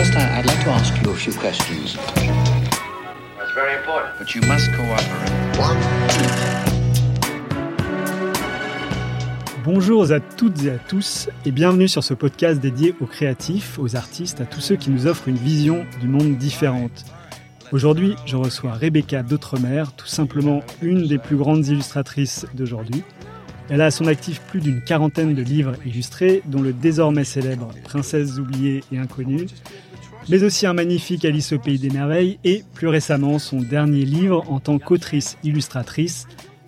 [0.00, 1.98] First, I- like to ask you a few questions.
[3.36, 4.18] That's very important.
[4.18, 5.04] But you must cooperate.
[9.62, 13.94] Bonjour à toutes et à tous et bienvenue sur ce podcast dédié aux créatifs, aux
[13.94, 17.04] artistes, à tous ceux qui nous offrent une vision du monde différente.
[17.70, 23.02] Aujourd'hui, je reçois Rebecca d'Outremer, tout simplement une des plus grandes illustratrices d'aujourd'hui.
[23.68, 27.68] Elle a à son actif plus d'une quarantaine de livres illustrés, dont le désormais célèbre
[27.84, 29.46] Princesse oubliée et inconnue,
[30.28, 34.44] mais aussi un magnifique Alice au pays des merveilles et plus récemment son dernier livre
[34.50, 36.26] en tant qu'autrice-illustratrice,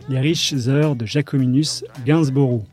[0.09, 2.65] Les riches heures de Jacominus Gainsborough.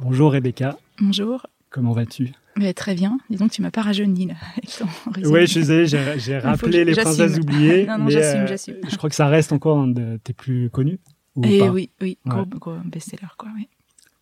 [0.00, 1.46] Bonjour Rebecca, Bonjour.
[1.70, 2.30] comment vas-tu?
[2.56, 3.18] Mais très bien.
[3.28, 4.34] Dis donc, tu m'as pas rajeuni là.
[4.56, 5.34] avec ton résumé.
[5.34, 5.86] Oui, je suis désolé,
[6.18, 7.86] j'ai rappelé que les princesses oubliées.
[7.88, 8.76] Non, non, j'assume, j'assume.
[8.88, 11.00] Je crois que ça reste encore un de tes plus connus.
[11.34, 11.64] Ou Et pas?
[11.64, 12.46] Eh oui, oui, gros, Ouais.
[12.60, 13.48] gros best-seller quoi.
[13.56, 13.68] Oui.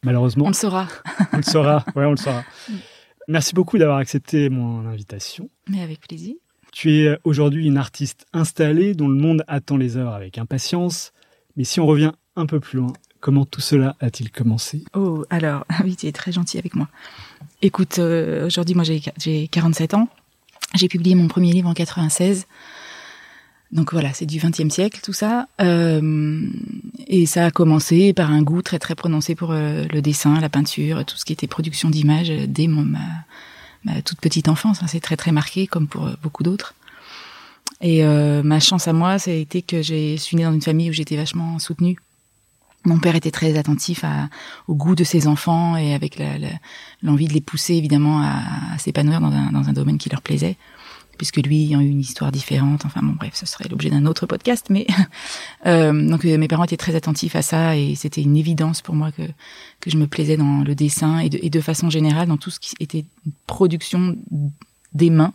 [0.02, 0.88] Malheureusement, On le saura,
[1.34, 1.84] on le saura.
[1.94, 2.42] Ouais, on le saura.
[3.28, 5.48] Merci beaucoup d'avoir accepté mon invitation.
[5.68, 6.34] mais avec plaisir.
[6.72, 11.12] Tu es aujourd'hui une artiste installée dont le monde attend les heures avec impatience.
[11.56, 14.84] Mais si on revient un peu plus loin, comment tout cela a-t-il commencé?
[14.94, 16.88] Oh, alors, oui, tu es très gentil avec moi.
[17.60, 20.08] Écoute, euh, aujourd'hui, moi, j'ai j'ai 47 ans.
[20.74, 22.46] J'ai publié mon premier livre en 96.
[23.72, 25.48] Donc voilà, c'est du XXe siècle, tout ça.
[25.62, 26.46] Euh,
[27.06, 30.50] et ça a commencé par un goût très très prononcé pour euh, le dessin, la
[30.50, 33.00] peinture, tout ce qui était production d'images euh, dès ma,
[34.02, 34.82] toute petite enfance.
[34.82, 34.86] hein.
[34.86, 36.74] c'est très très marqué, comme pour euh, beaucoup d'autres.
[37.80, 40.88] Et ma chance à moi, ça a été que j'ai suis née dans une famille
[40.88, 41.98] où j'étais vachement soutenue.
[42.84, 44.04] Mon père était très attentif
[44.68, 46.22] au goût de ses enfants et avec
[47.02, 48.40] l'envie de les pousser évidemment à,
[48.74, 50.56] à s'épanouir dans un, dans un domaine qui leur plaisait,
[51.22, 52.84] puisque lui ayant eu une histoire différente.
[52.84, 54.66] Enfin bon, bref, ce serait l'objet d'un autre podcast.
[54.70, 54.88] Mais
[55.66, 58.96] euh, donc euh, mes parents étaient très attentifs à ça et c'était une évidence pour
[58.96, 59.22] moi que
[59.88, 63.04] je me plaisais dans le dessin et de, façon générale dans tout ce qui était
[63.46, 64.16] production
[64.94, 65.32] des mains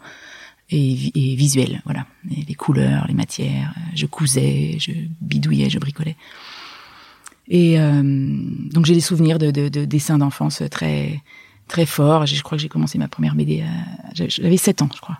[0.71, 1.81] et, et visuel.
[1.85, 3.73] Voilà, les couleurs, les matières.
[3.77, 4.91] euh, Je cousais, je
[5.21, 6.17] bidouillais, je bricolais.
[7.47, 11.21] Et donc j'ai des souvenirs de dessins d'enfance très
[11.67, 12.25] très forts.
[12.25, 13.61] J'ai- Je crois que j'ai commencé ma première BD.
[13.61, 13.65] à-
[14.13, 15.19] j'avais- J'avais 7 ans, je crois.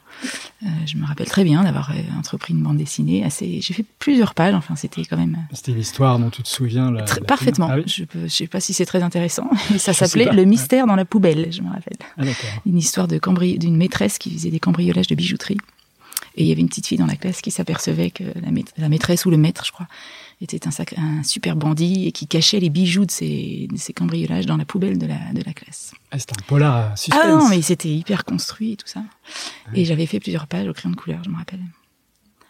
[0.64, 3.24] Euh, je me rappelle très bien d'avoir euh, entrepris une bande dessinée.
[3.24, 4.56] Assez, j'ai fait plusieurs pages.
[4.56, 7.68] Enfin, c'était quand même C'était l'histoire dont tu te souviens la- parfaitement.
[7.72, 9.50] Ah oui Je je sais pas si c'est très intéressant.
[9.76, 10.32] Et ça s'appelait.
[10.32, 11.52] Le mystère dans la poubelle.
[11.52, 12.24] Je me rappelle Ah,
[12.66, 15.58] une histoire de cambri- d'une maîtresse qui faisait des cambriolages de bijouterie.
[16.38, 18.64] Et il y avait une petite fille dans la classe qui s'apercevait que la, maît-
[18.78, 19.88] la maîtresse ou le maître, je crois,
[20.40, 24.56] était un, super bandit et qui cachait les bijoux de ses, de ses cambriolages dans
[24.58, 25.94] la poubelle de la, de la classe.
[26.12, 27.20] Ah, C'était un polar à suspense.
[27.24, 29.02] Ah non, mais c'était hyper construit et tout ça.
[29.74, 31.60] Et j'avais fait plusieurs pages au crayon de couleur, je me rappelle.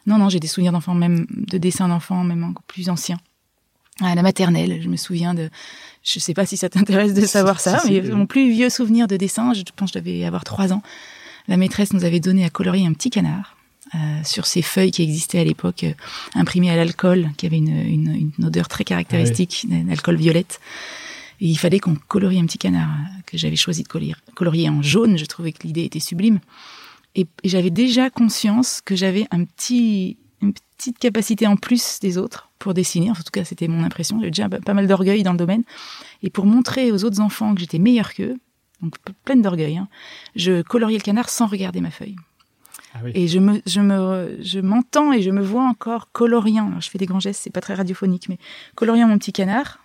[0.06, 3.20] Non, non, j'ai des souvenirs d'enfants, même de dessins d'enfants, même encore plus anciens.
[4.02, 5.50] À la maternelle, je me souviens de.
[6.04, 9.18] Je sais pas si ça t'intéresse de savoir ça, mais mon plus vieux souvenir de
[9.18, 10.84] dessin, je pense que je devais avoir trois ans.
[11.48, 13.57] La maîtresse nous avait donné à colorier un petit canard
[14.24, 15.94] sur ces feuilles qui existaient à l'époque, euh,
[16.36, 20.60] imprimées à l'alcool, qui avait une, une, une odeur très caractéristique, d'alcool violette.
[21.40, 24.70] Et il fallait qu'on colorie un petit canard euh, que j'avais choisi de colorier, colorier
[24.70, 25.18] en jaune.
[25.18, 26.40] Je trouvais que l'idée était sublime.
[27.16, 32.18] Et, et j'avais déjà conscience que j'avais un petit, une petite capacité en plus des
[32.18, 33.12] autres pour dessiner.
[33.12, 34.20] En tout cas, c'était mon impression.
[34.20, 35.64] J'avais déjà pas mal d'orgueil dans le domaine.
[36.24, 38.38] Et pour montrer aux autres enfants que j'étais meilleure qu'eux,
[38.82, 38.94] donc
[39.26, 39.88] pleine d'orgueil, hein,
[40.36, 42.16] je coloriais le canard sans regarder ma feuille.
[43.04, 43.10] Ah.
[43.14, 46.68] Et je me, je me, je m'entends et je me vois encore coloriant.
[46.68, 48.38] Alors, je fais des grands gestes, c'est pas très radiophonique, mais
[48.76, 49.80] coloriant mon petit canard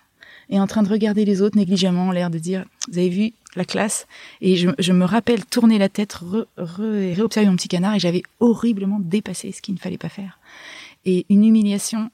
[0.49, 3.65] et en train de regarder les autres négligemment, l'air de dire, vous avez vu la
[3.65, 4.07] classe?
[4.41, 8.99] Et je, me rappelle tourner la tête, re, réobserver mon petit canard et j'avais horriblement
[8.99, 10.39] dépassé ce qu'il ne fallait pas faire.
[11.05, 12.09] Et une humiliation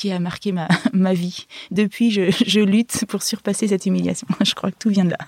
[0.00, 1.46] qui a marqué ma, ma vie.
[1.70, 4.26] Depuis, je, je lutte pour surpasser cette humiliation.
[4.44, 5.18] Je crois que tout vient de là.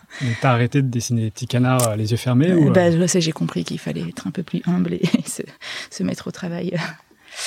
[0.41, 3.07] T'as arrêté de dessiner des petits canards euh, les yeux fermés ou, euh, Bah, je
[3.07, 5.43] sais, j'ai compris qu'il fallait être un peu plus humble et se,
[5.91, 6.73] se mettre au travail.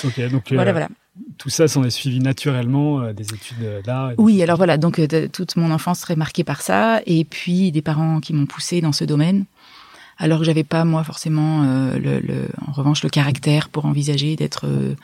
[0.03, 0.87] Ok, donc euh, Voilà, voilà.
[1.39, 4.09] tout ça s'en est suivi naturellement euh, des études euh, d'art.
[4.09, 7.71] des Oui, alors voilà, donc euh, toute mon enfance serait marquée par ça, et puis
[7.71, 9.45] des parents qui m'ont poussé dans ce domaine,
[10.17, 14.35] alors que j'avais pas moi forcément, euh, le, le- en revanche, le caractère pour envisager
[14.35, 14.95] d'être euh,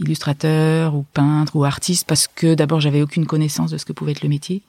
[0.00, 4.12] illustrateur ou peintre ou artiste, parce que d'abord j'avais aucune connaissance de ce que pouvait
[4.12, 4.62] être le métier.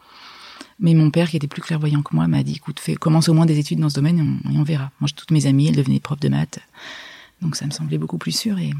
[0.80, 3.34] Mais mon père, qui était plus clairvoyant que moi, m'a dit écoute, fais, commence au
[3.34, 4.92] moins des études dans ce domaine et on, verra.
[5.02, 6.60] Moi, toutes mes amies, elles devenaient profs de maths,
[7.42, 8.72] donc ça me semblait beaucoup plus sûr et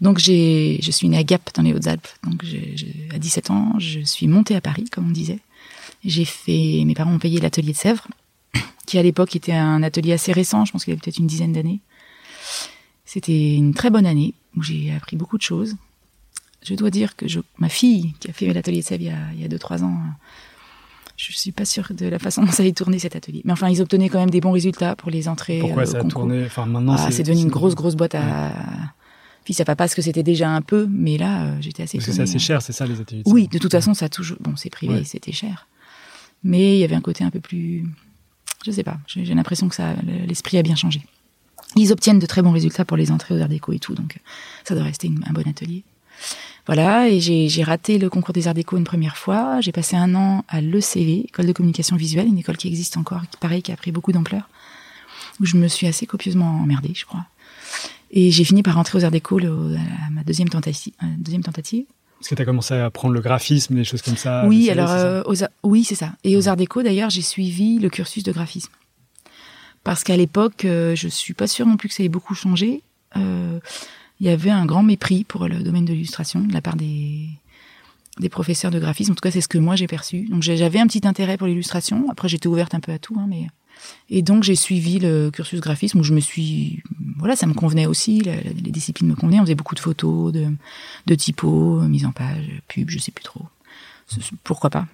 [0.00, 2.06] donc j'ai, je suis née à Gap dans les Hautes-Alpes.
[2.24, 5.40] Donc j'ai- j'ai- à 17 ans, je suis montée à Paris, comme on disait.
[6.04, 8.06] J'ai fait, mes parents ont payé l'atelier de Sèvres,
[8.86, 10.64] qui à l'époque était un atelier assez récent.
[10.64, 11.80] Je pense qu'il y avait peut-être une dizaine d'années.
[13.04, 15.76] C'était une très bonne année où j'ai appris beaucoup de choses.
[16.62, 19.10] Je dois dire que je, ma fille, qui a fait l'atelier de Sèvres il y
[19.10, 19.96] a, il y a deux trois ans,
[21.16, 23.42] je suis pas sûre de la façon dont ça allait tourner cet atelier.
[23.44, 25.58] Mais enfin, ils obtenaient quand même des bons résultats pour les entrées.
[25.60, 26.22] Pourquoi euh, ça a concours.
[26.22, 26.44] tourné?
[26.46, 28.52] Enfin, maintenant, Ah, c'est devenu une grosse, grosse boîte à
[29.44, 32.06] fils à papa, parce que c'était déjà un peu, mais là, euh, j'étais assez Parce
[32.08, 34.36] que c'est assez cher, c'est ça, les ateliers Oui, de toute façon, ça a toujours.
[34.40, 35.04] Bon, c'est privé, Ouais.
[35.04, 35.66] c'était cher.
[36.44, 37.86] Mais il y avait un côté un peu plus.
[38.66, 39.94] Je sais pas, j'ai j'ai l'impression que ça,
[40.26, 41.00] l'esprit a bien changé.
[41.76, 44.18] Ils obtiennent de très bons résultats pour les entrées aux Arts Déco et tout, donc
[44.64, 45.84] ça doit rester une- un bon atelier.
[46.66, 49.60] Voilà, et j'ai raté le concours des Arts Déco une première fois.
[49.60, 53.22] J'ai passé un an à l'ECV, École de communication visuelle, une école qui existe encore,
[53.30, 54.48] qui pareil, qui a pris beaucoup d'ampleur,
[55.40, 57.24] où je me suis assez copieusement emmerdée, je crois.
[58.10, 60.92] Et j'ai fini par rentrer aux Arts Déco le- à ma deuxième tentative.
[61.18, 61.84] Deuxième tentative.
[62.18, 64.44] Parce que tu as commencé à apprendre le graphisme, des choses comme ça.
[64.46, 66.14] Oui, alors CV, euh, aux oui, c'est ça.
[66.24, 68.72] Et aux Arts Déco, d'ailleurs, j'ai suivi le cursus de graphisme.
[69.88, 72.82] Parce qu'à l'époque, euh, je suis pas sûre non plus que ça ait beaucoup changé.
[73.16, 73.58] Euh,
[74.20, 77.30] Il y avait un grand mépris pour le domaine de l'illustration de la part des
[78.18, 79.12] des professeurs de graphisme.
[79.12, 80.28] En tout cas, c'est ce que moi j'ai perçu.
[80.28, 82.04] Donc j'avais un petit intérêt pour l'illustration.
[82.10, 83.46] Après, j'étais ouverte un peu à tout, hein, mais
[84.10, 86.82] et donc j'ai suivi le cursus graphisme où je me suis
[87.16, 88.20] voilà, ça me convenait aussi.
[88.20, 89.40] les disciplines me convenaient.
[89.40, 90.48] On faisait beaucoup de photos, de
[91.06, 93.46] de typos, mise en page, pub, je sais plus trop.
[94.44, 94.86] Pourquoi pas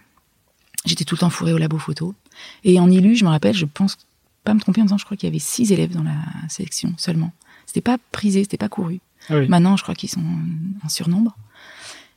[0.84, 2.14] J'étais tout le temps fourrée au labo photo.
[2.62, 3.96] Et en ILU, je me rappelle, je pense
[4.44, 6.16] pas me tromper en disant, je crois qu'il y avait six élèves dans la
[6.48, 7.32] sélection seulement.
[7.66, 9.00] C'était pas prisé, c'était pas couru.
[9.30, 9.48] Ah oui.
[9.48, 10.22] Maintenant, je crois qu'ils sont
[10.84, 11.36] en surnombre.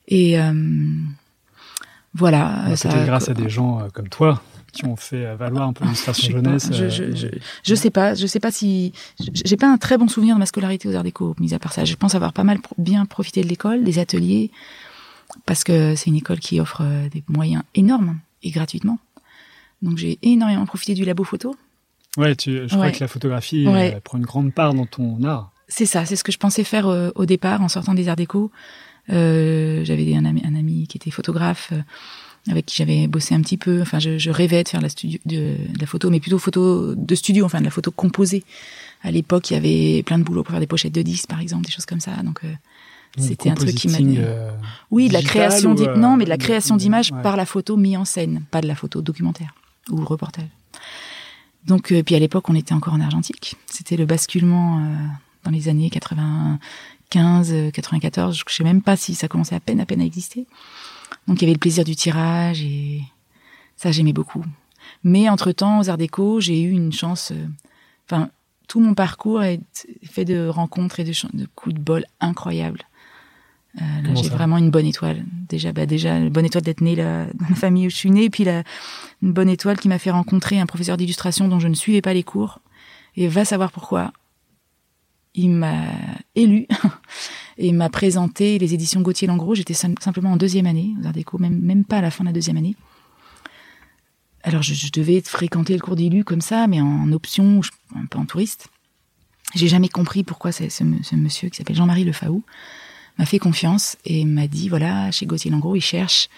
[0.09, 0.53] Et euh,
[2.13, 2.75] voilà.
[2.75, 4.41] Ça- C'était grâce à des gens euh, comme toi
[4.73, 6.67] qui ont fait euh, valoir un peu je, l'illustration jeunesse.
[6.69, 7.27] pas, je, euh, je, je,
[7.63, 10.45] je sais pas, je sais pas si j'ai pas un très bon souvenir de ma
[10.45, 11.85] scolarité aux Arts Déco, mis à part ça.
[11.85, 14.51] Je pense avoir pas mal bien profité de l'école, des ateliers,
[15.45, 18.99] parce que c'est une école qui offre des moyens énormes et gratuitement.
[19.81, 21.55] Donc j'ai énormément profité du labo photo.
[22.17, 22.91] Ouais, tu, je crois Ouais.
[22.91, 23.99] que la photographie Ouais.
[24.03, 25.51] prend une grande part dans ton art.
[25.69, 28.15] C'est ça, c'est ce que je pensais faire euh, au départ en sortant des Arts
[28.15, 28.51] Déco.
[29.09, 31.81] Euh, j'avais un ami, un ami qui était photographe euh,
[32.49, 33.81] avec qui j'avais bossé un petit peu.
[33.81, 35.35] Enfin, je, je rêvais de faire la, studio, de,
[35.73, 38.43] de la photo, mais plutôt photo de studio, enfin de la photo composée.
[39.03, 41.39] À l'époque, il y avait plein de boulot pour faire des pochettes de disques, par
[41.39, 42.11] exemple, des choses comme ça.
[42.23, 42.41] Donc,
[43.17, 43.97] c'était un truc qui m'a.
[44.91, 47.21] Oui, de la création, ou, non, mais de la création d'images ouais.
[47.21, 49.53] par la photo mise en scène, pas de la photo documentaire
[49.91, 50.47] ou reportage.
[51.67, 53.55] Donc, euh, puis à l'époque, on était encore en argentique.
[53.67, 54.95] C'était le basculement euh,
[55.43, 58.37] dans les années 95, euh, 94.
[58.47, 60.47] Je sais même pas si ça commençait à peine, à exister.
[61.27, 63.01] Donc, il y avait le plaisir du tirage et
[63.75, 64.43] ça, j'aimais beaucoup.
[65.03, 67.31] Mais entre-temps, aux Arts Déco, j'ai eu une chance.
[67.31, 67.45] euh,
[68.09, 68.29] Enfin,
[68.69, 69.59] tout mon parcours est
[70.03, 72.83] fait de rencontres et de, de coups de bol incroyables.
[73.81, 75.23] Euh, là, j'ai vraiment une bonne étoile.
[75.49, 78.09] Déjà, bah, déjà, une bonne étoile d'être née là, dans la famille où je suis
[78.11, 78.63] née, et puis la,
[79.21, 82.13] une bonne étoile qui m'a fait rencontrer un professeur d'illustration dont je ne suivais pas
[82.13, 82.59] les cours.
[83.15, 84.11] Et va savoir pourquoi.
[85.33, 85.85] Il m'a
[86.35, 86.67] élu
[87.57, 89.53] et m'a présenté les éditions Gauthier Langros.
[89.55, 92.23] J'étais sim- simplement en deuxième année aux Arts Déco, même, même pas à la fin
[92.23, 92.75] de la deuxième année.
[94.43, 97.61] Alors, je, je devais fréquenter le cours d'élu comme ça, mais en option,
[97.95, 98.69] un peu en touriste.
[99.55, 102.43] J'ai jamais compris pourquoi c'est ce, ce monsieur qui s'appelle Jean-Marie Lefaou
[103.19, 106.29] m'a fait confiance et m'a dit voilà, chez Gauthier Langros, ils cherchent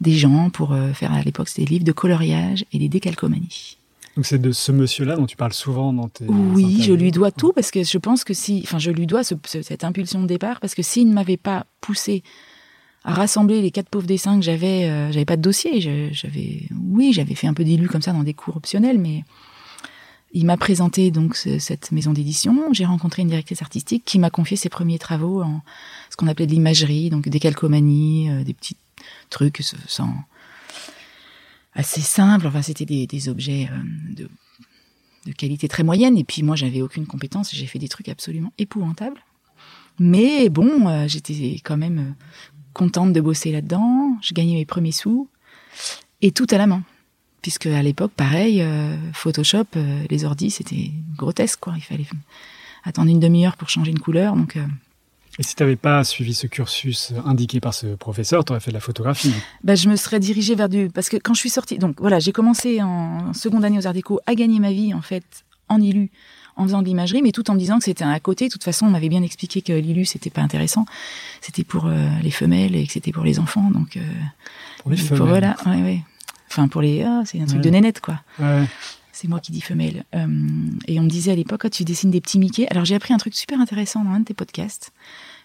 [0.00, 3.78] des gens pour euh, faire à l'époque c'était des livres de coloriage et des décalcomanies.
[4.16, 6.24] Donc c'est de ce monsieur-là dont tu parles souvent dans tes.
[6.28, 9.24] Oui, je lui dois tout parce que je pense que si, enfin, je lui dois
[9.24, 12.22] ce- ce- cette impulsion de départ parce que s'il ne m'avait pas poussé
[13.04, 17.12] à rassembler les quatre pauvres dessins que j'avais, euh, j'avais pas de dossier, j'avais, oui,
[17.12, 19.24] j'avais fait un peu d'élu comme ça dans des cours optionnels, mais
[20.34, 22.72] il m'a présenté donc ce- cette maison d'édition.
[22.72, 25.62] J'ai rencontré une directrice artistique qui m'a confié ses premiers travaux en
[26.10, 28.76] ce qu'on appelait de l'imagerie, donc des calcomanies, euh, des petits
[29.30, 29.62] trucs
[31.74, 32.46] assez simples.
[32.46, 34.26] Enfin, c'était des, objets euh,
[35.26, 36.18] de qualité très moyenne.
[36.18, 37.54] Et puis moi, j'avais aucune compétence.
[37.54, 39.24] J'ai fait des trucs absolument épouvantables.
[39.98, 42.14] Mais bon, euh, j'étais quand même
[42.72, 44.16] contente de bosser là-dedans.
[44.20, 45.28] Je gagnais mes premiers sous
[46.22, 46.82] et tout à la main.
[47.44, 51.74] Puisque à l'époque, pareil, euh, Photoshop, euh, les ordis, c'était grotesque, quoi.
[51.76, 52.06] Il fallait
[52.84, 54.34] attendre une demi-heure pour changer une couleur.
[54.34, 54.64] Donc, euh,
[55.38, 58.70] Et si tu n'avais pas suivi ce cursus indiqué par ce professeur, tu aurais fait
[58.70, 59.34] de la photographie.
[59.62, 60.88] bah, je me serais dirigée vers du.
[60.88, 61.76] Parce que quand je suis sortie.
[61.76, 65.02] Donc voilà, j'ai commencé en seconde année aux Arts Déco à gagner ma vie, en
[65.02, 66.10] fait, en ILU,
[66.56, 68.46] en faisant de l'imagerie, mais tout en me disant que c'était un à côté.
[68.46, 70.86] De toute façon, on m'avait bien expliqué que l'ILU, c'était pas intéressant.
[71.42, 71.90] C'était pour
[72.22, 73.70] les femelles et que c'était pour les enfants.
[73.70, 73.98] Donc,
[74.78, 75.28] Pour les femelles.
[75.28, 76.00] voilà, ouais, ouais.
[76.56, 77.02] Enfin, pour les.
[77.02, 77.64] Ah, c'est un truc Ouais.
[77.64, 78.20] de nénette, quoi.
[78.38, 78.64] Ouais.
[79.12, 80.04] C'est moi qui dis femelle.
[80.14, 80.26] Euh,
[80.88, 82.66] et on me disait à l'époque, Ah, tu dessines des petits Mickey.
[82.70, 84.92] Alors j'ai appris un truc super intéressant dans un de tes podcasts.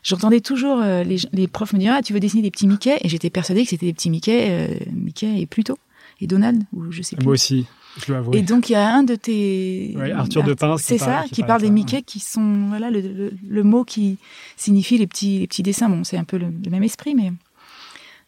[0.02, 2.98] J'entendais toujours euh, les, les profs me dire, ah, tu veux dessiner des petits Mickey?
[3.02, 5.78] Et j'étais persuadée que c'était des petits Mickey, euh, Mickey et Pluto,
[6.22, 7.26] et Donald, ou je sais plus.
[7.26, 7.68] Moi aussi,
[8.02, 8.40] je dois avouer.
[8.40, 11.36] Et donc il y a un de tes Ouais, Arthur de Pince c'est ça, qui
[11.36, 14.18] qui, parle parle de des Mickey qui sont voilà le, le- le mot qui
[14.58, 15.90] signifie les petits les petits dessins.
[15.90, 17.32] Bon, c'est un peu le, le même esprit, mais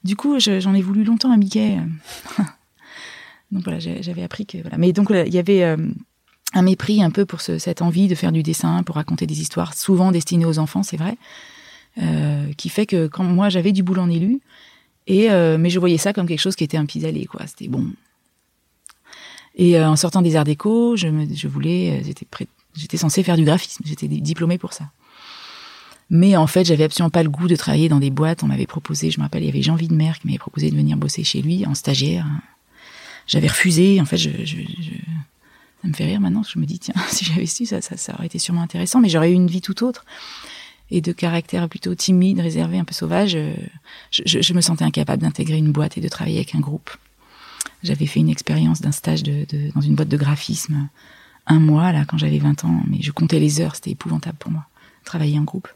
[0.03, 1.77] du coup je- j'en ai voulu longtemps un Mickey.
[3.51, 4.77] Donc voilà, j'avais appris que voilà.
[4.77, 5.77] Mais donc il y avait euh,
[6.53, 9.41] un mépris un peu pour ce- cette envie de faire du dessin, pour raconter des
[9.41, 11.17] histoires souvent destinées aux enfants, c'est vrai,
[12.01, 14.39] euh, qui fait que quand moi j'avais du boulot en élu,
[15.07, 17.45] et euh, mais je voyais ça comme quelque chose qui était un pis-aller, quoi.
[17.47, 17.87] C'était bon.
[19.55, 22.25] Et euh, en sortant des arts déco, je, me, je voulais, euh, j'étais
[22.75, 24.89] j'étais censée faire du graphisme, j'étais di- diplômée pour ça.
[26.09, 28.43] Mais en fait, j'avais absolument pas le goût de travailler dans des boîtes.
[28.43, 30.75] On m'avait proposé, je me rappelle, il y avait Jean Videmer qui m'avait proposé de
[30.75, 32.25] venir bosser chez lui en stagiaire.
[33.31, 34.01] J'avais refusé.
[34.01, 36.43] En fait, ça me fait rire maintenant.
[36.43, 39.31] Je me dis, tiens, si j'avais su, ça, ça, aurait été sûrement intéressant, mais j'aurais
[39.31, 40.05] eu une vie tout autre.
[40.89, 43.53] Et de caractère plutôt timide, réservé, un peu sauvage, euh,
[44.11, 46.91] je, me sentais incapable d'intégrer une boîte et de travailler avec un groupe.
[47.81, 50.89] J'avais fait une expérience d'un stage dans une boîte de graphisme
[51.47, 54.51] un mois, là, quand j'avais 20 ans, mais je comptais les heures, c'était épouvantable pour
[54.51, 54.65] moi,
[55.05, 55.69] travailler en groupe.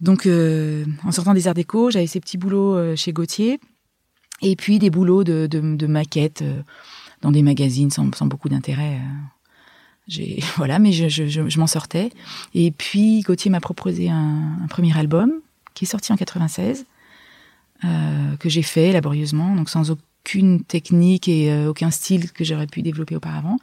[0.00, 3.60] Donc, euh, en sortant des arts déco, j'avais ces petits boulots euh, chez Gauthier,
[4.42, 6.62] et puis des boulots de, de, de maquettes euh,
[7.22, 8.94] dans des magazines sans, sans beaucoup d'intérêt.
[8.94, 9.08] euh.
[10.08, 12.10] J'ai voilà, mais je, je, je, je m'en sortais.
[12.54, 15.32] Et puis Gauthier m'a proposé un, un premier album
[15.74, 16.86] qui est sorti en 96,
[17.84, 22.66] euh, que j'ai fait laborieusement, donc sans aucune technique et euh, aucun style que j'aurais
[22.66, 23.56] pu développer auparavant.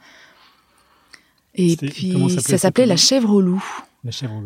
[1.54, 3.64] Et puis ça s'appelait La chèvre au loup.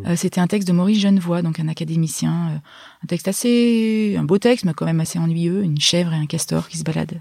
[0.07, 2.51] Euh, C'était un texte de Maurice Genevoix, donc un académicien.
[2.51, 2.57] euh,
[3.05, 4.17] un texte assez.
[4.19, 5.63] un beau texte, mais quand même assez ennuyeux.
[5.63, 7.21] Une chèvre et un castor qui se baladent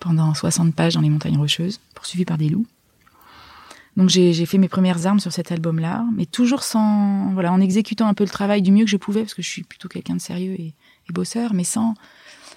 [0.00, 2.66] pendant 60 pages dans les montagnes rocheuses, poursuivis par des loups.
[3.96, 7.30] Donc j'ai j'ai fait mes premières armes sur cet album-là, mais toujours sans.
[7.34, 9.48] voilà, en exécutant un peu le travail du mieux que je pouvais, parce que je
[9.48, 10.74] suis plutôt quelqu'un de sérieux et,
[11.08, 11.94] et bosseur, mais sans,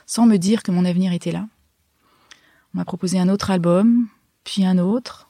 [0.06, 1.48] sans me dire que mon avenir était là.
[2.74, 4.08] On m'a proposé un autre album,
[4.44, 5.25] puis un autre.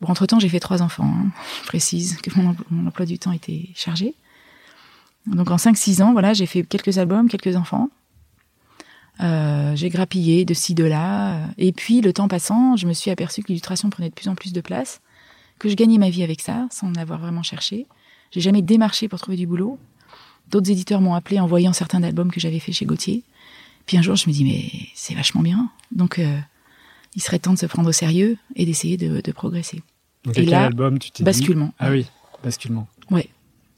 [0.00, 1.04] Bon, entre-temps, j'ai fait trois enfants.
[1.06, 1.30] hein.
[1.62, 4.14] Je précise que mon, empl- mon emploi du temps était chargé.
[5.26, 7.88] Donc en 5-6 ans, voilà, j'ai fait quelques albums, quelques enfants.
[9.20, 11.48] Euh, j'ai grappillé de ci, de là.
[11.56, 14.34] Et puis, le temps passant, je me suis aperçue que l'illustration prenait de plus en
[14.34, 15.00] plus de place,
[15.58, 17.86] que je gagnais ma vie avec ça, sans l'avoir vraiment cherché.
[18.32, 19.78] J'ai jamais démarché pour trouver du boulot.
[20.50, 23.22] D'autres éditeurs m'ont appelé en voyant certains albums que j'avais fait chez Gauthier.
[23.86, 25.70] Puis un jour, je me dis, mais c'est vachement bien.
[25.92, 26.38] Donc, euh,
[27.14, 29.82] il serait temps de se prendre au sérieux et d'essayer de, de progresser.
[30.24, 31.72] Donc, et quel là, album tu t'es dit Basculement.
[31.78, 32.06] Ah oui,
[32.42, 32.88] basculement.
[33.10, 33.28] Ouais.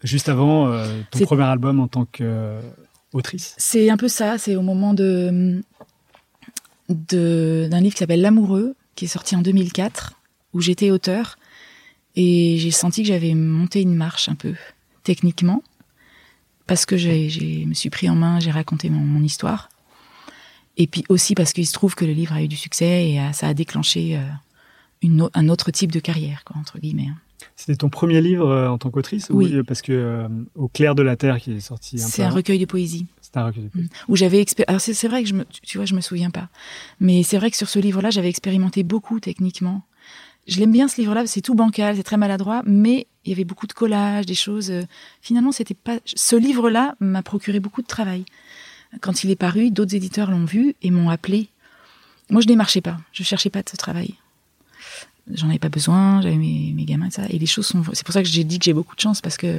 [0.03, 3.55] Juste avant euh, ton premier album en tant qu'autrice.
[3.59, 5.63] C'est un peu ça, c'est au moment de
[6.89, 10.15] d'un livre qui s'appelle L'amoureux, qui est sorti en 2004,
[10.53, 11.37] où j'étais auteur,
[12.15, 14.55] et j'ai senti que j'avais monté une marche un peu,
[15.03, 15.65] techniquement,
[16.69, 19.69] parce que je me suis pris en main, j'ai raconté mon, mon histoire,
[20.77, 23.19] et puis aussi parce qu'il se trouve que le livre a eu du succès et
[23.21, 24.21] a- ça a déclenché euh,
[25.03, 27.09] une, un autre type de carrière, quoi, entre guillemets.
[27.55, 29.53] C'était ton premier livre euh, en tant qu'autrice ou- Oui.
[29.55, 32.59] euh, Parce que euh, Au clair de la terre qui est sorti C'est un recueil
[32.59, 33.07] de poésie.
[33.21, 33.91] C'est un recueil de poésie.
[34.09, 36.49] où j'avais alors c'est vrai que je me tu- vois je me souviens pas
[37.01, 39.83] mais c'est vrai que sur ce livre-là j'avais expérimenté beaucoup techniquement
[40.49, 43.45] je l'aime bien ce livre-là c'est tout bancal c'est très maladroit mais il y avait
[43.45, 44.73] beaucoup de collages des choses
[45.21, 48.25] finalement c'était pas ce livre-là m'a procuré beaucoup de travail
[49.01, 51.49] quand il est paru d'autres éditeurs l'ont vu et m'ont appelé
[52.31, 54.15] moi je démarchais pas je cherchais pas de ce travail
[55.33, 58.13] j'en avais pas besoin j'avais mes, gamins et ça et les choses sont c'est pour
[58.13, 59.59] ça que j'ai dit que j'ai beaucoup de chance parce que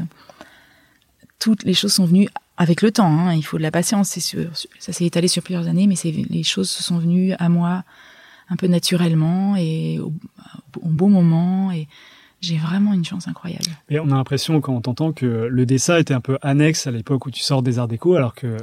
[1.40, 3.06] toutes les choses sont venues avec le temps.
[3.06, 3.34] hein.
[3.34, 4.18] Il faut de la patience.
[4.80, 7.84] Ça s'est étalé sur plusieurs années, mais les choses se sont venues à moi
[8.50, 10.14] un peu naturellement et au,
[10.82, 11.72] au bon moment.
[11.72, 11.88] Et
[12.42, 13.66] j'ai vraiment une chance incroyable.
[13.90, 16.92] Et on a l'impression quand on t'entend que le dessin était un peu annexe à
[16.92, 18.58] l'époque où tu sors des arts déco, alors que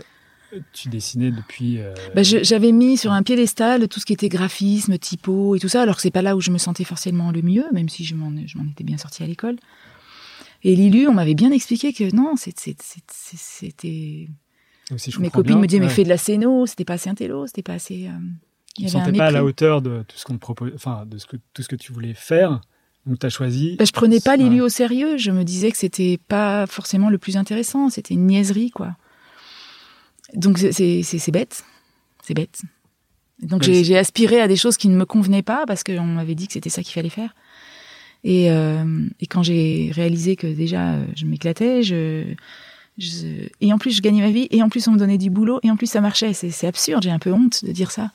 [0.72, 1.78] tu dessinais depuis.
[1.78, 5.68] euh, Bah, J'avais mis sur un piédestal tout ce qui était graphisme, typo et tout
[5.68, 8.04] ça, alors que c'est pas là où je me sentais forcément le mieux, même si
[8.04, 9.56] je m'en étais bien sortie à l'école.
[10.62, 12.74] Et Lilu, on m'avait bien expliqué que non, c'était.
[14.96, 17.46] si Mes copines bien, me disaient, mais fais de la scéno, c'était pas assez intello,
[17.46, 18.06] c'était pas assez.
[18.08, 18.12] euh,
[18.76, 21.18] Tu ne sentais pas à la hauteur de tout ce qu'on te propose, enfin de
[21.18, 22.60] ce que, tout ce que tu voulais faire.
[23.06, 23.76] Donc tu as choisi.
[23.78, 24.44] Bah, je prenais pas Ouais.
[24.44, 25.18] Lilu au sérieux.
[25.18, 27.90] Je me disais que c'était pas forcément le plus intéressant.
[27.90, 28.96] C'était une niaiserie, quoi.
[30.34, 30.72] Donc c'est-
[31.32, 31.64] bête.
[32.22, 32.62] C'est bête.
[33.42, 36.46] Donc j'ai aspiré à des choses qui ne me convenaient pas parce qu'on m'avait dit
[36.46, 37.34] que c'était ça qu'il fallait faire.
[38.22, 42.24] Et, euh, et quand j'ai réalisé que déjà euh, je m'éclatais, je,
[42.96, 45.28] je- et en plus je gagnais ma vie, et en plus on me donnait du
[45.28, 46.32] boulot, et en plus ça marchait.
[46.32, 47.02] C'est absurde.
[47.02, 48.12] J'ai un peu honte de dire ça.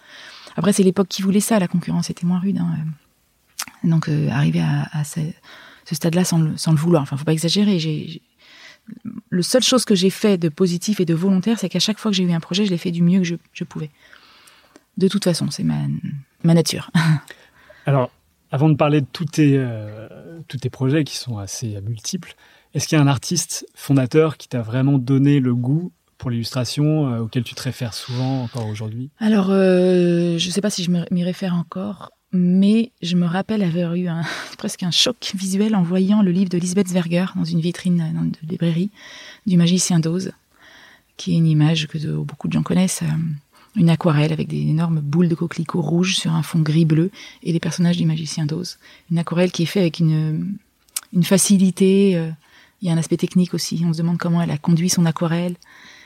[0.56, 1.60] Après c'est l'époque qui voulait ça.
[1.60, 2.58] La concurrence était moins rude.
[2.58, 2.76] hein.
[3.84, 5.20] Donc euh, arriver à, à ce,
[5.86, 7.04] ce stade-là sans le, sans le vouloir.
[7.04, 7.78] Enfin, faut pas exagérer.
[7.78, 8.22] J'ai-
[9.30, 12.12] le seule chose que j'ai fait de positif et de volontaire, c'est qu'à chaque fois
[12.12, 13.90] que j'ai eu un projet, je l'ai fait du mieux que je, je pouvais.
[14.98, 15.80] De toute façon, c'est ma,
[16.44, 16.92] ma nature.
[17.86, 18.12] Alors,
[18.52, 20.08] avant de parler de tous tes, euh,
[20.48, 22.36] tous tes projets qui sont assez multiples,
[22.74, 27.14] est-ce qu'il y a un artiste fondateur qui t'a vraiment donné le goût pour l'illustration
[27.14, 29.10] euh, auquel tu te réfères souvent encore aujourd'hui?
[29.20, 33.64] Alors, euh, je ne sais pas si je m'y réfère encore, mais je me rappelle
[33.64, 34.22] avoir eu un,
[34.58, 38.46] presque un choc visuel en voyant le livre de Lisbeth Zwerger dans une vitrine euh,
[38.46, 38.90] de librairie
[39.48, 40.32] du magicien d'Oz,
[41.18, 43.04] qui est une image que beaucoup de gens connaissent,
[43.76, 47.12] une aquarelle avec des énormes boules de coquelicots rouges sur un fond gris-bleu
[47.44, 48.78] et les personnages du magicien d'Oz.
[49.12, 50.56] Une aquarelle qui est faite avec une,
[51.14, 52.12] une facilité.
[52.82, 53.84] il y a un aspect technique aussi.
[53.86, 55.56] On se demande comment elle a conduit son aquarelle.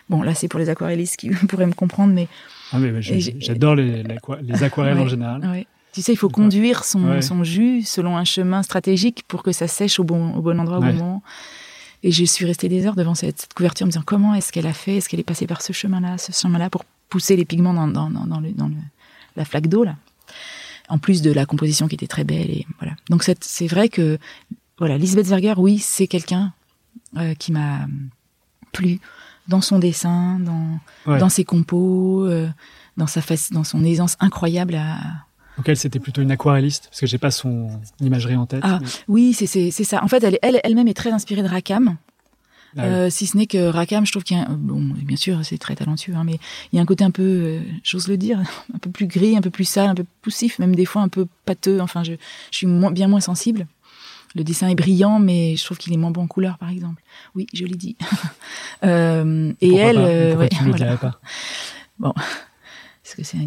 [0.10, 2.28] Bon, là, c'est pour les aquarellistes qui pourraient me comprendre, mais.
[2.72, 5.66] Ah, mais j'adore les, les, aquarelles en général.
[5.94, 9.68] Tu sais, il faut conduire son, son, jus selon un chemin stratégique pour que ça
[9.68, 11.24] sèche au bon, au bon endroit au bon moment.
[12.02, 14.68] Et je suis restée des heures devant cette, couverture en me disant comment est-ce qu'elle
[14.68, 14.98] a fait?
[14.98, 18.10] Est-ce qu'elle est passée par ce chemin-là, ce chemin-là pour pousser les pigments dans, dans,
[18.10, 18.76] dans, le, dans le,
[19.36, 19.96] la flaque d'eau, là?
[20.90, 22.50] En plus de la composition qui était très belle.
[22.50, 22.96] Et voilà.
[23.10, 24.18] Donc c'est vrai que,
[24.80, 26.54] voilà, Lisbeth Zerger, oui, c'est quelqu'un
[27.18, 27.88] euh, qui m'a
[28.72, 29.00] plu
[29.48, 30.80] dans son dessin, dans,
[31.18, 32.50] dans ses compos, euh,
[32.98, 34.98] dans, sa face, dans son aisance incroyable à.
[35.58, 37.70] Donc elle, c'était plutôt une aquarelliste, parce que j'ai pas son
[38.00, 38.62] imagerie en tête.
[38.64, 40.04] Ah oui, c'est ça.
[40.04, 41.98] En fait, elle elle, elle-même est très inspirée de Rackham.
[42.76, 45.46] Ah euh, si ce n'est que Rackham, je trouve qu'il y a, bon, bien sûr,
[45.46, 46.40] c'est très talentueux, hein, mais
[46.72, 48.40] il y a un côté un peu, euh, j'ose le dire,
[48.74, 51.08] un peu plus gris, un peu plus sale, un peu poussif, même des fois un
[51.08, 51.82] peu pâteux.
[51.82, 52.14] Enfin, je,
[52.50, 53.68] je suis moins, bien moins sensible
[54.36, 57.02] le dessin est brillant, mais je trouve qu'il est moins bon en couleur, par exemple.
[57.36, 57.96] Oui, je l'ai dit.
[58.84, 61.20] euh, et elle, euh, ouais, tu dirais pas?
[62.00, 62.14] Bon,
[63.16, 63.38] parce que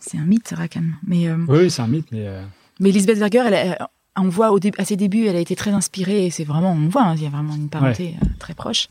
[0.00, 0.96] c'est un, mythe, Rackham.
[1.06, 2.26] Mais euh, oui, c'est un mythe, mais.
[2.26, 2.42] Euh,
[2.80, 3.78] mais Lisbeth Berger, elle,
[4.16, 6.26] on voit au à ses débuts, elle a été très inspirée.
[6.26, 8.88] Et c'est vraiment, on voit, hein, il y a vraiment une parenté très proche,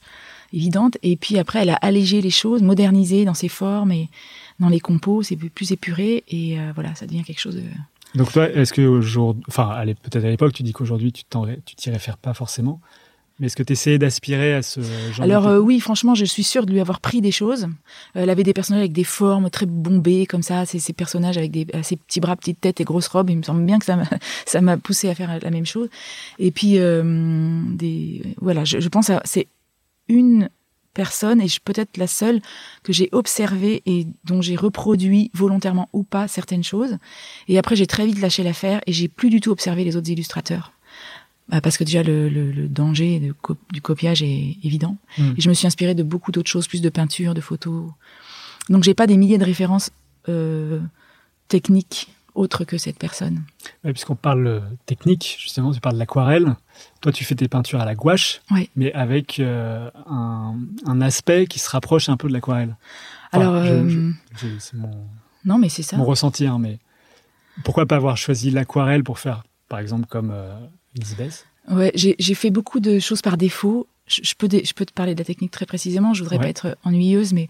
[0.54, 0.98] évidente.
[1.04, 4.10] Et puis après, elle a allégé les choses, modernisé dans ses formes et
[4.60, 6.24] dans les compos, c'est plus épuré.
[6.30, 7.64] Et voilà, ça devient quelque chose de
[8.16, 11.26] donc toi, est-ce que aujourd'hui, enfin, peut-être à l'époque, tu dis qu'aujourd'hui tu
[11.76, 12.80] t'y réfères pas forcément,
[13.40, 16.44] mais est-ce que tu essayais d'aspirer à ce genre Alors euh, oui, franchement, je suis
[16.44, 17.64] sûre de lui avoir pris des choses.
[18.16, 21.38] Euh, elle avait des personnages avec des formes très bombées comme ça, ces, ces personnages
[21.38, 23.30] avec des ces petits bras, petites têtes et grosses robes.
[23.30, 24.08] Il me semble bien que ça m'a
[24.46, 25.90] ça m'a poussé à faire la même chose.
[26.40, 29.48] Et puis euh, des voilà, je, je pense c'est
[30.08, 30.50] une
[30.96, 32.42] personne, et je peut-être la seule
[32.82, 36.98] que j'ai observée et dont j'ai reproduit volontairement ou pas certaines choses.
[37.48, 40.10] Et après, j'ai très vite lâché l'affaire et j'ai plus du tout observé les autres
[40.10, 40.72] illustrateurs.
[41.50, 43.22] Bah, parce que déjà le, le, danger
[43.72, 44.98] du copiage est évident.
[45.18, 45.34] Hmm.
[45.38, 47.92] Et je me suis inspirée de beaucoup d'autres choses, plus de peinture, de photos.
[48.70, 49.92] Donc j'ai pas des milliers de références
[50.28, 50.80] euh,
[51.48, 53.44] techniques autre que cette personne.
[53.84, 56.56] Puisqu'on parle euh, technique, justement, tu parles de l'aquarelle.
[57.02, 58.42] Toi, tu fais tes peintures à la gouache,
[58.76, 62.76] mais avec euh, un, aspect qui se rapproche un peu de l'aquarelle.
[63.32, 64.12] Alors, euh,
[64.60, 65.08] c'est mon,
[65.46, 65.98] non, mais c'est ça.
[65.98, 66.80] Mon ressenti, hein, mais
[67.64, 70.34] pourquoi pas avoir choisi l'aquarelle pour faire, par exemple, comme
[71.70, 75.20] Ouais, j'ai fait beaucoup de choses par défaut je, peux je peux te parler de
[75.20, 76.14] la technique très précisément.
[76.14, 77.48] Je voudrais pas être ennuyeuse, mais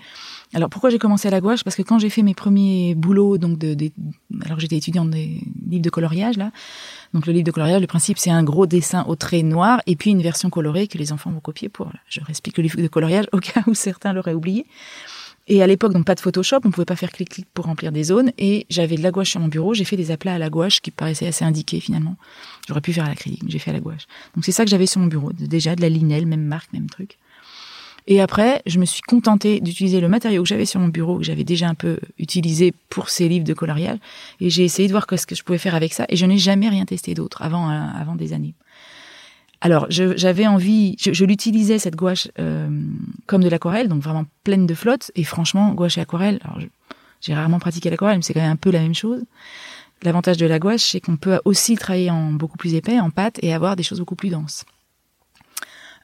[0.53, 1.63] alors pourquoi j'ai commencé à la gouache?
[1.63, 3.91] Parce que quand j'ai fait mes premiers boulots, donc de,
[4.45, 6.51] alors j'étais étudiante des livres de coloriage là.
[7.13, 9.95] Donc le livre de coloriage, le principe c'est un gros dessin au trait noir et
[9.95, 11.91] puis une version colorée que les enfants vont copier pour.
[12.07, 14.65] Je réexplique le livre de coloriage au cas où certains l'auraient oublié.
[15.47, 18.05] Et à l'époque, donc pas de Photoshop, on pouvait pas faire clic-clic pour remplir des
[18.05, 18.31] zones.
[18.37, 19.73] Et j'avais de la gouache sur mon bureau.
[19.73, 22.15] J'ai fait des aplats à la gouache qui paraissaient assez indiqués finalement.
[22.67, 24.07] J'aurais pu faire à l'acrylique, j'ai fait à la gouache.
[24.35, 25.31] Donc c'est ça que j'avais sur mon bureau.
[25.33, 27.17] Déjà de la linelle, même marque, même truc.
[28.07, 31.23] Et après, je me suis contentée d'utiliser le matériau que j'avais sur mon bureau, que
[31.23, 33.97] j'avais déjà un peu utilisé pour ces livres de coloriage.
[34.39, 36.05] Et j'ai essayé de voir ce que je pouvais faire avec ça.
[36.09, 38.53] Et je n'ai jamais rien testé d'autre avant, euh, avant des années.
[39.65, 42.69] Alors, j'avais envie, je, l'utilisais cette gouache euh,
[43.25, 45.09] comme de l'aquarelle, donc vraiment pleine de flotte.
[45.15, 46.59] Et franchement, gouache et aquarelle, alors
[47.19, 49.23] j'ai rarement pratiqué l'aquarelle, mais c'est quand même un peu la même chose.
[50.03, 53.39] L'avantage de la gouache, c'est qu'on peut aussi travailler en beaucoup plus épais, en pâte,
[53.41, 54.65] et avoir des choses beaucoup plus denses.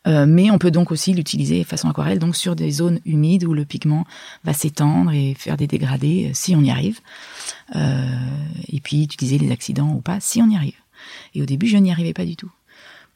[0.07, 3.53] Euh, mais on peut donc aussi l'utiliser façon aquarelle, donc sur des zones humides où
[3.53, 4.07] le pigment
[4.43, 6.99] va s'étendre et faire des dégradés, euh, si on y arrive.
[7.75, 10.73] et puis utiliser les accidents ou pas, si on y arrive.
[11.35, 12.51] Et au début, je n'y arrivais pas du tout.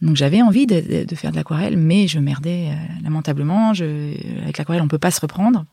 [0.01, 3.73] Donc j'avais envie de, faire de l'aquarelle, mais je merdais euh, lamentablement.
[3.73, 5.65] Je, avec l'aquarelle, on peut pas se reprendre.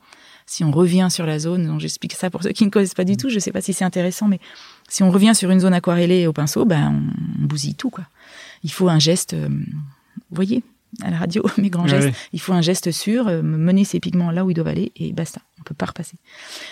[0.47, 3.05] Si on revient sur la zone, donc j'explique ça pour ceux qui ne connaissent pas
[3.05, 4.41] du tout, je sais pas si c'est intéressant, mais
[4.89, 7.03] si on revient sur une zone aquarellée au pinceau, ben
[7.41, 8.05] on, bousille tout quoi.
[8.65, 10.63] Il faut un geste, euh, vous voyez,
[11.01, 12.11] à la radio, mes grands gestes.
[12.33, 15.13] Il faut un geste sûr, euh, mener ces pigments là où ils doivent aller et
[15.13, 15.41] basta.
[15.61, 16.17] On peut pas repasser.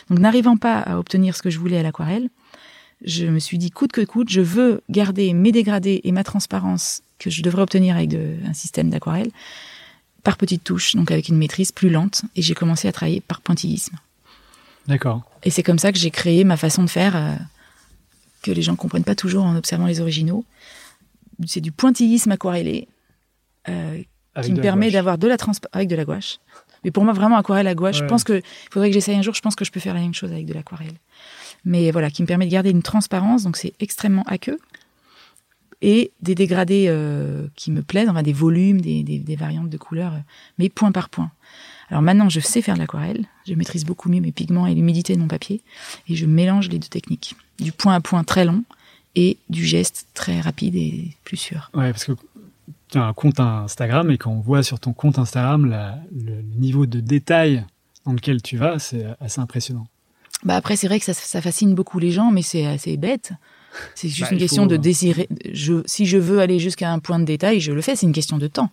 [0.08, 2.28] Donc n'arrivant pas à obtenir ce que je voulais à l'aquarelle,
[3.04, 7.02] je me suis dit coûte que coûte, je veux garder mes dégradés et ma transparence
[7.20, 9.30] que je devrais obtenir avec un système d'aquarelle
[10.24, 12.22] par petites touches, donc avec une maîtrise plus lente.
[12.35, 13.96] Et j'ai commencé à travailler par pointillisme.
[14.88, 15.22] D'accord.
[15.44, 17.35] Et c'est comme ça que j'ai créé ma façon de faire euh,
[18.42, 20.44] que les gens ne comprennent pas toujours en observant les originaux.
[21.46, 22.88] C'est du pointillisme aquarellé
[23.68, 24.02] euh,
[24.42, 26.38] qui me permet d'avoir de la transparence avec de la gouache
[26.85, 28.09] Mais pour moi, vraiment, aquarelle à gouache, je Ouais.
[28.09, 30.00] pense que, il faudrait que j'essaye un jour, je pense que je peux faire la
[30.00, 30.96] même chose avec de l'aquarelle.
[31.64, 34.59] Mais voilà, qui me permet de garder une transparence, donc c'est extrêmement aqueux.
[35.82, 39.78] Et des dégradés euh, qui me plaisent, enfin des volumes, des, des, des variantes de
[39.78, 40.18] couleurs, euh,
[40.58, 41.30] mais point par point.
[41.88, 45.14] Alors maintenant, je sais faire de l'aquarelle, je maîtrise beaucoup mieux mes pigments et l'humidité
[45.14, 45.62] de mon papier,
[46.08, 47.34] et je mélange les deux techniques.
[47.58, 48.62] Du point à point très long
[49.16, 51.70] et du geste très rapide et plus sûr.
[51.74, 52.12] Ouais, parce que
[52.90, 56.42] tu as un compte Instagram et quand on voit sur ton compte Instagram la- le
[56.58, 57.64] niveau de détail
[58.04, 59.86] dans lequel tu vas, c'est assez impressionnant.
[60.44, 63.32] Bah après, c'est vrai que ça, ça fascine beaucoup les gens, mais c'est assez bête.
[63.94, 65.28] C'est juste Bah, une question faut- de désirer.
[65.52, 67.96] Je, si je veux aller jusqu'à un point de détail, je le fais.
[67.96, 68.70] C'est une question de temps,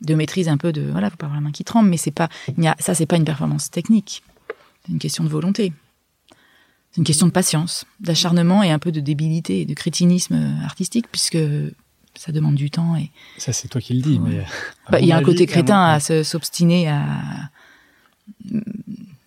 [0.00, 0.82] de maîtrise un peu de.
[0.90, 2.28] Voilà, faut pas avoir la main qui tremble, mais c'est pas.
[2.56, 4.22] Il y a, ça, c'est pas une performance technique.
[4.86, 5.72] C'est une question de volonté.
[6.92, 11.04] C'est une question de patience, d'acharnement et un peu de débilité de crétinisme euh, artistique,
[11.12, 11.36] puisque
[12.14, 14.42] ça demande du temps et Ça, c'est toi qui le dis, mais.
[14.90, 17.04] bah, il y a un côté crétin à s'obstiner à.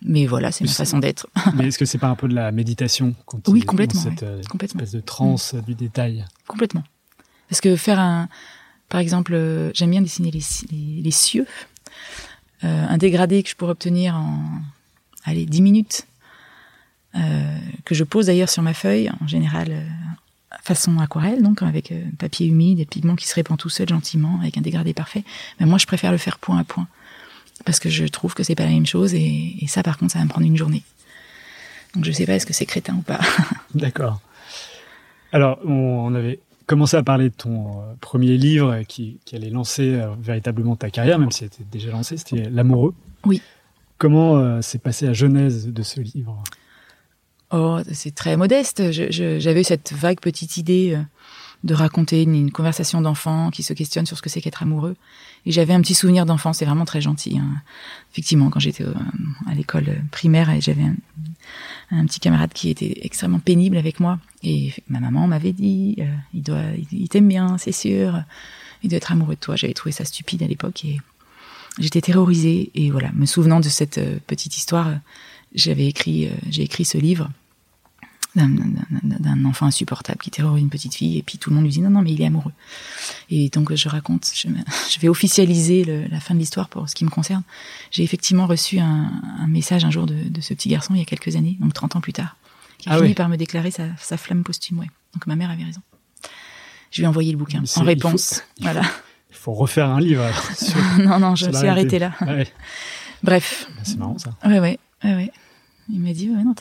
[0.03, 1.27] Mais voilà, c'est ma façon d'être.
[1.55, 4.01] Mais est-ce que c'est pas un peu de la méditation quand Oui, es dans complètement,
[4.01, 4.79] cette euh, Complètement.
[4.81, 6.83] espèce de transe du détail Complètement.
[7.49, 8.27] Parce que faire un,
[8.89, 11.45] par exemple, euh, j'aime bien dessiner les, les, les cieux,
[12.63, 14.39] Euh, un dégradé que je pourrais obtenir en,
[15.25, 16.05] allez, 10 minutes,
[17.15, 19.83] euh, que je pose d'ailleurs sur ma feuille, en général
[20.63, 24.37] façon aquarelle, donc avec papier humide et le pigment qui se répand tout seul gentiment,
[24.41, 25.23] avec un dégradé parfait.
[25.59, 26.87] Mais moi, je préfère le faire point à point,
[27.65, 30.13] parce que je trouve que c'est pas la même chose, et, et ça, par contre,
[30.13, 30.83] ça va me prendre une journée.
[31.95, 33.19] Donc je sais pas est-ce que c'est crétin ou pas.
[33.75, 34.21] D'accord.
[35.33, 39.93] Alors, on, avait commencé à parler de ton euh, premier livre qui, qui allait lancer
[39.95, 42.93] euh, véritablement ta carrière, même si elle était déjà lancée, c'était L'amoureux.
[43.25, 43.41] Oui.
[43.97, 46.41] Comment euh, s'est passée la genèse de ce livre?
[47.51, 48.91] Oh, c'est très modeste.
[48.91, 51.03] J'avais cette vague petite idée euh,
[51.63, 54.95] de raconter une, conversation d'enfant qui se questionne sur ce que c'est qu'être amoureux.
[55.45, 57.37] Et j'avais un petit souvenir d'enfant, c'est vraiment très gentil.
[57.37, 57.61] hein.
[58.11, 58.93] Effectivement, quand j'étais euh,
[59.47, 60.83] à l'école primaire, et j'avais
[61.91, 64.19] un, petit camarade qui était extrêmement pénible avec moi.
[64.43, 68.23] Et ma maman m'avait dit, euh, il doit, il, t'aime bien, c'est sûr.
[68.83, 69.55] Il doit être amoureux de toi.
[69.55, 70.99] J'avais trouvé ça stupide à l'époque et
[71.79, 72.71] j'étais terrorisée.
[72.75, 74.95] Et voilà, me souvenant de cette euh, petite histoire, euh,
[75.53, 77.29] j'avais écrit, euh, j'ai écrit ce livre
[78.35, 81.81] d'un- enfant insupportable qui terrorise une petite fille et puis tout le monde lui dit
[81.81, 82.53] non non mais il est amoureux
[83.29, 87.03] et donc je raconte je, vais officialiser le- la fin de l'histoire pour ce qui
[87.03, 87.43] me concerne
[87.91, 91.01] j'ai effectivement reçu un, un message un jour de, de ce petit garçon il y
[91.01, 92.37] a quelques années donc 30 ans plus tard
[92.77, 93.13] qui a Ah fini oui.
[93.15, 94.89] par me déclarer sa, sa flamme posthume ouais.
[95.13, 95.81] donc ma mère avait raison
[96.91, 98.81] je lui ai envoyé le bouquin en réponse il faut- voilà
[99.29, 100.23] Il faut refaire un livre.
[100.23, 102.47] alors, sur- non non je me suis arrêtée là ouais.
[103.23, 104.31] bref C'est marrant ça.
[104.45, 105.31] Ouais, ouais, ouais, ouais.
[105.89, 106.53] Il m'a dit, ouais, non,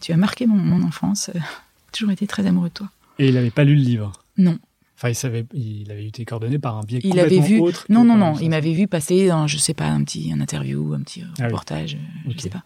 [0.00, 1.30] tu as marqué mon, mon enfance.
[1.34, 2.90] euh, J'ai toujours été très amoureux de toi.
[3.18, 4.12] Et il n'avait pas lu le livre?
[4.38, 4.58] Non,
[4.98, 7.60] Enfin, il savait, il avait eu tes coordonnées par un biais il avait complètement vu.
[7.60, 7.86] autre.
[7.86, 8.38] que Non, non, non.
[8.40, 11.44] Il m'avait vu passer dans, je sais pas, un petit un interview, un petit oui.
[11.44, 12.62] reportage, euh, je sais pas.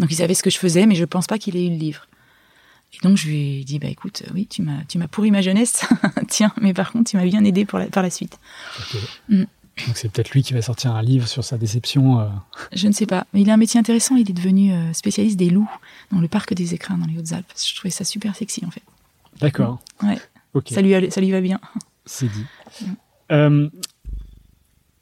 [0.00, 1.76] Donc il savait ce que je faisais, mais je pense pas qu'il ait eu le
[1.76, 2.08] livre.
[2.92, 5.42] Et donc je lui ai dit, bah écoute, oui, tu m'as, tu m'as pourri ma
[5.42, 5.86] jeunesse.
[6.28, 8.40] Tiens, mais par contre, tu m'as bien aidé pour la, par la suite.
[8.80, 9.00] Ok.
[9.28, 9.44] Mm.
[9.86, 12.20] Donc c'est peut-être lui qui va sortir un livre sur sa déception.
[12.20, 12.28] euh.
[12.72, 13.26] Je ne sais pas.
[13.32, 14.16] Mais il a un métier intéressant.
[14.16, 15.70] Il est devenu euh, spécialiste des loups
[16.12, 17.52] dans le parc des écrins dans les Hautes-Alpes.
[17.56, 18.82] Je trouvais ça super sexy en fait.
[19.40, 19.78] D'accord.
[20.02, 20.18] Ouais.
[20.68, 21.60] Ça lui, ça lui va bien.
[22.04, 22.44] C'est dit.
[23.32, 23.68] Euh,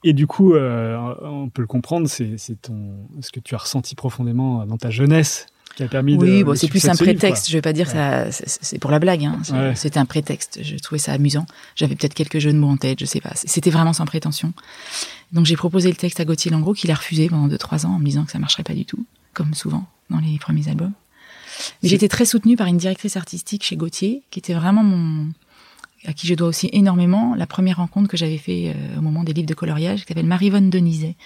[0.04, 3.58] et du coup, euh, on peut le comprendre, c'est c'est ton ce que tu as
[3.58, 5.46] ressenti profondément dans ta jeunesse
[5.78, 6.22] qui a permis de.
[6.22, 7.48] Oui, bon, c'est plus un prétexte.
[7.48, 9.24] je vais pas dire ça, c'est- pour la blague.
[9.24, 9.40] Hein.
[9.52, 9.74] Ouais.
[9.76, 10.58] C'était un prétexte.
[10.62, 11.46] Je trouvais ça amusant.
[11.76, 13.30] J'avais peut-être quelques jeux de mots en tête, je sais pas.
[13.34, 14.52] C'était vraiment sans prétention.
[15.32, 17.98] Donc j'ai proposé le texte à Gauthier Langros, qu'il a refusé pendant 2-3 ans en
[18.00, 20.92] me disant que ça marcherait pas du tout, comme souvent dans les premiers albums.
[21.82, 25.28] Mais j'étais très soutenue par une directrice artistique chez Gauthier, qui était vraiment mon
[26.06, 29.24] à qui je dois aussi énormément la première rencontre que j'avais fait euh, au moment
[29.24, 31.16] des livres de coloriage, qui s'appelle Marivonne Denizet.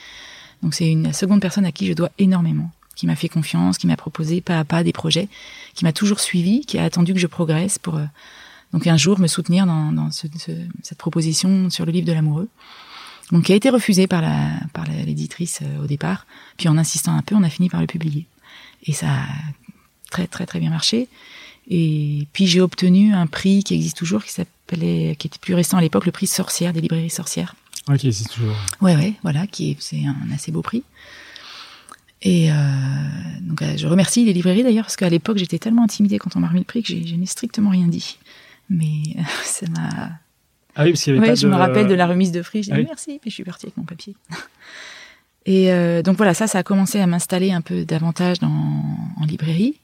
[0.63, 3.87] Donc c'est une seconde personne à qui je dois énormément, qui m'a fait confiance, qui
[3.87, 5.29] m'a proposé pas à pas des projets,
[5.75, 8.05] qui m'a toujours suivi, qui a attendu que je progresse pour euh,
[8.73, 12.13] donc un jour me soutenir dans, dans ce- ce- cette proposition sur le livre de
[12.13, 12.49] l'amoureux.
[13.31, 16.27] Donc qui a été refusée par la par la- l'éditrice euh, au départ,
[16.59, 18.27] puis en insistant un peu, on a fini par le publier.
[18.87, 19.27] Et ça a
[20.11, 21.09] très très très bien marché.
[21.71, 25.77] Et puis j'ai obtenu un prix qui existe toujours, qui s'appelait, qui était plus récent
[25.77, 27.55] à l'époque, le prix Sorcière des librairies sorcières.
[27.89, 28.55] Ok, c'est toujours.
[28.81, 30.83] Ouais, ouais, voilà, qui est, c'est un assez beau prix.
[32.23, 32.55] Et euh,
[33.41, 36.41] donc euh, je remercie les librairies d'ailleurs parce qu'à l'époque j'étais tellement intimidée quand on
[36.41, 38.19] m'a remis le prix que je n'ai strictement rien dit.
[38.71, 40.11] Mais euh, ça m'a.
[40.75, 41.53] Ah oui, parce qu'il y avait Ouais, pas je de.
[41.53, 42.63] me rappelle de la remise de prix.
[42.63, 42.87] J'ai Ah dit oui.
[42.89, 44.15] merci, puis je suis partie avec mon papier.
[45.45, 48.49] Et euh, donc voilà, ça, ça a commencé à m'installer un peu davantage dans,
[49.21, 49.75] en librairie.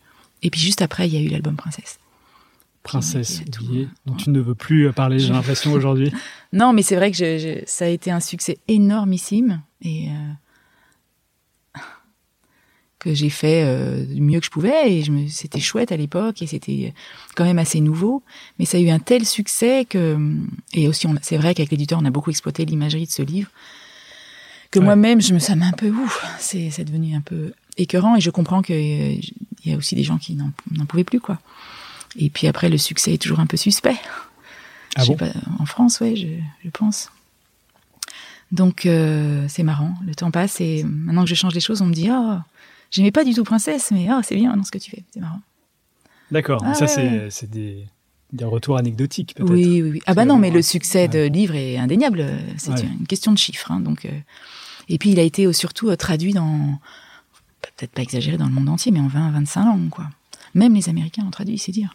[0.42, 1.98] Et puis juste après, il y a eu l'album Princesse.
[2.85, 6.12] Princesse tout- oubliée, dont tu ne veux plus parler, j'ai l'impression aujourd'hui.
[6.53, 9.61] Non, mais c'est vrai que je- je- ça a été un succès énormissime.
[9.83, 10.12] Et, euh,
[12.98, 15.96] que j'ai fait euh, du mieux que je pouvais et je me c'était chouette à
[15.96, 16.92] l'époque et c'était
[17.37, 18.22] quand même assez nouveau
[18.58, 20.18] mais ça a eu un tel succès que
[20.74, 23.50] et aussi on- c'est vrai qu'avec l'éditeur on a beaucoup exploité l'imagerie de ce livre
[24.72, 24.84] que Ouais.
[24.84, 28.20] moi-même je me ça m'a un peu ouf c'est c'est devenu un peu écœurant et
[28.20, 29.16] je comprends que euh,
[29.64, 31.38] il y a aussi des gens qui n'en n'en pouvaient plus quoi
[32.18, 33.96] et puis après le succès est toujours un peu suspect
[34.96, 35.14] Ah bon?
[35.16, 35.30] pas,
[35.61, 36.26] en France, ouais, je,
[36.64, 37.11] je pense.
[38.50, 41.87] Donc euh, c'est marrant, le temps passe et maintenant que je change les choses, on
[41.87, 42.38] me dit oh,
[42.90, 45.20] j'aimais pas du tout princesse, mais oh, c'est bien dans ce que tu fais, c'est
[45.20, 45.40] marrant.
[46.31, 46.62] D'accord.
[46.64, 47.48] Ah ça, ouais, c'est ouais.
[47.51, 47.87] des,
[48.33, 49.51] des retours anecdotiques, peut-être.
[49.51, 50.03] Oui, oui, oui.
[50.07, 52.27] Ah bah non, mais le succès de livre est indéniable.
[52.59, 52.83] C'est Ouais.
[53.01, 53.70] une question de chiffres.
[53.72, 54.11] hein, donc, euh,
[54.88, 56.79] et puis il a été euh, surtout euh, traduit dans,
[57.62, 60.07] peut-être pas exagéré dans le monde entier, mais en 20, 25 langues, quoi.
[60.55, 61.94] Même les Américains l'ont traduit, c'est dire.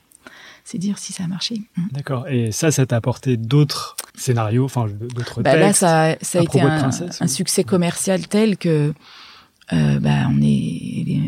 [0.64, 1.62] C'est dire si ça a marché.
[1.76, 1.82] Mm.
[1.92, 2.28] D'accord.
[2.28, 6.62] Et ça, ça t'a apporté d'autres scénarios, enfin, d'autres Bah là, ça, ça a été
[6.62, 8.94] un, succès commercial tel que
[9.72, 11.20] bah, on est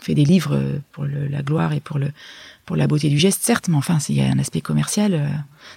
[0.00, 0.56] fait des livres
[0.92, 2.10] pour le- la gloire et pour le
[2.66, 5.26] pour la beauté du geste, certes, mais enfin, il y a un aspect commercial euh,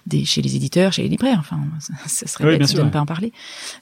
[0.08, 1.38] des, chez les éditeurs, chez les libraires.
[1.40, 3.32] Enfin, ça, ça serait Oui, bête bien de sûr, ne pas en parler.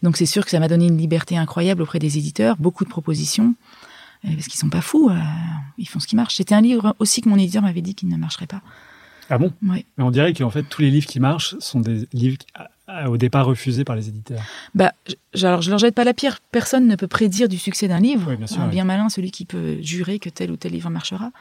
[0.04, 2.90] Donc, c'est sûr que ça m'a donné une liberté incroyable auprès des éditeurs, beaucoup de
[2.90, 3.56] propositions,
[4.26, 5.18] euh, parce qu'ils sont pas fous, euh,
[5.80, 6.36] ils font ce qui marche.
[6.36, 8.62] C'était un livre aussi que mon éditeur m'avait dit qu'il ne marcherait pas.
[9.32, 9.52] Ah bon?
[9.68, 9.88] Ouais.
[9.98, 12.38] Mais on dirait qu'en fait, tous les livres qui marchent sont des livres
[13.08, 14.42] au départ refusés par les éditeurs.
[14.76, 14.94] Bah,
[15.34, 16.40] je, alors je leur jette pas la pierre.
[16.52, 18.26] Personne ne peut prédire du succès d'un livre.
[18.30, 18.72] Oui, bien sûr, Un oui.
[18.72, 21.32] bien malin, celui qui peut jurer que tel ou tel livre marchera.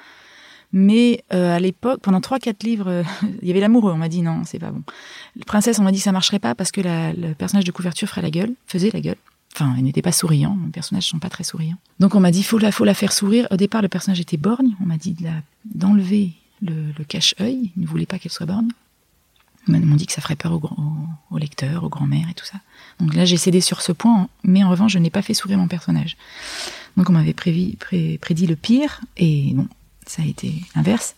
[0.73, 3.03] Mais euh, à l'époque, pendant trois, quatre livres, euh,
[3.43, 3.93] il y avait l'amoureux.
[3.93, 4.83] On m'a dit non, c'est pas bon.
[5.37, 8.09] Le princesse, on m'a dit ça marcherait pas parce que la- le personnage de couverture
[8.09, 9.17] ferait la gueule, faisait la gueule.
[9.55, 10.57] Enfin, il n'était pas souriant.
[10.67, 11.79] Les personnages sont pas très souriants.
[12.01, 13.49] Donc on m'a dit faut la, faut la faire sourire.
[13.51, 14.75] Au départ, le personnage était borgne.
[14.83, 15.27] On m'a dit de
[15.75, 17.73] d'enlever le, le cache-œil.
[17.77, 18.69] Ils ne voulaient pas qu'elle soit borgne.
[19.69, 22.59] M'ont dit que ça ferait peur aux, aux- aux lecteurs, aux grands-mères et tout ça.
[23.01, 25.59] Donc là, j'ai cédé sur ce point, mais en revanche, je n'ai pas fait sourire
[25.59, 26.17] mon personnage.
[26.97, 27.77] Donc on m'avait pré-
[28.21, 29.69] prédit le pire, et bon,
[30.07, 31.15] ça a été l'inverse.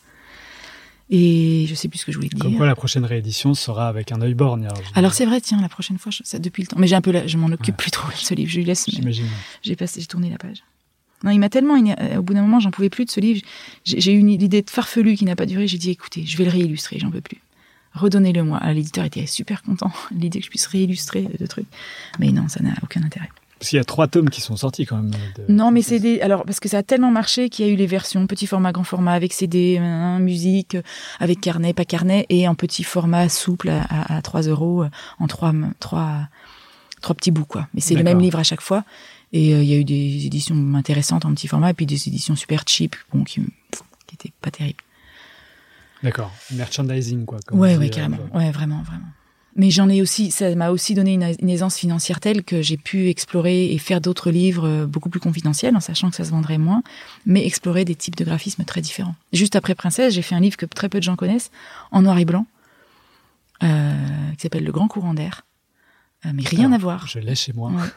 [1.13, 2.59] Et je sais plus ce que je voulais te Comme dire.
[2.59, 4.69] quoi, la prochaine réédition sera avec un œil borgne.
[4.95, 6.77] alors, c'est vrai, tiens, la prochaine fois, je- ça depuis le temps.
[6.79, 8.51] Mais j'ai un peu, la- je m'en occupe plus trop de ce livre.
[8.51, 8.85] Je lui laisse.
[8.89, 9.27] J'imagine.
[9.63, 10.63] J'ai passé, j'ai tourné la page.
[11.25, 13.41] Non, il m'a tellement, euh, au bout d'un moment, j'en pouvais plus de ce livre.
[13.85, 15.67] J'ai j'ai eu une idée de farfelue qui n'a pas duré.
[15.67, 17.39] J'ai dit, écoutez, je vais le réillustrer, j'en peux plus.
[17.95, 18.59] Redonnez-le moi.
[18.63, 19.91] Ah, L'éditeur était super content.
[20.13, 21.67] L'idée que je puisse réillustrer de trucs.
[22.19, 23.29] Mais non, ça n'a aucun intérêt.
[23.59, 25.11] Parce qu'il y a trois tomes qui sont sortis quand même.
[25.11, 26.21] de- Non, mais c'est des.
[26.23, 28.73] Alors, parce que ça a tellement marché qu'il y a eu les versions petit format,
[28.73, 30.83] grand format, avec CD, hein, musique, euh,
[31.19, 34.89] avec carnet, pas carnet, et en petit format souple à, à, à 3 euros, euh,
[35.19, 36.29] en trois, trois,
[37.03, 37.69] trois petits bouts, quoi.
[37.75, 38.83] Mais c'est le même livre à chaque fois.
[39.35, 42.09] Et euh, il y a eu des éditions intéressantes en petit format, et puis des
[42.09, 43.43] éditions super cheap, bon, qui,
[44.07, 44.79] qui étaient pas terribles.
[46.03, 46.33] D'accord.
[46.53, 47.39] Merchandising, quoi.
[47.47, 48.19] comme Ouais, ouais, dit, carrément.
[48.35, 49.07] euh, Ouais, vraiment, vraiment.
[49.57, 52.77] Mais j'en ai aussi, ça m'a aussi donné une, une aisance financière telle que j'ai
[52.77, 56.31] pu explorer et faire d'autres livres euh, beaucoup plus confidentiels, en sachant que ça se
[56.31, 56.83] vendrait moins,
[57.27, 59.17] mais explorer des types de graphismes très différents.
[59.33, 61.51] Juste après Princesse, j'ai fait un livre que très peu de gens connaissent,
[61.91, 62.47] en noir et blanc,
[63.63, 63.95] euh,
[64.37, 65.43] qui s'appelle Le Grand Courant d'air.
[66.27, 67.07] Euh, mais rien à voir.
[67.07, 67.71] Je l'ai chez moi.
[67.71, 67.89] Ouais.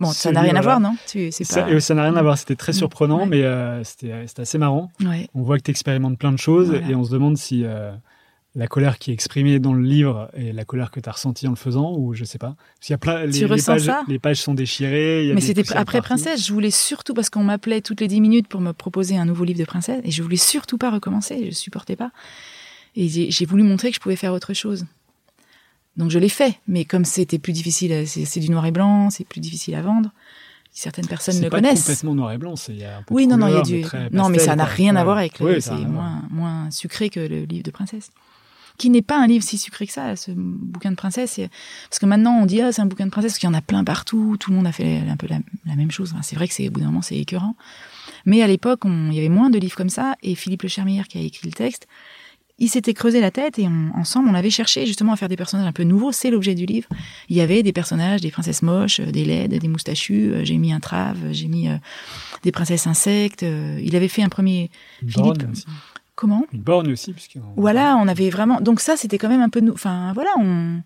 [0.00, 0.96] Bon, ça n'a rien à voir, non?
[1.08, 1.70] Tu- Ça, pas.
[1.72, 2.38] et ça n'a rien à voir.
[2.38, 3.26] C'était très surprenant, Ouais.
[3.26, 4.90] mais euh, c'était c'était assez marrant.
[5.04, 5.28] Ouais.
[5.34, 6.88] On voit que tu expérimentes plein de choses Voilà.
[6.88, 7.90] et on se demande si euh,
[8.54, 11.46] la colère qui est exprimée dans le livre est la colère que tu as ressentie
[11.48, 12.54] en le faisant ou je sais pas.
[12.56, 14.02] Parce qu'il y a plein, les, les ressens pages, ça?
[14.06, 15.22] les pages sont déchirées.
[15.24, 16.14] il y a Mais c'était après partout.
[16.14, 16.46] Princesse.
[16.46, 19.42] Je voulais surtout, parce qu'on m'appelait toutes les dix minutes pour me proposer un nouveau
[19.44, 22.10] livre de Princesse, et je voulais surtout pas recommencer, je supportais pas.
[22.96, 24.86] Et j'ai voulu montrer que je pouvais faire autre chose.
[25.98, 28.70] Donc je l'ai fait, mais comme c'était plus difficile, à- c'est c'est du noir et
[28.70, 30.10] blanc, c'est plus difficile à vendre.
[30.72, 31.80] Certaines personnes C'est le pas connaissent.
[31.80, 32.76] complètement noir et blanc, c'est
[33.10, 33.84] Oui, non, non, il y a du.
[34.12, 35.46] Non, mais ça n'a rien à voir avec le.
[35.46, 38.10] Oui, c'est moins, moins sucré que le livre de Princesse.
[38.76, 41.40] Qui n'est pas un livre si sucré que ça, ce bouquin de Princesse.
[41.90, 43.54] Parce que maintenant, on dit, ah, c'est un bouquin de Princesse, parce qu'il y en
[43.54, 46.12] a plein partout, tout le monde a fait un peu la, la même chose.
[46.12, 47.56] Enfin, c'est vrai que c'est, au bout d'un moment, c'est écœurant.
[48.24, 51.08] Mais à l'époque, il y avait moins de livres comme ça, et Philippe Le Chermière,
[51.08, 51.88] qui a écrit le texte,
[52.58, 55.36] il s'était creusé la tête et on- ensemble, on avait cherché justement à faire des
[55.36, 56.10] personnages un peu nouveaux.
[56.12, 56.88] C'est l'objet du livre.
[57.28, 60.32] Il y avait des personnages, des princesses moches, euh, des laides, des moustachues.
[60.32, 61.76] euh, J'ai mis un trave, j'ai mis euh,
[62.42, 63.42] des princesses insectes.
[63.44, 64.70] euh, Il avait fait un premier.
[65.02, 65.66] Une Philippe- borgne aussi.
[66.16, 66.44] Comment?
[66.52, 67.12] Une borgne aussi.
[67.12, 68.60] puisqu'on- Voilà, on avait vraiment.
[68.60, 69.60] Donc ça, c'était quand même un peu.
[69.60, 70.80] nou- Enfin, voilà, on.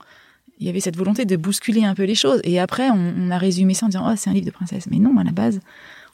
[0.60, 2.40] Il y avait cette volonté de bousculer un peu les choses.
[2.44, 4.86] Et après, on, on a résumé ça en disant, oh, c'est un livre de princesse.
[4.90, 5.58] Mais non, à la base,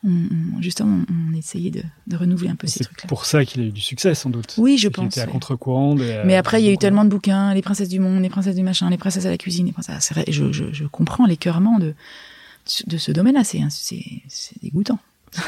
[0.04, 0.10] on,
[0.58, 3.08] on- justement, on, essayait de, de renouveler un peu ces C'est trucs-là.
[3.08, 4.54] pour ça qu'il a eu du succès, sans doute.
[4.58, 5.06] Oui, je C'est pense.
[5.06, 5.32] était à ouais.
[5.32, 5.94] contre-courant.
[5.96, 8.28] Mais après, il y a eu beaucoup- tellement de bouquins, les princesses du monde, les
[8.30, 10.12] princesses du machin, les princesses à la cuisine, les princesses.
[10.14, 11.94] C'est je, je, je comprends l'écœurement de,
[12.86, 13.44] de ce domaine-là.
[13.44, 14.98] C'est, c'est, c'est dégoûtant.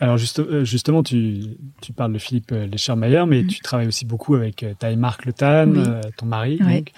[0.00, 1.40] Alors juste- euh, justement, tu,
[1.80, 3.48] tu parles de Philippe euh, Leschermeyer, mais Mhm.
[3.48, 5.78] tu travailles aussi beaucoup avec euh, Taïmark Le Tan, Oui.
[5.86, 6.58] euh, ton mari.
[6.58, 6.92] Donc.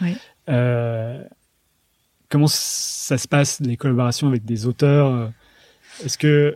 [0.49, 1.23] Euh,
[2.29, 5.29] comment ça se passe, les collaborations avec des auteurs euh,
[6.05, 6.55] Est-ce que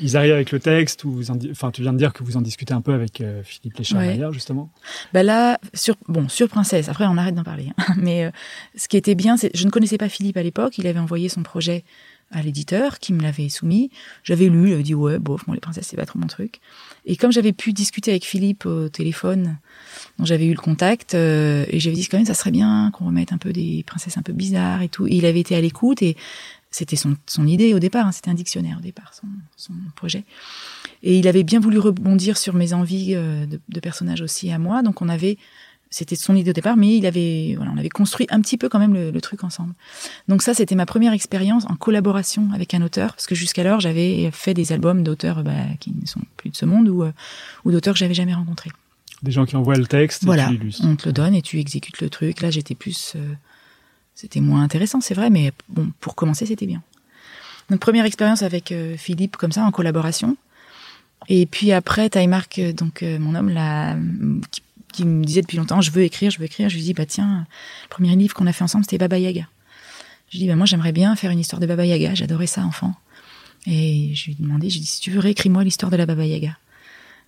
[0.00, 2.36] ils arrivent avec le texte ou vous en enfin tu viens de dire que vous
[2.36, 4.34] en discutez un peu avec euh, Philippe Léchard-Maillard Ouais.
[4.34, 4.70] justement?
[5.12, 7.72] Bah là, sur, bon, sur Princesse, après on arrête d'en parler.
[7.78, 7.94] hein.
[7.96, 8.30] Mais euh,
[8.76, 10.76] ce qui était bien, c'est je ne connaissais pas Philippe à l'époque.
[10.78, 11.84] Il avait envoyé son projet
[12.32, 13.90] à l'éditeur qui me l'avait soumis.
[14.22, 16.60] J'avais lu, j'avais dit ouais, bof, bon, les princesses, c'est pas trop mon truc.
[17.04, 19.58] Et comme j'avais pu discuter avec Philippe au téléphone,
[20.18, 23.06] dont j'avais eu le contact, euh, et j'avais dit quand même, ça serait bien qu'on
[23.06, 25.08] remette un peu des princesses un peu bizarres et tout.
[25.08, 26.16] Et il avait été à l'écoute et
[26.70, 30.24] c'était son, son idée au départ, hein, c'était un dictionnaire au départ, son, son projet.
[31.02, 34.58] Et il avait bien voulu rebondir sur mes envies euh, de, de personnages aussi à
[34.58, 35.38] moi, donc on avait
[35.92, 38.68] c'était son idée au départ, mais il avait, voilà, on avait construit un petit peu
[38.68, 39.74] quand même le, le truc ensemble.
[40.28, 44.30] Donc ça, c'était ma première expérience en collaboration avec un auteur, parce que jusqu'alors, j'avais
[44.32, 47.12] fait des albums d'auteurs bah, qui ne sont plus de ce monde ou, euh,
[47.64, 48.70] ou d'auteurs que j'avais jamais rencontrés.
[49.22, 50.86] Des gens qui envoient le texte Voilà, et tu l'illustres.
[50.86, 52.40] on te le donne et tu exécutes le truc.
[52.40, 53.34] Là, j'étais plus, euh,
[54.20, 56.82] c'était moins intéressant, c'est vrai, mais bon, pour commencer, c'était bien.
[57.70, 60.36] Donc première expérience avec euh, Philippe comme ça en collaboration.
[61.28, 63.96] Et puis après, Tymark, euh, donc euh, mon homme, là,
[64.50, 66.68] qui, qui me disait depuis longtemps, je veux écrire, je veux écrire.
[66.68, 67.46] Je lui dis, bah tiens,
[67.84, 69.46] le premier livre qu'on a fait ensemble, c'était Baba Yaga.
[70.28, 72.14] Je lui dis, bah moi, j'aimerais bien faire une histoire de Baba Yaga.
[72.14, 72.94] J'adorais ça, enfant.
[73.66, 75.96] Et je lui ai demandé, je lui ai dit, si tu veux, réécris-moi l'histoire de
[75.96, 76.58] la Baba Yaga.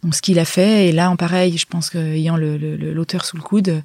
[0.03, 3.25] Donc ce qu'il a fait, et là, en pareil, je pense qu'ayant le, le, l'auteur
[3.25, 3.83] sous le coude,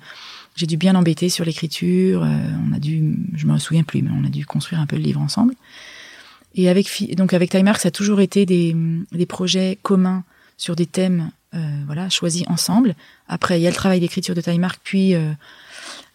[0.58, 2.24] j'ai dû bien l'embêter sur l'écriture.
[2.24, 2.28] euh,
[2.68, 5.04] on a dû, je me souviens plus, mais on a dû construire un peu le
[5.04, 5.54] livre ensemble.
[6.56, 8.76] Et avec donc avec Timemark, ça a toujours été des,
[9.12, 10.24] des projets communs
[10.58, 12.96] sur des thèmes, euh, voilà, choisis ensemble.
[13.28, 15.30] Après, il y a le travail d'écriture de Timemark, puis euh,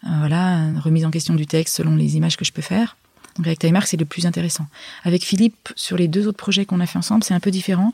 [0.03, 2.97] euh, voilà, remise en question du texte selon les images que je peux faire.
[3.37, 4.67] Donc avec Timemark, c'est le plus intéressant.
[5.05, 7.91] Avec Philippe, sur les deux autres projets qu'on a fait ensemble, c'est un peu différent.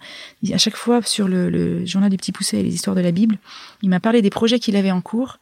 [0.51, 3.12] À chaque fois, sur le, le journal du Petit Pousset et les histoires de la
[3.12, 3.38] Bible,
[3.81, 5.39] il m'a parlé des projets qu'il avait en cours,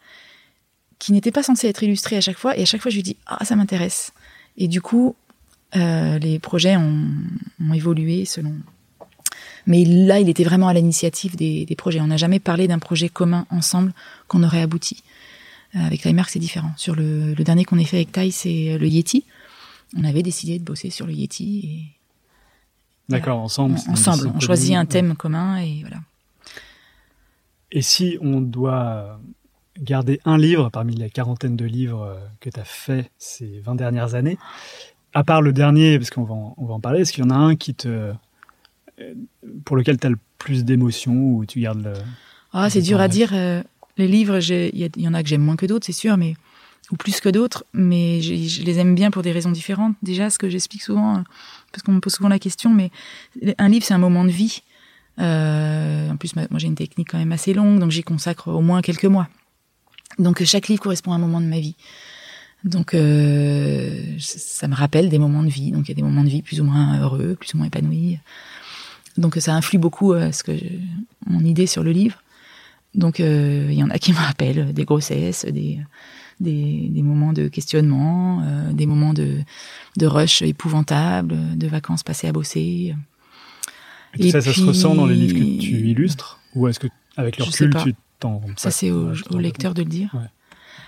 [1.00, 2.58] qui n'étaient pas censés être illustrés à chaque fois.
[2.58, 4.12] Et à chaque fois, je lui dis ah ça m'intéresse.
[4.58, 5.16] Et du coup,
[5.76, 7.06] euh, les projets ont,
[7.62, 8.54] ont évolué selon.
[9.66, 12.00] Mais là, il était vraiment à l'initiative des, des projets.
[12.00, 13.94] On n'a jamais parlé d'un projet commun ensemble
[14.28, 15.04] qu'on aurait abouti.
[15.76, 16.72] Euh, avec Timemark, c'est différent.
[16.78, 19.26] Sur le, le dernier qu'on ait fait avec Tai, c'est euh, le Yeti.
[19.98, 21.98] On avait décidé de bosser sur le Yeti et
[23.10, 23.78] D'accord, ensemble.
[23.88, 25.98] ensemble, on choisit un thème commun et voilà.
[27.72, 29.20] Et si on doit
[29.82, 33.76] garder un livre parmi la quarantaine de livres euh, que tu as fait ces 20
[33.76, 34.38] dernières années,
[35.14, 37.28] à part le dernier, parce qu'on va, en- on va en parler, est-ce qu'il y
[37.28, 39.14] en a un qui te, euh,
[39.66, 41.94] pour lequel tu as le plus d'émotions ou tu gardes le...
[42.54, 43.32] Ah, c'est dur à dire.
[43.34, 43.62] euh,
[43.98, 46.36] les livres, il y, en a que j'aime moins que d'autres, c'est sûr, mais
[46.92, 49.96] ou plus que d'autres, mais je les aime bien pour des raisons différentes.
[50.04, 51.24] Déjà, ce que j'explique souvent,
[51.72, 52.92] parce qu'on me pose souvent la question, mais
[53.58, 54.62] un livre, c'est un moment de vie.
[55.20, 58.62] Euh, en plus, moi, j'ai une technique quand même assez longue, donc j'y consacre au
[58.62, 59.28] moins quelques mois.
[60.20, 61.76] Donc, chaque livre correspond à un moment de ma vie.
[62.64, 65.72] Donc, euh, ça me rappelle des moments de vie.
[65.72, 67.68] Donc, il y a des moments de vie plus ou moins heureux, plus ou moins
[67.68, 68.18] épanouis.
[69.18, 70.64] Donc, ça influe beaucoup euh, ce que je-
[71.28, 72.22] mon idée sur le livre.
[72.96, 75.80] Donc, euh, il y en a qui me rappellent des grossesses, des,
[76.40, 79.38] des, des moments de questionnement, euh, des moments de,
[79.98, 82.96] de rush épouvantable, de vacances passées à bosser.
[84.20, 86.88] Et Et ça, ça se ressent dans les livres que tu illustres Ou est-ce que,
[87.18, 87.94] avec le recul, tu
[88.58, 90.10] Ça, c'est au, au lecteur de le dire.
[90.14, 90.22] Ouais.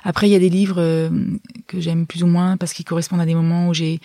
[0.04, 1.10] Après, il y a des livres euh,
[1.68, 4.00] que j'aime plus ou moins parce qu'ils correspondent à des moments où j'ai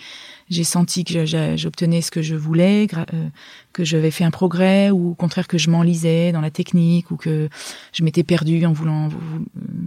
[0.49, 3.27] j'ai senti que j'obtenais ce que je voulais, euh,
[3.71, 7.15] que j'avais fait un progrès, ou au contraire que je m'enlisais dans la technique, ou
[7.15, 7.49] que
[7.93, 9.45] je m'étais perdue en voulant vou- vou-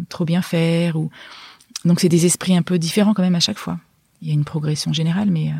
[0.08, 0.96] trop bien faire.
[0.96, 1.10] Ou
[1.84, 3.78] donc c'est des esprits un peu différents quand même à chaque fois.
[4.22, 5.54] Il y a une progression générale, mais euh,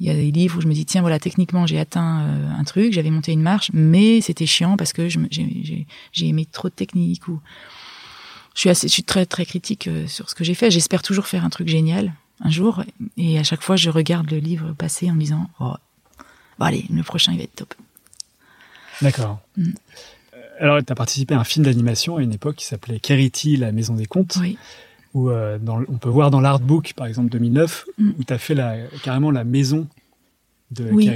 [0.00, 2.50] il y a des livres où je me dis tiens voilà techniquement j'ai atteint euh,
[2.50, 5.86] un truc, j'avais monté une marche, mais c'était chiant parce que j'ai
[6.26, 7.40] aimé trop de technique ou
[8.54, 10.70] je suis assez, je suis très très critique euh, sur ce que j'ai fait.
[10.70, 12.84] J'espère toujours faire un truc génial un jour,
[13.16, 15.74] et à chaque fois je regarde le livre passer en me disant oh
[16.58, 17.74] bon allez le prochain il va être top.
[19.02, 19.40] D'accord.
[19.56, 19.70] Mm.
[20.34, 23.56] Euh, Alors, tu as participé à un film d'animation à une époque qui s'appelait Kerity,
[23.56, 24.58] la maison des contes, Oui.
[25.14, 28.10] Où euh, dans, on peut voir dans l'artbook, par exemple 2009, Mm.
[28.18, 29.86] où tu as fait la, carrément la maison
[30.70, 31.10] de Oui.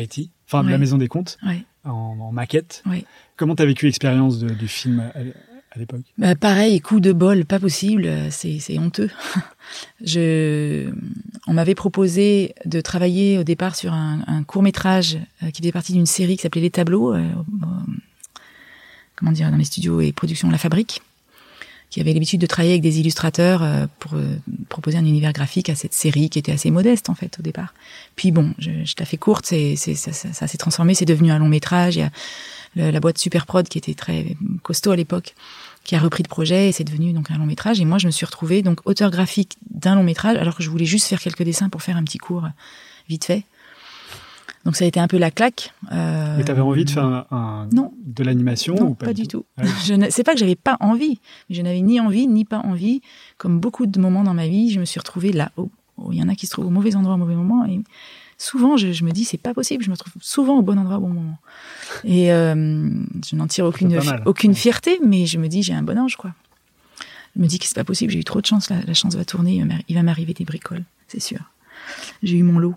[0.48, 1.64] Enfin la maison des contes, Ouais.
[1.85, 2.83] en, en maquette.
[2.87, 3.05] Ouais.
[3.37, 5.12] Comment tu as vécu l'expérience du film à,
[5.74, 6.02] à l'époque?
[6.18, 9.10] Bah, pareil, coup de bol, pas possible, euh, c'est honteux.
[10.04, 10.90] Je,
[11.46, 15.19] on m'avait proposé de travailler au départ sur un, un court métrage
[15.52, 17.23] qui faisait partie d'une série qui s'appelait Les Tableaux, euh,
[19.16, 21.02] comment dire, dans les studios et productions La Fabrique,
[21.92, 24.36] qui avait l'habitude de travailler avec des illustrateurs euh, pour euh,
[24.70, 27.74] proposer un univers graphique à cette série qui était assez modeste en fait au départ.
[28.16, 31.30] Puis bon, je, je la fais courte, c'est, ça, ça, ça s'est transformé, c'est devenu
[31.30, 31.96] un long métrage.
[31.96, 35.34] Il y a la boîte Superprod qui était très costaud à l'époque
[35.84, 37.78] qui a repris le projet et c'est devenu donc un long métrage.
[37.78, 40.70] Et moi, je me suis retrouvée donc auteur graphique d'un long métrage alors que je
[40.70, 42.48] voulais juste faire quelques dessins pour faire un petit cours
[43.06, 43.44] vite fait.
[44.65, 45.73] Donc ça a été un peu la claque.
[45.90, 47.92] Euh, Mais tu avais envie de faire un, un- Non.
[48.04, 49.44] de l'animation Non, ou pas, du tout.
[49.58, 49.63] Ah.
[49.85, 51.19] Je ne- c'est pas que j'avais pas envie,
[51.50, 53.00] mais je n'avais ni envie ni pas envie.
[53.38, 55.50] Comme beaucoup de moments dans ma vie, je me suis retrouvée là.
[55.56, 57.65] où- où Il y en a qui se trouvent au mauvais endroit au mauvais moment.
[57.67, 57.81] Et
[58.38, 59.83] souvent, je, je me dis, c'est pas possible.
[59.85, 61.38] Je me trouve souvent au bon endroit au bon moment.
[62.04, 62.54] Et euh,
[63.29, 66.17] je n'en tire aucune, pas aucune fierté, mais je me dis, j'ai un bon ange,
[66.17, 66.33] quoi.
[67.35, 68.13] Je me dis que c'est pas possible.
[68.13, 68.71] J'ai eu trop de chance.
[68.71, 69.65] La, la chance va tourner.
[69.88, 71.40] Il va m'arriver des bricoles, c'est sûr.
[72.23, 72.75] J'ai eu mon lot.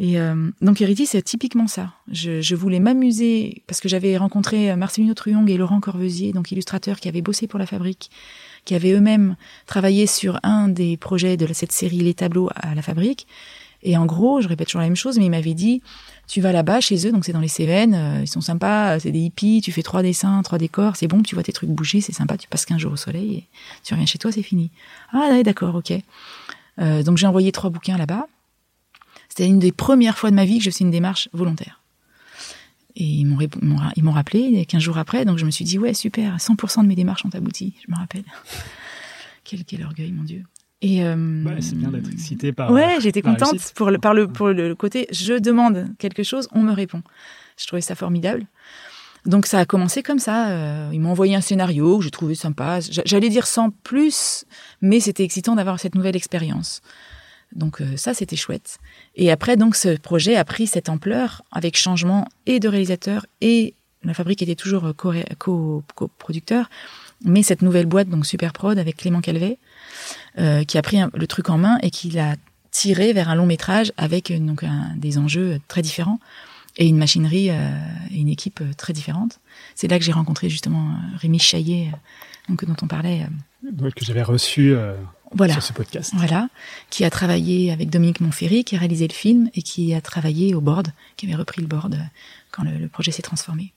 [0.00, 1.92] Et euh, donc Hériti, c'est typiquement ça.
[2.10, 6.52] Je, je voulais m'amuser parce que j'avais rencontré euh, Marcelino Truong et Laurent Corvesier, donc
[6.52, 8.10] illustrateurs qui avaient bossé pour la fabrique,
[8.64, 9.34] qui avaient eux-mêmes
[9.66, 13.26] travaillé sur un des projets de cette série Les Tableaux à la fabrique.
[13.82, 15.82] Et en gros, je répète toujours la même chose, mais ils m'avaient dit,
[16.26, 18.98] tu vas là-bas chez eux, donc c'est dans les Cévennes, euh, ils sont sympas, euh,
[19.00, 21.70] c'est des hippies, tu fais trois dessins, trois décors, c'est bon, tu vois tes trucs
[21.70, 23.44] bouger, c'est sympa, tu passes 15 jours au soleil et
[23.84, 24.70] tu reviens chez toi, c'est fini.
[25.12, 25.92] Ah d'accord, ok.
[26.80, 28.26] Euh, donc j'ai envoyé trois bouquins là-bas.
[29.38, 31.80] C'était une des premières fois de ma vie que je faisais une démarche volontaire.
[32.96, 33.38] Et ils m'ont
[33.96, 36.88] ils m'ont rappelé 15 jours après, donc je me suis dit, ouais, super, 100% de
[36.88, 38.24] mes démarches ont abouti, je me rappelle.
[39.44, 40.42] quel, quel orgueil, mon Dieu.
[40.82, 42.72] Et euh, Ouais, c'est bien d'être excité par.
[42.72, 46.62] Ouais, j'étais contente pour le, par le, pour le côté je demande quelque chose, on
[46.64, 47.02] me répond.
[47.56, 48.44] Je trouvais ça formidable.
[49.24, 50.48] Donc ça a commencé comme ça.
[50.48, 52.80] euh, ils m'ont envoyé un scénario que j'ai trouvé sympa.
[52.80, 54.44] J'a- J'allais dire sans plus,
[54.80, 56.80] mais c'était excitant d'avoir cette nouvelle expérience.
[57.54, 58.78] Donc euh, ça, c'était chouette.
[59.16, 63.74] Et après, donc ce projet a pris cette ampleur avec changement et de réalisateur et
[64.04, 66.68] la fabrique était toujours euh, co- co- coproducteur,
[67.24, 69.58] mais cette nouvelle boîte, donc Superprod avec Clément Calvet,
[70.38, 72.36] euh, qui a pris le truc en main et qui l'a
[72.70, 74.64] tiré vers un long métrage avec donc
[74.96, 76.20] des enjeux très différents
[76.76, 77.56] et une machinerie et
[78.14, 79.40] une équipe très différente.
[79.74, 81.90] C'est là que j'ai rencontré justement Rémi Chaillet,
[82.48, 83.26] dont on parlait.
[83.64, 84.76] que j'avais reçu
[85.34, 85.54] voilà.
[85.54, 86.12] sur ce podcast.
[86.16, 86.48] Voilà,
[86.90, 90.54] qui a travaillé avec Dominique Monferry, qui a réalisé le film et qui a travaillé
[90.54, 91.98] au board, qui avait repris le board euh,
[92.50, 93.72] quand le, le projet s'est transformé.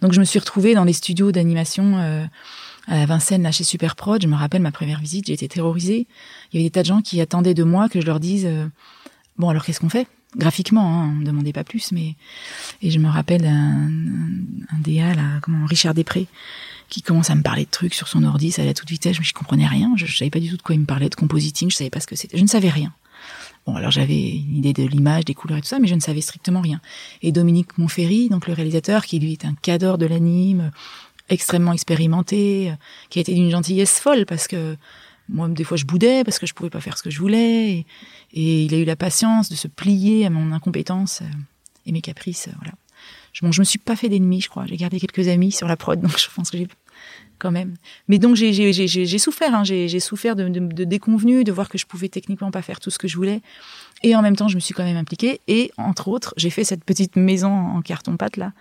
[0.00, 2.24] Donc je me suis retrouvée dans les studios d'animation euh,
[2.86, 4.22] à Vincennes, là chez Superprod.
[4.22, 6.06] Je me rappelle ma première visite, j'ai été terrorisée.
[6.52, 8.46] Il y avait des tas de gens qui attendaient de moi que je leur dise
[8.46, 8.66] euh,
[9.38, 10.06] bon alors qu'est-ce qu'on fait?
[10.36, 12.14] Graphiquement, hein, on ne demandait pas plus, mais
[12.82, 16.28] et je me rappelle un, un, un DA là, comment Richard Després,
[16.90, 19.16] qui commence à me parler de trucs sur son ordi, ça allait à toute vitesse,
[19.16, 21.08] je, je comprenais rien, je, je savais pas du tout de quoi il me parlait,
[21.08, 22.92] de compositing, je savais pas ce que c'était, je ne savais rien.
[23.66, 26.00] Bon, alors j'avais une idée de l'image, des couleurs et tout ça, mais je ne
[26.00, 26.80] savais strictement rien.
[27.22, 30.70] Et Dominique Monferry, donc le réalisateur, qui lui est un cadre de l'anime,
[31.28, 32.74] extrêmement expérimenté, euh,
[33.08, 34.76] qui a été d'une gentillesse folle parce que
[35.28, 37.86] moi, des fois, je boudais parce que je pouvais pas faire ce que je voulais.
[38.32, 41.26] Et, il a eu la patience de se plier à mon incompétence euh,
[41.86, 42.48] et mes caprices.
[42.48, 42.72] euh, voilà.
[43.32, 44.66] Je, bon, je me suis pas fait d'ennemis, je crois.
[44.66, 46.68] J'ai gardé quelques amis sur la prod, donc je pense que j'ai
[47.38, 47.74] quand même.
[48.08, 51.86] Mais donc j'ai souffert, hein, j'ai souffert de, de, de déconvenus, de voir que je
[51.86, 53.40] pouvais techniquement pas faire tout ce que je voulais.
[54.02, 55.40] Et en même temps, je me suis quand même impliquée.
[55.46, 58.52] Et entre autres, j'ai fait cette petite maison en carton pâte là,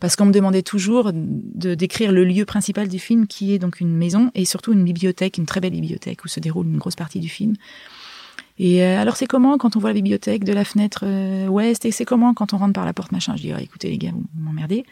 [0.00, 3.80] parce qu'on me demandait toujours de décrire le lieu principal du film, qui est donc
[3.80, 6.96] une maison et surtout une bibliothèque, une très belle bibliothèque où se déroule une grosse
[6.96, 7.54] partie du film.
[8.58, 11.86] Et euh, alors c'est comment quand on voit la bibliothèque de la fenêtre euh, ouest?
[11.86, 13.34] Et c'est comment quand on rentre par la porte machin?
[13.36, 14.84] Je dis ah, écoutez les gars vous m'emmerdez.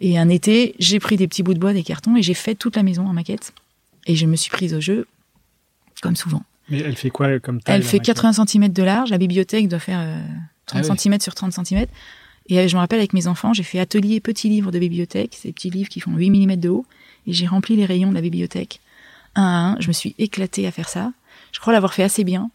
[0.00, 2.54] Et un été j'ai pris des petits bouts de bois, des cartons et j'ai fait
[2.54, 3.52] toute la maison en maquette.
[4.06, 5.06] Et je me suis prise au jeu
[6.02, 6.42] comme souvent.
[6.68, 8.16] Mais elle fait quoi comme taille Elle fait maquette?
[8.16, 9.10] 80 cm de large.
[9.10, 10.18] La bibliothèque doit faire euh,
[10.66, 10.98] 30 Ah oui.
[10.98, 11.86] cm sur 30 cm.
[12.48, 15.36] Et euh, je me rappelle avec mes enfants, j'ai fait atelier petits livres de bibliothèque,
[15.40, 16.84] ces petits livres qui font 8 mm de haut,
[17.26, 18.80] et j'ai rempli les rayons de la bibliothèque
[19.36, 19.80] un à un.
[19.80, 21.12] Je me suis éclatée à faire ça.
[21.52, 22.50] Je crois l'avoir fait assez bien.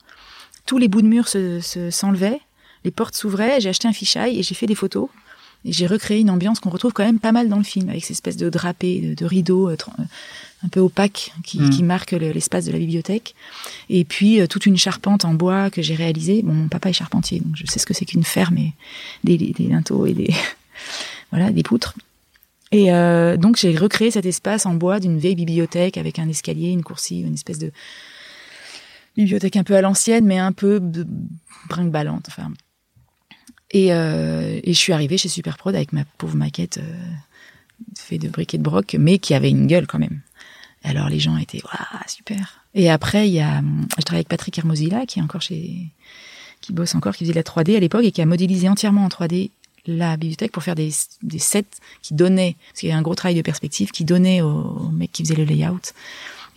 [0.68, 2.40] Tous les bouts de mur se, se- s'enlevaient,
[2.86, 5.10] les portes s'ouvraient, j'ai acheté un fichaille et j'ai fait des photos.
[5.66, 8.06] Et j'ai recréé une ambiance qu'on retrouve quand même pas mal dans le film, avec
[8.06, 10.04] ces espèces de drapés, de, de rideaux euh, euh,
[10.64, 11.70] un peu opaques qui, Mm.
[11.70, 13.36] qui marquent le- l'espace de la bibliothèque.
[13.90, 16.42] Et puis euh, toute une charpente en bois que j'ai réalisée.
[16.44, 18.74] Bon, mon papa est charpentier, donc je sais ce que c'est qu'une ferme et
[19.26, 20.34] des, des linteaux et des
[21.32, 21.94] voilà des poutres.
[22.72, 26.70] Et euh, donc j'ai recréé cet espace en bois d'une vieille bibliothèque avec un escalier,
[26.70, 27.72] une coursive, une espèce de
[29.18, 30.80] bibliothèque un peu à l'ancienne, mais un peu
[31.68, 32.26] brinque-ballante.
[32.30, 32.52] Enfin.
[33.72, 37.14] Et, euh, et je suis arrivée chez Superprod avec ma pauvre maquette euh,
[37.98, 40.22] faite de briques et de broc, mais qui avait une gueule quand même.
[40.84, 42.64] Alors les gens étaient waouh super.
[42.74, 43.62] Et après il y a,
[43.98, 45.88] je travaille avec Patrick Hermosilla qui est encore chez,
[46.62, 49.06] qui bosse encore, qui faisait de la 3D à l'époque et qui a modélisé entièrement
[49.06, 49.52] en 3D
[49.86, 50.92] la bibliothèque pour faire des,
[51.24, 51.66] des sets
[52.02, 54.90] qui donnaient, parce qu'il y a un gros travail de perspective qui donnait au, au
[54.90, 55.94] mec qui faisait le layout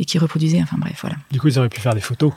[0.02, 0.60] et qui reproduisait.
[0.60, 1.16] Enfin bref, voilà.
[1.30, 2.32] Du coup, ils auraient pu faire des photos.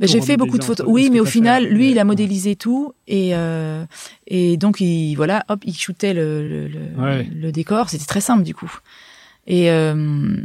[0.00, 0.86] J'ai fait beaucoup de photos.
[0.88, 3.84] Oui, mais au final, lui, il a modélisé tout et euh,
[4.26, 7.28] et donc il voilà, hop, il shootait le le, le, Ouais.
[7.34, 7.90] le décor.
[7.90, 8.72] C'était très simple du coup.
[9.46, 10.36] Et euh,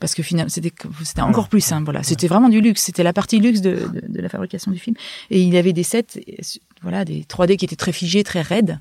[0.00, 0.72] parce que finalement, c'était
[1.04, 1.84] c'était encore plus simple.
[1.84, 2.82] Voilà, c'était vraiment du luxe.
[2.82, 4.96] C'était la partie luxe de, de, de la fabrication du film.
[5.30, 6.06] Et il avait des sets,
[6.82, 8.78] voilà, des 3D qui étaient très figés, très raides.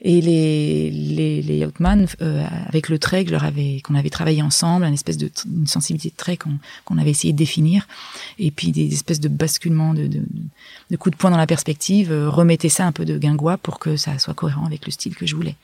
[0.00, 3.44] Et les les, les Outman, euh, avec le trait que leur
[3.84, 7.32] qu'on avait travaillé ensemble, une espèce de une sensibilité de trait qu'on qu'on avait essayé
[7.32, 7.86] de définir,
[8.38, 10.22] et puis des espèces de basculements de de,
[10.90, 13.78] de coups de poing dans la perspective, euh, remettaient ça un peu de guingois pour
[13.78, 15.56] que ça soit cohérent avec le style que je voulais.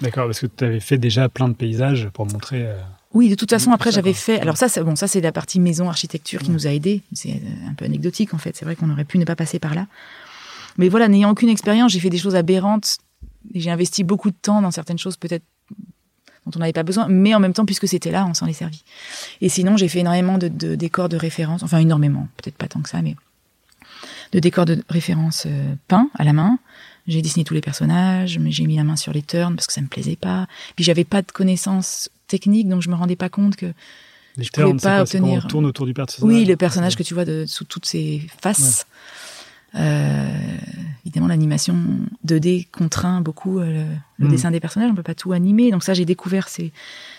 [0.00, 2.66] D'accord, parce que tu avais fait déjà plein de paysages pour montrer.
[2.66, 2.80] euh,
[3.14, 4.40] Oui, de toute façon, Mmh, après, ça, j'avais fait.
[4.40, 6.54] Alors ça, c'est bon, ça c'est la partie maison architecture qui Mmh.
[6.54, 7.02] nous a aidés.
[7.12, 8.56] C'est euh, un peu anecdotique en fait.
[8.56, 9.86] C'est vrai qu'on aurait pu ne pas passer par là.
[10.78, 12.98] Mais voilà, n'ayant aucune expérience, j'ai fait des choses aberrantes.
[13.54, 15.44] Et J'ai investi beaucoup de temps dans certaines choses peut-être
[16.46, 18.52] dont on n'avait pas besoin, mais en même temps, puisque c'était là, on s'en est
[18.52, 18.82] servi.
[19.40, 22.80] Et sinon, j'ai fait énormément de, de décors de référence, enfin énormément, peut-être pas tant
[22.80, 23.14] que ça, mais
[24.32, 26.58] de décors de référence euh, peints à la main.
[27.06, 29.72] J'ai dessiné tous les personnages, mais j'ai mis la main sur les turns parce que
[29.72, 30.46] ça me plaisait pas.
[30.74, 33.66] Puis j'avais pas de connaissances techniques, donc je me rendais pas compte que
[34.36, 36.26] les Je pouvais pas quoi, obtenir- on tourne autour du personnage.
[36.34, 38.86] oui, le personnage que tu vois de, sous toutes ses faces.
[39.74, 40.28] Euh,
[41.04, 41.76] évidemment, l'animation
[42.26, 43.84] 2D contraint beaucoup euh, le,
[44.18, 44.30] le Mm.
[44.30, 44.90] dessin des personnages.
[44.90, 45.70] On peut pas tout animer.
[45.70, 46.72] Donc ça, j'ai découvert ces,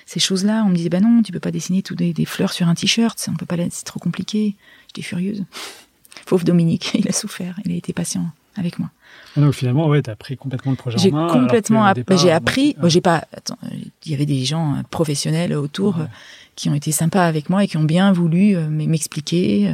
[0.05, 0.63] ces choses-là.
[0.65, 2.75] On me disait, bah non, tu peux pas dessiner tout des, des fleurs sur un
[2.75, 3.27] t-shirt.
[3.31, 4.55] On peut pas, c'est trop compliqué.
[4.87, 5.43] J'étais furieuse.
[6.27, 7.59] Pauvre Dominique, il a souffert.
[7.65, 8.25] Il a été patient
[8.55, 8.89] avec moi.
[9.35, 11.27] Ah, Donc finalement, ouais, t'as pris complètement le projet J'ai en main.
[11.27, 12.75] alors complètement, app- départ, j'ai appris.
[12.79, 13.25] Moi, j'ai pas.
[13.35, 13.69] Attends, euh,
[14.05, 16.03] il y avait des gens euh, professionnels autour Ouais.
[16.03, 16.07] euh,
[16.55, 19.73] qui ont été sympas avec moi et qui ont bien voulu euh, m'expliquer, euh,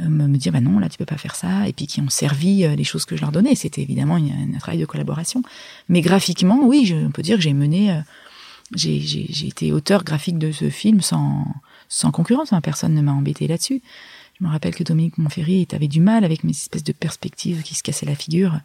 [0.00, 2.08] euh, me dire bah non là tu peux pas faire ça, et puis qui ont
[2.08, 3.54] servi euh, les choses que je leur donnais.
[3.56, 5.42] C'était évidemment un travail de collaboration.
[5.88, 7.90] Mais graphiquement, oui, je, on peut dire que j'ai mené.
[7.92, 8.00] euh,
[8.74, 11.46] j'ai, j'ai, j'ai été auteur graphique de ce film sans
[11.88, 12.52] sans concurrence.
[12.52, 13.80] hein, personne ne m'a embêté là-dessus.
[14.40, 17.74] Je me rappelle que Dominique Monferry avait du mal avec mes espèces de perspectives qui
[17.74, 18.60] se cassaient la figure.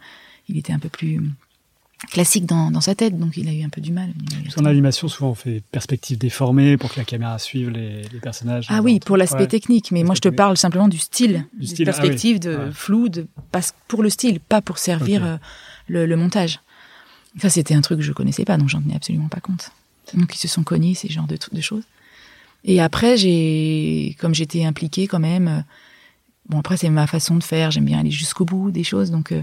[0.47, 1.21] Il était un peu plus
[2.11, 4.13] classique dans, dans sa tête, donc il a eu un peu du mal.
[4.43, 8.19] Parce qu'en animation, souvent, on fait perspective déformée pour que la caméra suive les, les
[8.19, 8.67] personnages.
[8.69, 9.47] Ah oui, pour l'aspect Ouais.
[9.47, 12.39] technique, mais moi je te parle simplement du style, Du style, ah oui.
[12.39, 12.71] de Ouais.
[12.73, 15.37] flou, de passe pour le style, pas pour servir euh,
[15.87, 16.59] le, le montage.
[17.41, 19.71] Ça c'était un truc que je connaissais pas, donc j'en tenais absolument pas compte.
[20.13, 21.83] Donc ils se sont cognés ces genres de choses.
[22.63, 25.61] Et après j'ai, comme j'étais impliquée quand même, euh,
[26.47, 29.31] bon après c'est ma façon de faire, j'aime bien aller jusqu'au bout des choses, donc
[29.31, 29.41] euh,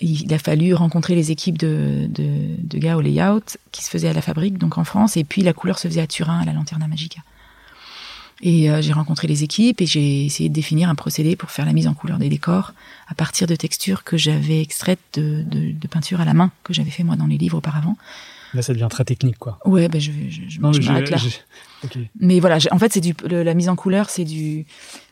[0.00, 4.08] il a fallu rencontrer les équipes de, de, de gars au layout qui se faisaient
[4.08, 6.44] à la fabrique, donc en France, et puis la couleur se faisait à Turin, à
[6.44, 7.20] la Lanterna Magica.
[8.42, 11.64] Et euh, j'ai rencontré les équipes et j'ai essayé de définir un procédé pour faire
[11.64, 12.74] la mise en couleur des décors
[13.08, 16.74] à partir de textures que j'avais extraites de, de, de peinture à la main que
[16.74, 17.96] j'avais fait moi dans les livres auparavant.
[18.54, 19.58] Là, ça devient très technique, quoi.
[19.64, 20.78] Ouais, ben je, je, je, Non, là.
[22.20, 24.66] Mais voilà, en fait, c'est du le- la mise en couleur, c'est du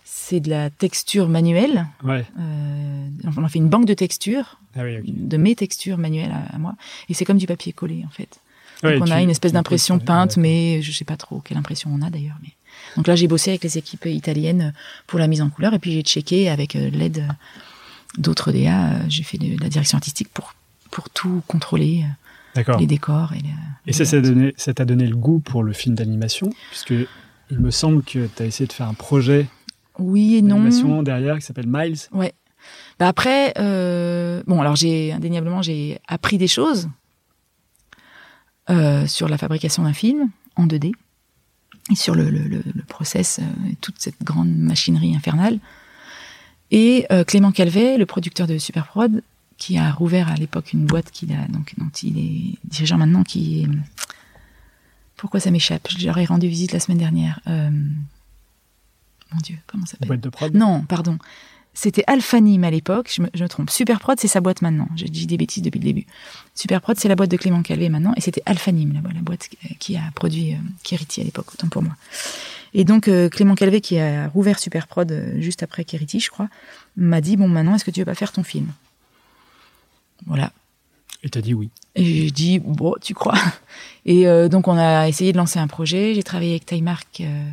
[0.04, 1.86] c'est de la texture manuelle.
[2.02, 2.24] Ouais.
[2.40, 6.54] Euh, on a fait une banque de textures, Ah oui, de mes textures manuelles à,
[6.54, 6.74] à moi,
[7.08, 8.40] et c'est comme du papier collé en fait.
[8.82, 10.42] Ouais, Donc on a une espèce d'impression peinte, ouais.
[10.42, 12.36] mais je sais pas trop quelle impression on a d'ailleurs.
[12.42, 12.50] Mais
[12.96, 14.72] donc là j'ai bossé avec les équipes italiennes
[15.06, 17.26] pour la mise en couleur et puis j'ai checké avec euh, l'aide
[18.18, 18.92] d'autres DA.
[18.94, 20.54] euh, J'ai fait de la direction artistique pour
[20.90, 22.04] pour tout contrôler.
[22.78, 23.32] Les décors
[23.86, 23.92] et.
[23.92, 26.94] ça, ça t'a donné, le goût pour le film d'animation, puisque
[27.50, 29.46] il me semble que tu as essayé de faire un projet
[29.98, 30.56] Oui et non.
[30.56, 31.98] d'animation derrière qui s'appelle Miles.
[32.12, 32.32] Ouais.
[32.98, 36.88] Bah après, euh, bon, alors j'ai indéniablement j'ai appris des choses
[38.70, 40.92] euh, sur la fabrication d'un film en 2D
[41.90, 45.58] et sur le, le, le, le process, euh, et toute cette grande machinerie infernale.
[46.70, 49.22] Et euh, Clément Calvet, le producteur de Superprod,
[49.58, 53.22] qui a rouvert à l'époque une boîte qu'il a donc dont il est dirigeant maintenant,
[53.22, 53.68] qui est
[55.16, 55.88] pourquoi ça m'échappe?
[55.96, 57.40] Je leur ai rendu visite la semaine dernière.
[57.46, 60.08] Euh, Mon Dieu, comment ça s'appelle?
[60.08, 60.54] Boîte de prod?
[60.54, 61.18] non, pardon.
[61.76, 63.68] C'était Alphanim à l'époque, je me, je me trompe.
[63.68, 64.88] Superprod, c'est sa boîte maintenant.
[64.94, 66.06] J'ai dit des bêtises depuis le début.
[66.54, 69.48] Superprod, c'est la boîte de Clément Calvé maintenant, et c'était Alphanim, la, la boîte
[69.80, 71.96] qui a produit euh, Keriti à l'époque, autant pour moi.
[72.74, 76.48] Et donc, euh, Clément Calvé, qui a rouvert Superprod euh, juste après Keriti, je crois,
[76.96, 78.68] m'a dit, bon, maintenant, est-ce que tu veux pas faire ton film?
[80.26, 80.52] Voilà.
[81.22, 81.70] Et t'as dit oui.
[81.94, 83.38] Et j'ai dit, bon, tu crois
[84.06, 86.14] Et euh, donc, on a essayé de lancer un projet.
[86.14, 87.48] J'ai travaillé avec Taimark euh,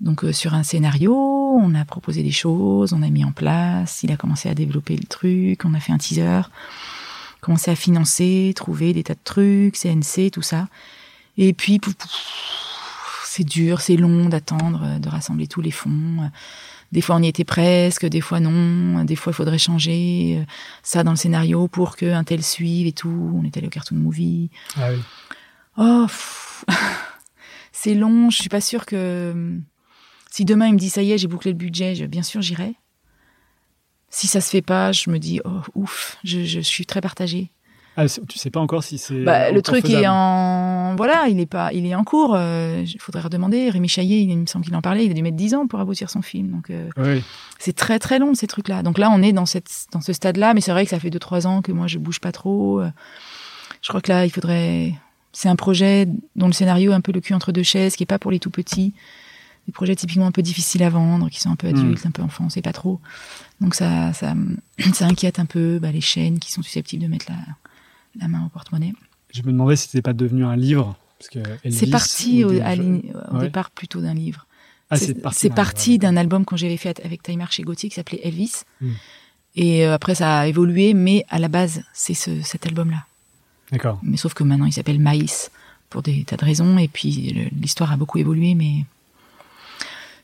[0.00, 1.14] donc, euh, sur un scénario.
[1.14, 4.02] On a proposé des choses, on a mis en place.
[4.02, 5.64] Il a commencé à développer le truc.
[5.64, 6.42] On a fait un teaser.
[7.40, 10.68] Commencé à financer, trouver des tas de trucs, CNC, tout ça.
[11.36, 11.78] Et puis,
[13.24, 16.30] c'est dur, c'est long d'attendre, de rassembler tous les fonds.
[16.92, 19.04] Des fois, on y était presque, des fois non.
[19.04, 20.44] Des fois, il faudrait changer euh,
[20.82, 23.32] ça dans le scénario pour que un tel suive et tout.
[23.34, 24.50] On est allé au Cartoon Movie.
[24.76, 25.00] Ah oui.
[25.76, 26.06] Oh,
[27.72, 28.30] c'est long.
[28.30, 29.58] Je suis pas sûre que
[30.30, 32.40] si demain il me dit ça y est, j'ai bouclé le budget, je- bien sûr
[32.42, 32.74] j'irai.
[34.10, 37.50] Si ça se fait pas, je me dis oh ouf, je, je suis très partagée.
[37.96, 39.22] Ah, tu sais pas encore si c'est.
[39.22, 40.04] Bah, le truc faisable.
[40.04, 40.14] est en
[40.96, 42.36] voilà, il est pas, il est en cours.
[42.38, 43.70] Il faudrait redemander.
[43.70, 45.04] Rémi Chaillet, il, il me semble qu'il en parlait.
[45.06, 46.50] Il a dû mettre 10 ans pour aboutir son film.
[46.50, 47.22] Donc euh, Oui.
[47.58, 48.82] c'est très très long ces trucs-là.
[48.82, 51.10] Donc là, on est dans cette dans ce stade-là, mais c'est vrai que ça fait
[51.10, 52.80] deux trois ans que moi je bouge pas trop.
[52.80, 52.90] Euh,
[53.82, 54.94] Je crois que là, il faudrait.
[55.32, 58.02] C'est un projet dont le scénario est un peu le cul entre deux chaises, qui
[58.04, 58.92] est pas pour les tout petits.
[59.66, 62.22] Des projets typiquement un peu difficiles à vendre, qui sont un peu adultes, un peu
[62.22, 63.00] enfants, c'est pas trop.
[63.60, 64.34] Donc ça, ça,
[64.92, 67.38] ça inquiète un peu bah, les chaînes qui sont susceptibles de mettre la,
[68.20, 68.92] la main au porte-monnaie.
[69.34, 70.96] Je me demandais si c'était pas devenu un livre.
[71.70, 73.40] C'est parti au, des à au Ouais.
[73.40, 74.46] départ plutôt d'un livre.
[74.90, 75.98] Ah, c'est parti.
[75.98, 78.62] d'un album qu'on j'avais fait avec Taimar chez Gauthier qui s'appelait Elvis.
[78.80, 78.92] Hmm.
[79.56, 83.04] Et euh, après, ça a évolué, mais à la base, c'est ce, cet album-là.
[83.72, 83.98] D'accord.
[84.02, 85.50] Mais sauf que maintenant, il s'appelle Maïs
[85.90, 86.78] pour des tas de raisons.
[86.78, 88.84] Et puis, l'histoire a beaucoup évolué, mais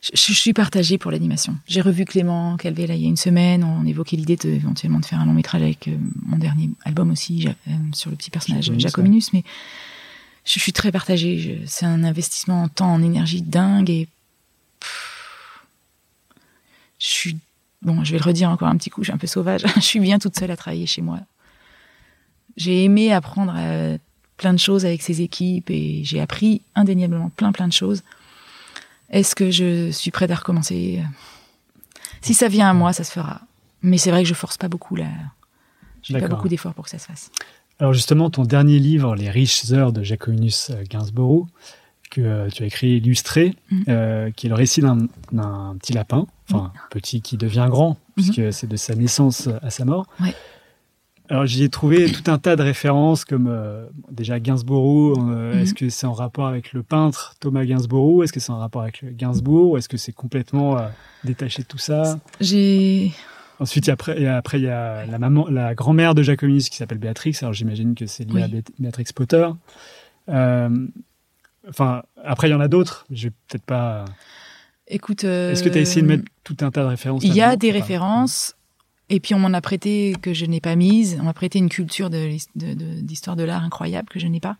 [0.00, 1.56] je, je suis partagée pour l'animation.
[1.66, 3.64] J'ai revu Clément Calvé là il y a une semaine.
[3.64, 7.10] On évoquait l'idée de, éventuellement de faire un long métrage avec euh, mon dernier album
[7.10, 9.32] aussi Ja- euh, sur le petit personnage Jacominus.
[9.32, 9.44] Mais
[10.44, 11.60] je, suis très partagée.
[11.66, 13.90] C'est un investissement en temps, en énergie dingue.
[13.90, 14.08] Et
[14.80, 15.66] pff,
[16.98, 17.36] je suis
[17.82, 18.02] bon.
[18.02, 19.02] Je vais le redire encore un petit coup.
[19.02, 19.62] Je suis un peu sauvage.
[19.76, 21.20] je suis bien toute seule à travailler chez moi.
[22.56, 23.98] J'ai aimé apprendre euh,
[24.38, 28.02] plein de choses avec ces équipes et j'ai appris indéniablement plein plein de choses.
[29.10, 31.02] Est-ce que je suis prête à recommencer?
[32.20, 33.40] Si ça vient à moi, ça se fera.
[33.82, 35.06] Mais c'est vrai que je force pas beaucoup là.
[36.02, 37.30] Je fais pas beaucoup d'efforts pour que ça se fasse.
[37.78, 41.46] Alors justement, ton dernier livre, Les riches heures de Jacominus euh, Gainsborough,
[42.10, 43.84] que euh, tu as écrit illustré, Mhm.
[43.88, 45.06] euh, qui est le récit d'un
[45.78, 50.06] petit lapin, enfin petit qui devient grand, puisque c'est de sa naissance à sa mort.
[50.20, 50.34] Ouais.
[51.30, 55.16] Alors j'y ai trouvé tout un tas de références comme euh, déjà Gainsborough.
[55.18, 55.60] euh, Mhm.
[55.60, 58.82] Est-ce que c'est en rapport avec le peintre Thomas Gainsborough Est-ce que c'est en rapport
[58.82, 59.70] avec Gainsbourg?
[59.72, 60.88] Ou est-ce que c'est complètement euh,
[61.24, 62.18] détaché de tout ça?
[62.40, 63.12] J'ai
[63.60, 66.22] Ensuite, il y a après, et après, il y a la maman, la grand-mère de
[66.22, 67.36] Jacominus qui s'appelle Béatrix.
[67.42, 68.42] Alors, j'imagine que c'est lié Oui.
[68.42, 69.46] à Bé- Béatrix Potter.
[70.30, 70.86] Euh,
[71.68, 73.04] enfin, après, il y en a d'autres.
[73.10, 74.06] Je vais peut-être pas.
[74.88, 75.24] écoute.
[75.24, 77.54] Est-ce que tu as essayé de mettre tout un tas de références Il y a
[77.56, 78.56] des références.
[79.10, 81.18] Et puis on m'en a prêté que je n'ai pas mise.
[81.20, 84.26] On m'a prêté une culture de l'his- de- de- d'histoire de, l'art incroyable que je
[84.28, 84.56] n'ai pas.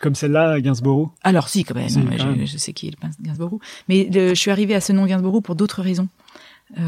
[0.00, 1.10] Comme celle-là, Gainsborough.
[1.22, 2.46] Alors si, quand même, Si, non, quand je, même.
[2.46, 3.60] je sais qui est le Gainsborough.
[3.88, 6.08] Mais le- je suis arrivée à ce nom Gainsborough pour d'autres raisons.
[6.78, 6.82] Euh,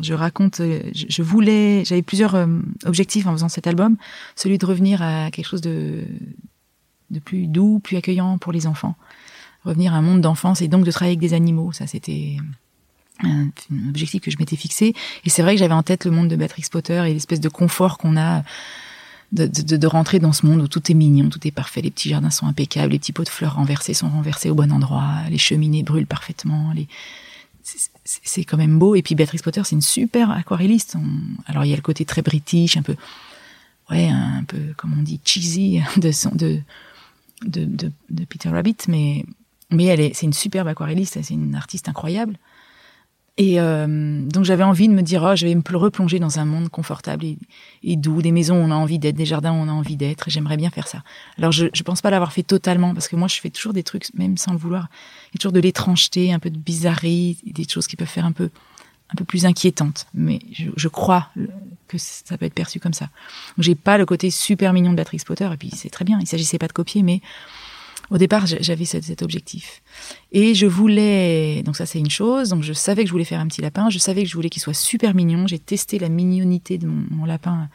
[0.00, 2.46] je raconte, euh, je, je voulais, j'avais plusieurs euh,
[2.86, 3.96] objectifs en faisant cet album.
[4.36, 6.04] Celui de revenir à quelque chose de,
[7.10, 8.94] de plus doux, plus accueillant pour les enfants.
[9.64, 11.72] Revenir à un monde d'enfance et donc de travailler avec des animaux.
[11.72, 12.36] Ça, c'était
[13.22, 13.48] un,
[13.88, 14.94] objectif que je m'étais fixé.
[15.24, 17.48] Et c'est vrai que j'avais en tête le monde de Béatrix Potter et l'espèce de
[17.48, 18.42] confort qu'on a
[19.32, 22.08] de, de, rentrer dans ce monde où tout est mignon, tout est parfait, les petits
[22.08, 25.38] jardins sont impeccables, les petits pots de fleurs renversés sont renversés au bon endroit, les
[25.38, 26.86] cheminées brûlent parfaitement, les...
[28.04, 28.94] c'est- quand même beau.
[28.94, 30.96] Et puis Béatrice Potter, c'est une super aquarelliste.
[31.46, 32.94] Alors il y a le côté très british, un peu,
[33.90, 36.60] ouais, un peu comme on dit cheesy de son, de,
[37.44, 39.24] de, de, de Peter Rabbit, mais
[39.70, 42.38] mais elle est, c'est une superbe aquarelliste, c'est une artiste incroyable.
[43.36, 46.38] Et euh, donc j'avais envie de me dire, oh, je vais me pl- replonger dans
[46.38, 47.26] un monde confortable
[47.82, 49.96] et, doux, des maisons où on a envie d'être, des jardins où on a envie
[49.96, 50.30] d'être.
[50.30, 51.02] J'aimerais bien faire ça.
[51.36, 53.82] Alors je, je pense pas l'avoir fait totalement parce que moi je fais toujours des
[53.82, 54.88] trucs, même sans le vouloir,
[55.32, 58.24] il y a toujours de l'étrangeté, un peu de bizarrerie, des choses qui peuvent faire
[58.24, 58.50] un peu,
[59.10, 60.06] un peu plus inquiétantes.
[60.14, 61.30] Mais je, je crois
[61.88, 63.06] que ça peut être perçu comme ça.
[63.56, 66.20] Donc j'ai pas le côté super mignon de Béatrix Potter et puis c'est très bien.
[66.20, 67.20] Il s'agissait pas de copier, mais
[68.10, 69.82] au départ, j'a- j'avais cet, cet objectif.
[70.32, 73.40] Et je voulais, donc ça c'est une chose, donc je savais que je voulais faire
[73.40, 76.08] un petit lapin, je savais que je voulais qu'il soit super mignon, j'ai testé la
[76.08, 77.68] mignonité de mon, mon lapin.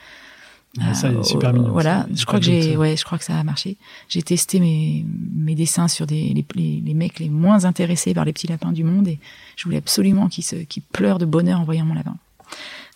[0.79, 1.71] Ah, ça, il est euh, super mignon.
[1.71, 2.77] Voilà, je crois que j'ai, ça.
[2.77, 3.75] ouais, je crois que ça a marché.
[4.07, 5.03] J'ai testé mes,
[5.33, 8.71] mes dessins sur des, les, les, les mecs les moins intéressés par les petits lapins
[8.71, 9.17] du monde et
[9.55, 12.15] je voulais absolument qu'ils se, qu'ils pleurent de bonheur en voyant mon lapin.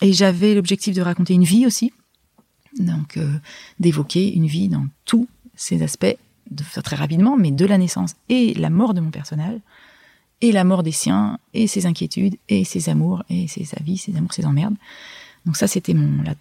[0.02, 1.92] Et j'avais l'objectif de raconter une vie aussi,
[2.78, 3.28] donc euh,
[3.80, 5.26] d'évoquer une vie dans tous
[5.56, 6.16] ses aspects,
[6.50, 9.58] de très rapidement, mais de la naissance et la mort de mon personnage,
[10.40, 14.16] et la mort des siens, et ses inquiétudes, et ses amours, et ses avis, ses
[14.16, 14.74] amours, ses emmerdes.
[15.46, 15.94] Donc ça, c'était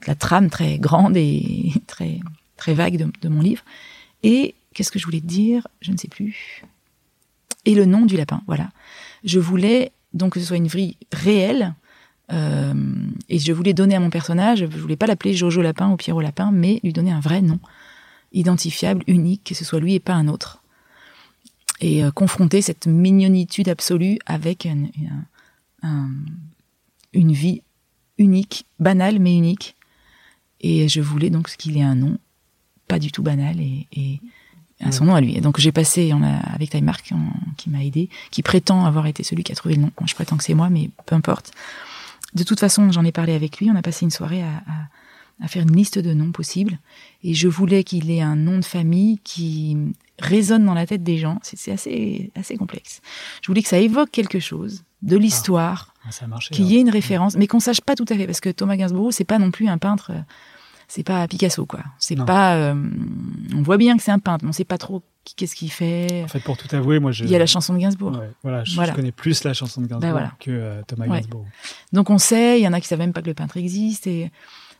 [0.08, 2.20] la, trame très grande et très
[2.58, 3.64] très vague de, mon livre.
[4.24, 5.68] Et qu'est-ce que je voulais dire?
[5.82, 6.64] Je ne sais plus.
[7.66, 8.70] Et le nom du lapin, voilà.
[9.24, 11.74] Je voulais donc que ce soit une vie réelle.
[12.32, 12.74] euh,
[13.30, 16.22] et je voulais donner à mon personnage, je voulais pas l'appeler Jojo Lapin ou Pierrot
[16.22, 17.60] Lapin, mais lui donner un vrai nom,
[18.34, 20.62] identifiable, unique, que ce soit lui et pas un autre.
[21.80, 24.86] Et euh, confronter cette mignonitude absolue avec un-
[25.84, 26.12] un- un-
[27.14, 27.62] une vie
[28.18, 29.76] unique, banale mais unique.
[30.62, 32.18] Et je voulais donc qu'il ait un nom
[32.88, 34.20] pas du tout banal et, et
[34.80, 35.36] à son nom à lui.
[35.38, 38.86] Et donc j'ai passé on a, avec Time Mark on- qui m'a aidé, qui prétend
[38.86, 39.92] avoir été celui qui a trouvé le nom.
[39.98, 41.52] Bon, je prétends que c'est moi, mais peu importe.
[42.34, 43.70] De toute façon, j'en ai parlé avec lui.
[43.70, 44.88] On a passé une soirée à, à-
[45.42, 46.80] à faire une liste de noms possibles.
[47.24, 49.78] Et je voulais qu'il ait un nom de famille qui
[50.20, 51.40] résonne dans la tête des gens.
[51.44, 53.02] C'est assez, assez complexe.
[53.42, 56.54] Je voulais que ça évoque quelque chose de l'histoire, Ah, ça a marché.
[56.56, 58.78] qu'il y ait une référence, mais qu'on sache pas tout à fait, parce que Thomas
[58.78, 60.12] Gainsborough, c'est pas non plus un peintre.
[60.88, 61.82] c'est pas Picasso, quoi.
[62.00, 62.56] C'est pas.
[62.56, 62.76] euh,
[63.56, 65.02] on voit bien que c'est un peintre, mais on sait pas trop
[65.36, 66.22] qu'est-ce qu'il fait.
[66.24, 67.24] En fait, pour tout avouer, moi, je.
[67.26, 68.12] Il y a la chanson de Gainsbourg.
[68.18, 68.92] Ouais, voilà, je, Voilà.
[68.92, 70.32] je connais plus la chanson de Gainsbourg Ben voilà.
[70.40, 71.18] que euh, Thomas Ouais.
[71.22, 71.46] Gainsbourg.
[71.94, 74.08] Donc on sait, il y en a qui savent même pas que le peintre existe
[74.08, 74.32] et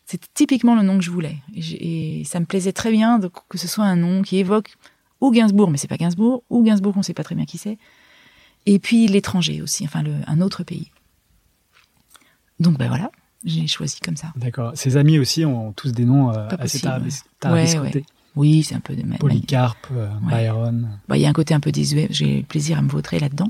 [0.06, 1.38] c'est typiquement le nom que je voulais.
[1.56, 4.76] Et, ça me plaisait très bien de- que ce soit un nom qui évoque
[5.22, 7.78] ou Gainsbourg, mais c'est pas Gainsbourg, ou Gainsbourg, on sait pas très bien qui c'est.
[8.66, 10.90] Et puis l'étranger aussi, enfin le, un autre pays.
[12.60, 13.12] Donc ben voilà,
[13.46, 14.32] j'ai choisi comme ça.
[14.36, 14.72] D'accord.
[14.76, 17.30] Ses amis aussi ont tous des noms euh, assez possible, tarabis- ouais.
[17.40, 18.00] tarabiscotés.
[18.00, 20.44] Ouais, Oui, c'est un peu de ma- Polycarpe, euh, Ouais.
[20.44, 20.90] Byron.
[21.08, 23.50] Bah, il y a un côté un peu désuet, j'ai plaisir à me vautrer là-dedans.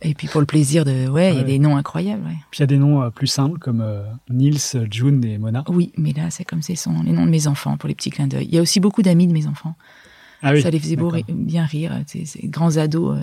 [0.00, 1.44] Et puis pour le plaisir de, ouais, il y a Ouais.
[1.46, 2.24] des noms incroyables.
[2.24, 2.36] ouais.
[2.50, 4.58] Puis il y a des noms euh, plus simples comme euh, Nils,
[4.90, 5.64] June et Mona.
[5.68, 8.10] Oui, mais là c'est comme c'est sont les noms de mes enfants pour les petits
[8.10, 8.46] clins d'œil.
[8.46, 9.74] Il y a aussi beaucoup d'amis de mes enfants.
[10.42, 10.62] Ah oui.
[10.62, 11.92] ça les faisait beau bien rire.
[12.06, 13.22] Ces, ces grands ados euh,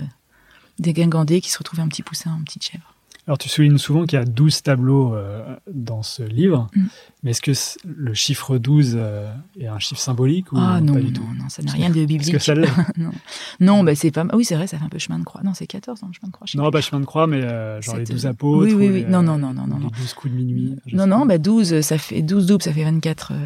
[0.78, 2.94] dégingandés qui se retrouvaient un petit poussin, en petite chèvre.
[3.26, 6.82] Alors tu soulignes souvent qu'il y a 12 tableaux euh, dans ce livre, Mm.
[7.24, 7.50] mais est-ce que
[7.84, 11.28] le chiffre 12 euh, est un chiffre symbolique ou Ah pas non, du non, tout?
[11.36, 12.30] non, ça n'a rien de biblique.
[12.32, 12.54] que ça
[12.96, 13.10] non,
[13.58, 14.24] non bah, c'est pas.
[14.32, 15.40] Oui, c'est vrai, ça fait un peu chemin de croix.
[15.42, 16.46] Non, c'est 14 ans, chemin de croix.
[16.48, 18.64] je Non, pas chemin de croix, mais euh, genre les 12 euh, apôtres.
[18.64, 19.00] oui, oui, ou oui.
[19.02, 19.90] les, Non, non, non, non, non, Les non.
[19.98, 20.76] 12 coups de minuit.
[20.92, 21.26] Non, non, pas.
[21.26, 23.36] bah 12, ça fait 12 doubles, ça fait 24, euh,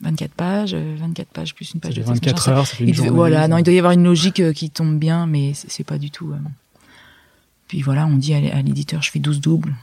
[0.00, 2.24] 24 pages, euh, 24 pages plus une Ça page fait de texte.
[2.24, 3.10] machin, 24 ça- heures, ça fait une il- journée.
[3.10, 6.10] voilà, non, il doit y avoir une logique qui tombe bien, mais c'est pas du
[6.10, 6.32] tout.
[7.72, 9.74] Puis voilà, on dit à, l'éditeur, je fais 12 doubles.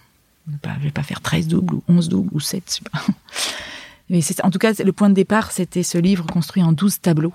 [0.45, 2.73] Je vais pas, je vais pas faire 13 doubles ou 11 doubles ou 7, je
[2.75, 3.01] sais pas.
[4.11, 7.01] Mais c'est, en tout cas, le point de départ, c'était ce livre construit en 12
[7.01, 7.33] tableaux.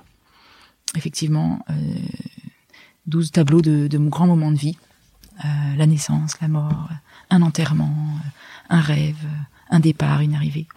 [0.97, 1.75] Effectivement, euh,
[3.09, 4.77] 12 tableaux de, de grands moments de vie.
[5.45, 6.89] Euh, la naissance, la mort,
[7.31, 10.69] un enterrement, euh, un rêve, euh, un départ, une arrivée.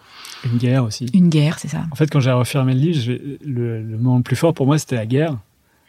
[0.44, 1.06] Une guerre aussi.
[1.14, 1.86] Une guerre, c'est ça.
[1.92, 3.12] En fait, quand j'ai refermé le livre,
[3.46, 5.38] le, le moment le plus fort pour moi, c'était la guerre.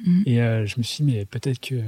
[0.06, 0.24] Mhm.
[0.28, 1.82] Et euh, je me suis dit, mais peut-être que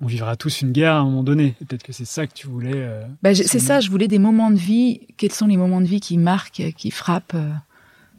[0.00, 1.54] on vivra tous une guerre à un moment donné.
[1.66, 2.72] Peut-être que c'est ça que tu voulais.
[2.74, 5.00] euh, Bah, c'est ça, je voulais des moments de vie.
[5.16, 7.50] Quels sont les moments de vie qui marquent, qui frappent euh,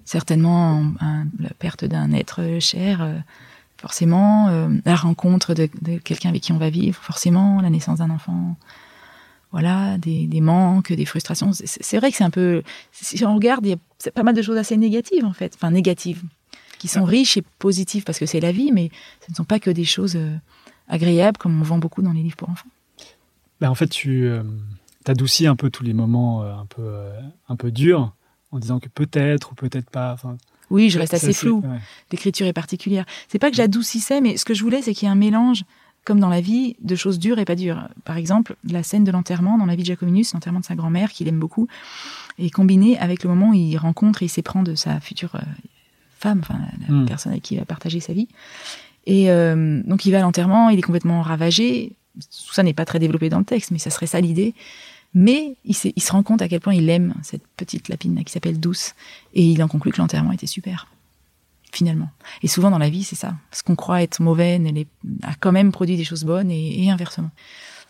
[0.06, 3.14] Certainement un- la perte d'un être cher, euh,
[3.78, 8.00] forcément, euh, la rencontre de, de quelqu'un avec qui on va vivre, forcément, la naissance
[8.00, 8.56] d'un enfant.
[9.52, 11.52] Voilà, des, des manques, des frustrations.
[11.54, 12.64] C'est- vrai que c'est un peu.
[12.94, 13.74] Si on regarde, il y
[14.08, 15.54] a pas mal de choses assez négatives, en fait.
[15.56, 16.22] Enfin, négatives.
[16.80, 18.90] Qui sont riches et positives parce que c'est la vie, mais
[19.26, 20.16] ce ne sont pas que des choses
[20.88, 22.70] agréables comme on vend beaucoup dans les livres pour enfants.
[23.60, 24.44] Bah, en fait, tu euh,
[25.06, 27.20] adoucis un peu tous les moments euh, un peu euh,
[27.50, 28.14] un peu durs
[28.52, 30.18] en disant que peut-être ou peut-être pas.
[30.70, 31.62] Oui, je reste assez flou.
[31.66, 31.80] ouais.
[32.12, 33.06] l'écriture est particulière.
[33.28, 35.64] C'est pas que j'adoucissais, mais ce que je voulais, c'est qu'il y ait un mélange,
[36.06, 37.88] comme dans la vie, de choses dures et pas dures.
[38.04, 41.12] Par exemple, la scène de l'enterrement dans la vie de Jacominus, l'enterrement de sa grand-mère,
[41.12, 41.68] qu'il aime beaucoup,
[42.40, 45.40] est combinée avec le moment où il rencontre et il s'éprend de sa future euh,
[46.20, 47.06] femme, enfin la Mm.
[47.06, 48.28] personne avec qui il va partager sa vie.
[49.06, 51.94] Et euh, donc il va à l'enterrement, il est complètement ravagé.
[52.16, 54.54] Tout ça n'est pas très développé dans le texte, mais ça serait ça l'idée.
[55.14, 58.32] Mais il, se rend compte à quel point il aime cette petite lapine là qui
[58.32, 58.94] s'appelle Douce,
[59.34, 60.88] et il en conclut que l'enterrement était super
[61.74, 62.10] finalement.
[62.44, 63.36] Et souvent dans la vie, c'est ça.
[63.54, 64.86] Ce qu'on croit être mauvais elle
[65.24, 67.30] a quand même produit des choses bonnes et, et inversement.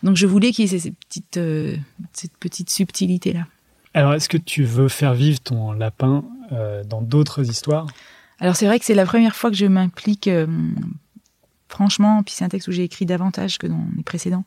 [0.04, 1.76] Donc je voulais qu'il y ait ces, ces petites, euh,
[2.12, 3.46] cette petite subtilité là.
[3.94, 7.86] Alors, est-ce que tu veux faire vivre ton lapin euh, dans d'autres histoires?
[8.40, 10.46] Alors c'est vrai que c'est la première fois que je m'implique euh,
[11.72, 14.44] franchement, puis c'est un texte où j'ai écrit davantage que dans les précédents.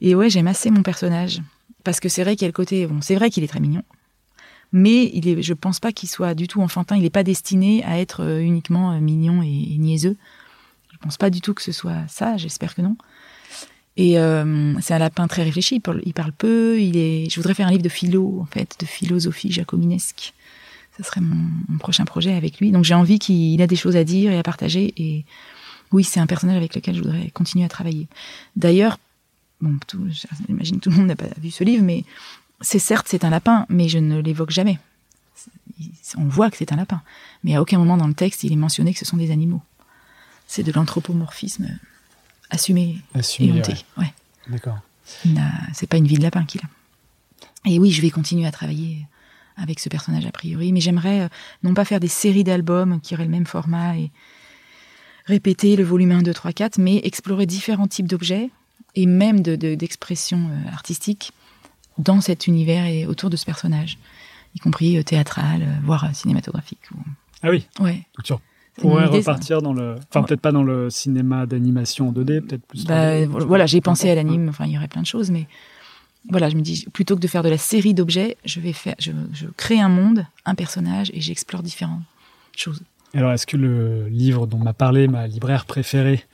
[0.00, 1.40] Et ouais, j'aime assez mon personnage
[1.82, 3.60] parce que c'est vrai qu'il y a le côté bon, c'est vrai qu'il est très
[3.60, 3.82] mignon.
[4.72, 6.96] Mais il est, je pense pas qu'il soit du tout enfantin.
[6.96, 10.16] Il n'est pas destiné à être euh, uniquement euh, mignon et, et niaiseux.
[10.92, 12.36] Je pense pas du tout que ce soit ça.
[12.36, 12.96] J'espère que non.
[13.96, 15.76] Et euh, c'est un lapin très réfléchi.
[15.76, 16.80] Il parle, il parle peu.
[16.80, 17.30] Il est.
[17.30, 20.34] Je voudrais faire un livre de philo, en fait, de philosophie jacobinesque.
[20.96, 22.72] Ce serait mon, mon prochain projet avec lui.
[22.72, 24.92] Donc j'ai envie qu'il a des choses à dire et à partager.
[24.96, 25.24] Et
[25.92, 28.08] oui, c'est un personnage avec lequel je voudrais continuer à travailler.
[28.56, 28.98] D'ailleurs,
[29.60, 30.06] bon, tout,
[30.46, 32.04] j'imagine que tout le monde n'a pas vu ce livre, mais
[32.60, 34.78] c'est certes c'est un lapin, mais je ne l'évoque jamais.
[36.16, 37.02] On voit que c'est un lapin,
[37.44, 39.62] mais à aucun moment dans le texte il est mentionné que ce sont des animaux.
[40.46, 41.68] C'est de l'anthropomorphisme
[42.50, 43.72] assumé et Assumé, honté.
[43.98, 44.04] ouais.
[44.04, 44.12] Ouais.
[44.48, 44.78] D'accord.
[45.74, 46.68] C'est pas une vie de lapin qu'il a.
[47.68, 49.06] Et oui, je vais continuer à travailler
[49.56, 51.28] avec ce personnage a priori, mais j'aimerais euh,
[51.62, 54.10] non pas faire des séries d'albums qui auraient le même format et
[55.26, 58.50] répéter le volume 1, 2, 3, 4, mais explorer différents types d'objets
[58.94, 61.32] et même de- de- d'expressions euh, artistiques
[61.98, 63.98] dans cet univers et autour de ce personnage,
[64.54, 66.80] y compris euh, théâtral, euh, voire cinématographique.
[66.94, 66.98] ou-
[67.42, 67.66] Ah oui.
[67.80, 68.06] Ouais.
[69.08, 69.32] Idée, ça.
[69.32, 69.96] repartir dans le.
[70.10, 70.26] Enfin, Ouais.
[70.26, 72.84] peut-être pas dans le cinéma d'animation en 2D, peut-être plus.
[72.84, 75.46] Bah, 3D, voilà, j'ai pensé à l'anime, enfin, il y aurait plein de choses, mais
[76.28, 78.94] voilà, je me dis, plutôt que de faire de la série d'objets, je vais faire,
[78.98, 82.02] je, je crée un monde, un personnage, et j'explore différentes
[82.54, 82.82] choses.
[83.16, 86.24] Alors, est-ce que le livre dont m'a parlé ma libraire préférée,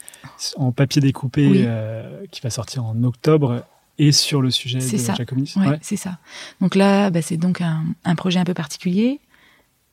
[0.57, 1.62] en papier découpé, Oui.
[1.64, 3.64] euh, qui va sortir en octobre,
[3.99, 5.14] est sur le sujet de ça.
[5.14, 5.78] Jacobinis Ouais, Ouais.
[5.83, 6.18] c'est ça.
[6.61, 9.20] Donc là, bah, c'est donc un, un projet un peu particulier.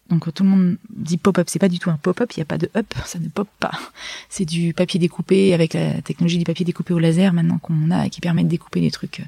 [0.09, 2.45] Donc tout le monde dit pop-up, c'est pas du tout un pop-up, il n'y a
[2.45, 3.71] pas de up, ça ne pop pas.
[4.29, 8.07] C'est du papier découpé avec la technologie du papier découpé au laser maintenant qu'on a
[8.07, 9.21] et qui permet de découper des trucs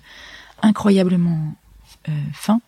[0.63, 1.53] incroyablement
[2.09, 2.61] euh, fins.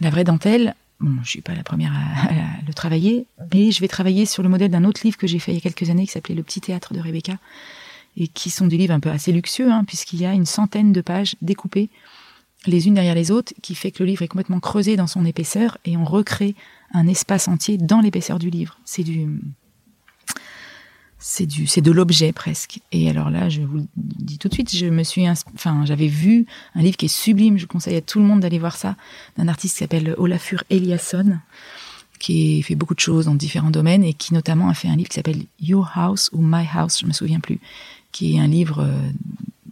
[0.00, 3.88] La vraie dentelle, bon, je suis pas la première à, le travailler, mais je vais
[3.88, 6.06] travailler sur le modèle d'un autre livre que j'ai fait il y a quelques années
[6.06, 7.38] qui s'appelait Le petit théâtre de Rebecca
[8.16, 10.92] et qui sont des livres un peu assez luxueux hein, puisqu'il y a une centaine
[10.92, 11.90] de pages découpées
[12.66, 15.24] les unes derrière les autres, qui fait que le livre est complètement creusé dans son
[15.24, 16.54] épaisseur et on recrée
[16.92, 18.78] un espace entier dans l'épaisseur du livre.
[18.84, 19.28] C'est du,
[21.18, 22.80] c'est du, c'est de l'objet presque.
[22.92, 26.06] Et alors là, je vous le dis tout de suite, je me suis, enfin, j'avais
[26.06, 27.58] vu un livre qui est sublime.
[27.58, 28.96] Je conseille à tout le monde d'aller voir ça,
[29.36, 31.38] d'un artiste qui s'appelle Olafur Eliasson,
[32.18, 35.08] qui fait beaucoup de choses dans différents domaines et qui notamment a fait un livre
[35.08, 37.58] qui s'appelle Your House ou My House, je me souviens plus,
[38.12, 39.10] qui est un livre euh,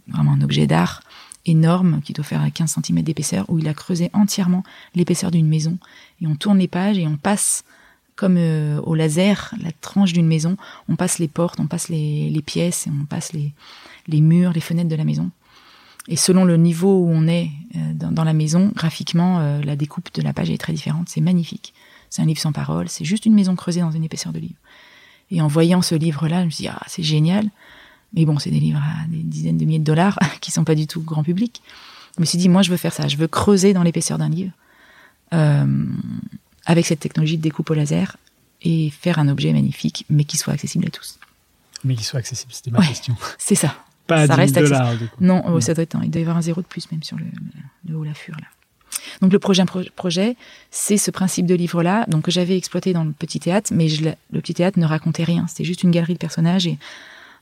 [0.09, 1.01] vraiment un objet d'art
[1.45, 4.63] énorme qui doit faire 15 cm d'épaisseur où il a creusé entièrement
[4.95, 5.77] l'épaisseur d'une maison
[6.21, 7.63] et on tourne les pages et on passe
[8.17, 10.57] comme euh, au laser la tranche d'une maison,
[10.89, 14.89] on passe les portes, on passe les, pièces et on passe les, murs, les fenêtres
[14.89, 15.29] de la maison.
[16.09, 20.13] Et selon le niveau où on est euh, dans, la maison, graphiquement, euh, la découpe
[20.13, 21.07] de la page est très différente.
[21.09, 21.73] C'est magnifique.
[22.09, 22.89] C'est un livre sans parole.
[22.89, 24.55] C'est juste une maison creusée dans une épaisseur de livre.
[25.29, 27.47] Et en voyant ce livre-là, je me suis dit, ah, c'est génial.
[28.13, 30.75] Mais bon, c'est des livres à des dizaines de milliers de dollars qui sont pas
[30.75, 31.61] du tout grand public.
[32.15, 33.07] Je me suis dit, moi, je veux faire ça.
[33.07, 34.53] Je veux creuser dans l'épaisseur d'un livre
[36.67, 38.17] avec cette technologie de découpe au laser
[38.61, 41.17] et faire un objet magnifique, mais qui soit accessible à tous.
[41.83, 42.87] Mais qu'il soit accessible, c'était ma Ouais.
[42.87, 43.15] question.
[43.39, 43.73] C'est ça.
[44.05, 45.15] Pas Ça 10 reste 000 dollars, du coup.
[45.19, 45.61] Non, oh, Non.
[45.61, 48.03] ça doit être Il doit y avoir un zéro de plus même sur le, haut
[48.03, 48.47] Lafure là.
[49.21, 50.35] Donc le prochain pro- projet,
[50.71, 54.03] c'est ce principe de livre-là, donc que j'avais exploité dans le petit théâtre, mais je
[54.03, 55.45] le petit théâtre ne racontait rien.
[55.47, 56.77] C'était juste une galerie de personnages et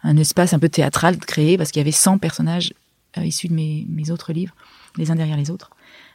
[0.04, 2.74] un espace un peu théâtral créé parce qu'il y avait 100 personnages
[3.18, 4.54] euh, issus de mes, mes autres livres,
[4.98, 5.70] les uns derrière les autres.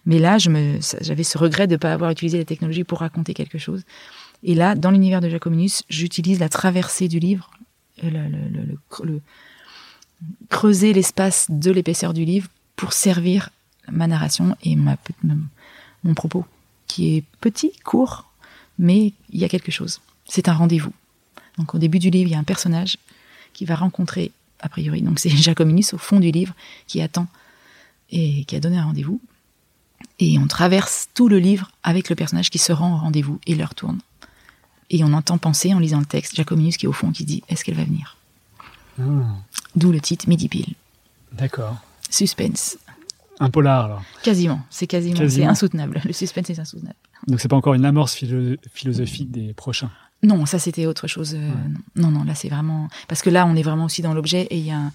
[0.06, 3.58] Mais là, j'avais ce regret de ne pas avoir utilisé la technologie pour raconter quelque
[3.58, 3.82] chose.
[4.42, 7.50] Et là, dans l'univers de Jacominus, j'utilise la traversée du livre,
[8.04, 8.08] euh,
[10.48, 13.50] creuser l'espace de l'épaisseur du livre pour servir
[13.90, 16.46] ma narration et mon propos,
[16.86, 18.30] qui est petit, court,
[18.78, 20.00] mais il y a quelque chose.
[20.26, 20.92] C'est un rendez-vous.
[21.58, 22.96] Donc au début du livre, il y a un personnage
[23.52, 26.54] qui va rencontrer, a priori, donc c'est Jacominus au fond du livre,
[26.86, 27.26] qui attend
[28.10, 29.20] et qui a donné un rendez-vous.
[30.18, 33.54] Et on traverse tout le livre avec le personnage qui se rend au rendez-vous et
[33.54, 34.00] leur tourne.
[34.90, 37.42] Et on entend penser en lisant le texte, Jacominus qui est au fond, qui dit
[37.48, 38.16] Est-ce qu'elle va venir?
[39.00, 39.02] Ah,
[39.76, 40.74] D'où le titre Midi Pile.
[41.32, 41.76] D'accord.
[42.10, 42.76] Suspense.
[43.38, 44.02] Un polar, alors.
[44.22, 46.02] Quasiment, c'est quasiment, c'est insoutenable.
[46.04, 46.96] Le suspense est insoutenable.
[47.26, 49.90] Donc, c'est pas encore une amorce philo- philosophique des prochains.
[50.22, 51.34] Non, ça c'était autre chose.
[51.34, 51.50] euh,
[51.96, 54.58] Non, non, là c'est vraiment parce que là on est vraiment aussi dans l'objet et
[54.58, 54.92] il y a un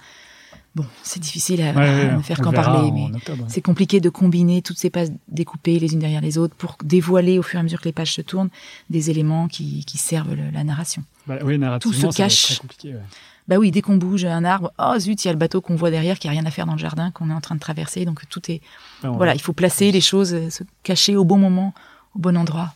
[0.75, 3.07] bon, c'est difficile à, Ouais, ouais, à ne faire qu'en parler, mais
[3.47, 7.39] c'est compliqué de combiner toutes ces pages découpées les unes derrière les autres pour dévoiler
[7.39, 8.49] au fur et à mesure que les pages se tournent
[8.89, 11.03] des éléments qui, qui servent le- la narration.
[11.27, 12.59] Bah, oui, Tout se cache.
[12.77, 12.99] très ouais.
[13.47, 15.75] Bah oui, dès qu'on bouge un arbre, oh zut, il y a le bateau qu'on
[15.75, 17.59] voit derrière qui a rien à faire dans le jardin qu'on est en train de
[17.59, 18.59] traverser, donc tout est
[19.03, 21.73] on voilà, va- il faut placer les choses, euh, se cacher au bon moment,
[22.15, 22.73] au bon endroit,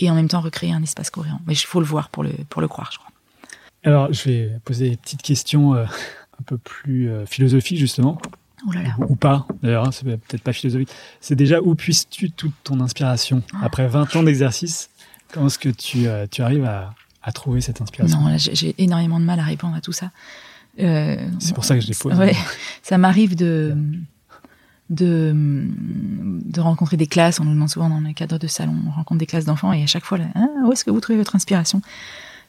[0.00, 1.40] et en même temps recréer un espace cohérent.
[1.46, 3.12] Mais il faut le voir pour le, pour le croire, je crois.
[3.84, 5.84] Alors, je vais poser des petites questions euh,
[6.40, 8.18] un peu plus euh, philosophiques, justement.
[8.66, 8.90] Oh là là.
[8.98, 10.90] Ou, ou pas, d'ailleurs, hein, c'est peut-être pas philosophique.
[11.20, 13.58] C'est déjà où puisses-tu toute ton inspiration Ah.
[13.62, 14.90] Après 20 ans d'exercice,
[15.32, 18.20] comment est-ce que tu, euh, tu arrives à, à trouver cette inspiration?
[18.20, 20.10] Non, là, j'ai énormément de mal à répondre à tout ça.
[20.80, 22.14] Euh, C'est pour ça que je les pose.
[22.18, 22.34] Ouais,
[22.82, 23.76] ça m'arrive de,
[24.90, 27.40] de, de rencontrer des classes.
[27.40, 29.82] On nous demande souvent dans le cadre de salon, on rencontre des classes d'enfants et
[29.82, 31.80] à chaque fois, là, Ah, où est-ce que vous trouvez votre inspiration?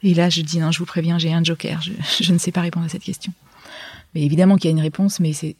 [0.04, 1.82] Et là, je dis non, je vous préviens, j'ai un joker.
[1.82, 1.92] Je,
[2.24, 3.34] je ne sais pas répondre à cette question.
[4.16, 5.56] Mais évidemment qu'il y a une réponse, mais c'est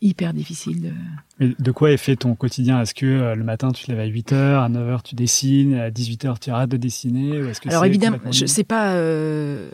[0.00, 0.90] hyper difficile de.
[1.38, 2.80] Mais de quoi est fait ton quotidien?
[2.80, 5.90] Est-ce que euh, le matin, tu te lèves à 8h, à 9h, tu dessines, à
[5.90, 8.94] 18h, tu arrêtes de dessiner ou est-ce que Alors évidemment, je libre sais pas.
[8.94, 9.70] euh,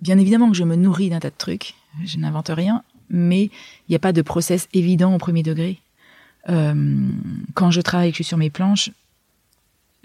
[0.00, 1.74] Bien évidemment que je me nourris d'un tas de trucs.
[2.06, 3.50] Je n'invente rien, mais il
[3.90, 5.78] n'y a pas de process évident au premier degré.
[6.48, 7.08] Euh,
[7.52, 8.90] quand je travaille, et que je suis sur mes planches,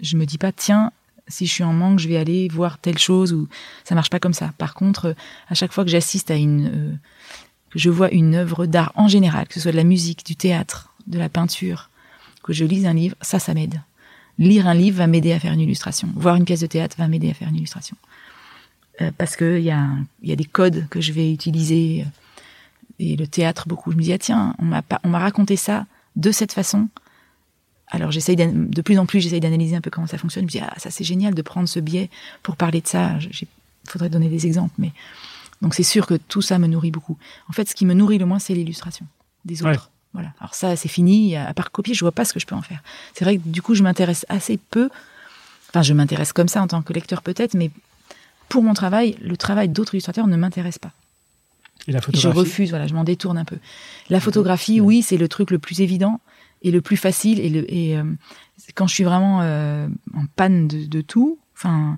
[0.00, 0.92] je me dis pas tiens,
[1.28, 3.48] si je suis en manque, je vais aller voir telle chose ou
[3.84, 4.52] ça marche pas comme ça.
[4.58, 5.14] Par contre, euh,
[5.48, 6.92] à chaque fois que j'assiste à une, euh,
[7.70, 10.36] que je vois une œuvre d'art en général, que ce soit de la musique, du
[10.36, 11.90] théâtre, de la peinture,
[12.42, 13.80] que je lise un livre, ça, ça m'aide.
[14.38, 16.08] Lire un livre va m'aider à faire une illustration.
[16.14, 17.96] Voir une pièce de théâtre va m'aider à faire une illustration.
[19.00, 19.88] Euh, parce que il y, a
[20.22, 22.04] y a des codes que je vais utiliser
[22.98, 23.92] et le théâtre beaucoup.
[23.92, 26.88] Je me dis ah tiens, on m'a raconté ça de cette façon.
[27.88, 30.42] Alors j'essaye de plus en plus, j'essaye d'analyser un peu comment ça fonctionne.
[30.42, 32.10] Je me dis ah ça c'est génial de prendre ce biais
[32.42, 33.18] pour parler de ça.
[33.20, 33.46] Il
[33.88, 34.92] faudrait donner des exemples, mais
[35.62, 37.16] donc c'est sûr que tout ça me nourrit beaucoup.
[37.48, 39.06] En fait, ce qui me nourrit le moins, c'est l'illustration
[39.44, 39.70] des autres.
[39.70, 39.78] Ouais.
[40.12, 40.32] Voilà.
[40.40, 41.36] Alors ça, c'est fini.
[41.36, 42.82] À part copier, je vois pas ce que je peux en faire.
[43.14, 44.88] C'est vrai que du coup, je m'intéresse assez peu
[45.76, 47.70] Enfin, je m'intéresse comme ça en tant que lecteur peut-être, mais
[48.48, 50.92] pour mon travail, le travail d'autres illustrateurs ne m'intéresse pas.
[51.88, 53.58] Et la Je photographie refuse, voilà, je m'en détourne un peu.
[54.08, 56.20] La photographie, oui, c'est le truc le plus évident
[56.66, 57.40] et le plus facile.
[57.40, 58.02] Et, euh,
[58.74, 61.96] quand je suis vraiment euh, en panne de, tout, enfin,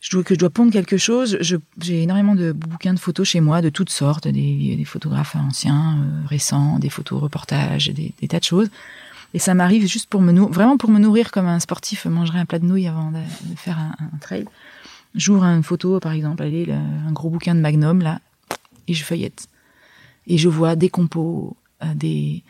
[0.00, 3.68] que je dois pondre quelque chose, j'ai énormément de bouquins de photos chez moi, de
[3.68, 8.68] toutes sortes, des, photographes anciens, euh, récents, des photos reportages, des, tas de choses.
[9.32, 12.40] Et ça m'arrive juste pour me nou- vraiment pour me nourrir comme un sportif mangerait
[12.40, 13.20] un plat de nouilles avant de,
[13.56, 14.44] faire un, un trail.
[15.14, 18.20] J'ouvre une photo, par exemple, allez, le- un gros bouquin de Magnum, là,
[18.88, 19.46] et je feuillette.
[20.26, 21.56] Et je vois des compos,
[21.94, 22.42] des,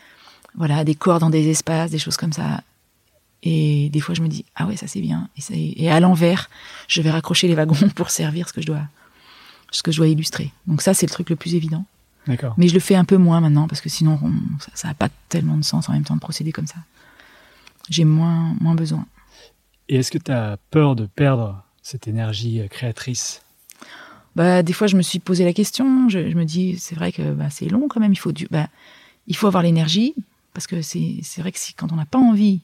[0.57, 2.63] voilà, des corps dans des espaces, des choses comme ça.
[3.43, 5.29] Et des fois, je me dis, ah ouais, ça c'est bien.
[5.51, 6.49] Et, à l'envers,
[6.89, 8.83] je vais raccrocher les wagons pour servir ce que je dois,
[9.71, 10.51] ce que je dois illustrer.
[10.67, 11.85] Donc ça, c'est le truc le plus évident.
[12.27, 12.55] D'accord.
[12.57, 14.33] Mais je le fais un peu moins maintenant parce que sinon, on-
[14.75, 16.79] ça- n'a pas tellement de sens en même temps de procéder comme ça.
[17.89, 19.07] J'ai moins, moins besoin.
[19.89, 23.43] Et est-ce que tu as peur de perdre cette énergie euh, créatrice?
[24.35, 26.09] Bah, des fois, je me suis posé la question.
[26.09, 28.13] Je, je me dis, c'est vrai que bah, c'est long quand même.
[28.13, 28.67] Il faut, du, bah,
[29.29, 30.15] il faut avoir l'énergie
[30.57, 32.63] parce que c'est vrai que quand on n'a pas envie,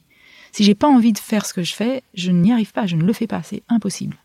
[0.51, 2.87] si j'ai pas envie de faire ce que je fais, je n'y arrive pas.
[2.87, 3.43] Je ne le fais pas.
[3.43, 4.17] C'est impossible.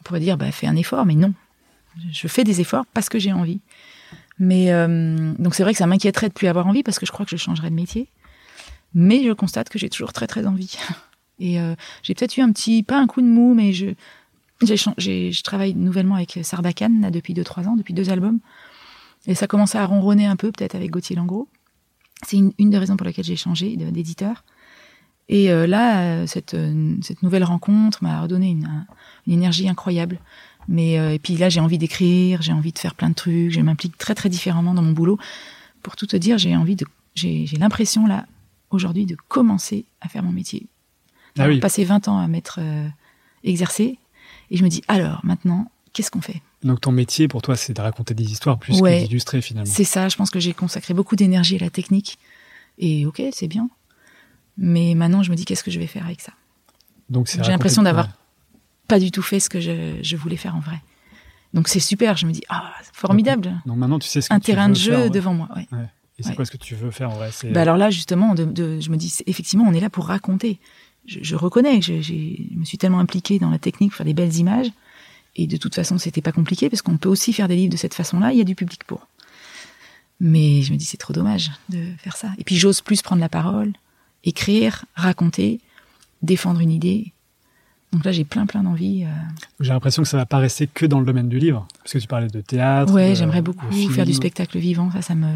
[0.00, 1.34] On pourrait dire, bah, fais un effort, mais non.
[2.10, 3.60] Je fais des efforts parce que j'ai envie.
[4.38, 7.12] Mais euh, donc c'est vrai que ça m'inquiéterait de plus avoir envie parce que je
[7.12, 8.08] crois que je changerais de métier.
[8.94, 10.78] Mais je constate que j'ai toujours très très envie.
[11.40, 13.88] Et euh, j'ai peut-être eu un petit, pas un coup de mou, mais je,
[14.62, 18.38] je travaille nouvellement avec Sardacane là, depuis 2-3 ans, depuis deux albums.
[19.26, 21.46] Et ça commençait à ronronner un peu, peut-être avec Gauthier Langros.
[22.22, 24.44] C'est une, une des raisons pour lesquelles j'ai changé d'éditeur.
[25.28, 28.86] Et euh, là, euh, cette, euh, cette nouvelle rencontre m'a redonné une, un-
[29.26, 30.20] une énergie incroyable.
[30.68, 33.50] Mais euh, et puis là, j'ai envie d'écrire, j'ai envie de faire plein de trucs,
[33.50, 35.18] je m'implique très très différemment dans mon boulot.
[35.82, 38.26] Pour tout te dire, j'ai envie de, j'ai, l'impression là
[38.70, 40.66] aujourd'hui de commencer à faire mon métier.
[41.38, 41.60] Ah J'ai oui.
[41.60, 42.88] passé 20 ans à m'être euh,
[43.44, 43.98] exercé,
[44.50, 46.40] et je me dis alors maintenant, qu'est-ce qu'on fait?
[46.64, 49.02] Donc ton métier pour toi, c'est de raconter des histoires plus Ouais.
[49.02, 49.70] que d'illustrer finalement.
[49.72, 52.18] C'est ça, je pense que j'ai consacré beaucoup d'énergie à la technique.
[52.78, 53.68] Et ok, c'est bien.
[54.56, 56.32] Mais maintenant, je me dis, qu'est-ce que je vais faire avec ça?
[57.10, 58.08] Donc J'ai l'impression d'avoir
[58.88, 60.80] Pas du tout fait ce que je, je voulais faire en vrai.
[61.52, 63.60] Donc c'est super, je me dis, ah, formidable.
[63.66, 65.48] Donc maintenant, tu sais ce que Un tu terrain veux de jeu faire, devant moi.
[65.56, 65.66] ouais.
[66.18, 67.30] Et c'est quoi ce que tu veux faire en vrai?
[67.52, 70.60] Bah alors là, justement, de, de- je me dis, effectivement, on est là pour raconter.
[71.06, 72.12] Je, je reconnais que je, je
[72.56, 74.68] me suis tellement impliquée dans la technique pour faire des belles images.
[75.36, 77.76] Et de toute façon, c'était pas compliqué parce qu'on peut aussi faire des livres de
[77.76, 78.32] cette façon-là.
[78.32, 79.08] Il y a du public pour.
[80.20, 82.28] Mais je me dis, c'est trop dommage de faire ça.
[82.38, 83.72] Et puis, j'ose plus prendre la parole,
[84.22, 85.60] écrire, raconter,
[86.22, 87.12] défendre une idée.
[87.92, 89.04] Donc là, j'ai plein, plein d'envie.
[89.04, 89.08] euh.
[89.60, 91.98] J'ai l'impression que ça va pas rester que dans le domaine du livre, parce que
[91.98, 92.92] tu parlais de théâtre.
[92.92, 94.90] Ouais, j'aimerais beaucoup faire du spectacle vivant.
[94.92, 95.32] Ça, ça me,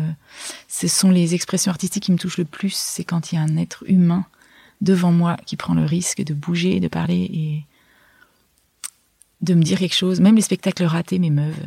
[0.68, 2.74] ce sont les expressions artistiques qui me touchent le plus.
[2.74, 4.24] C'est quand il y a un être humain
[4.80, 7.64] devant moi qui prend le risque de bouger, de parler et
[9.40, 10.20] de me dire quelque chose.
[10.20, 11.66] Même les spectacles ratés m'émeuvent.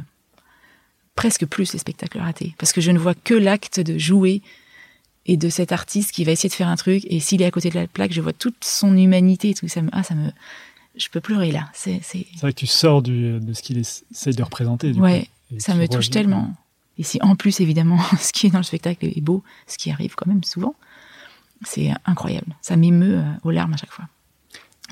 [1.15, 2.55] Presque plus les spectacles ratés.
[2.57, 4.41] Parce que je ne vois que l'acte de jouer
[5.25, 7.05] et de cet artiste qui va essayer de faire un truc.
[7.09, 9.67] Et s'il est à côté de la plaque, je vois toute son humanité et tout.
[9.67, 10.31] Ça me, ah, ça me,
[10.95, 11.69] je peux pleurer là.
[11.73, 12.01] C'est,
[12.41, 14.91] vrai que tu sors du, de ce qu'il essaye de représenter.
[14.91, 16.53] Du Ouais, coup, ça me touche tellement.
[16.97, 19.91] Et si en plus, évidemment, ce qui est dans le spectacle est beau, ce qui
[19.91, 20.75] arrive quand même souvent,
[21.63, 22.55] c'est incroyable.
[22.61, 24.05] Ça m'émeut euh, aux larmes à chaque fois.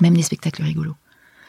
[0.00, 0.96] Même les spectacles rigolos.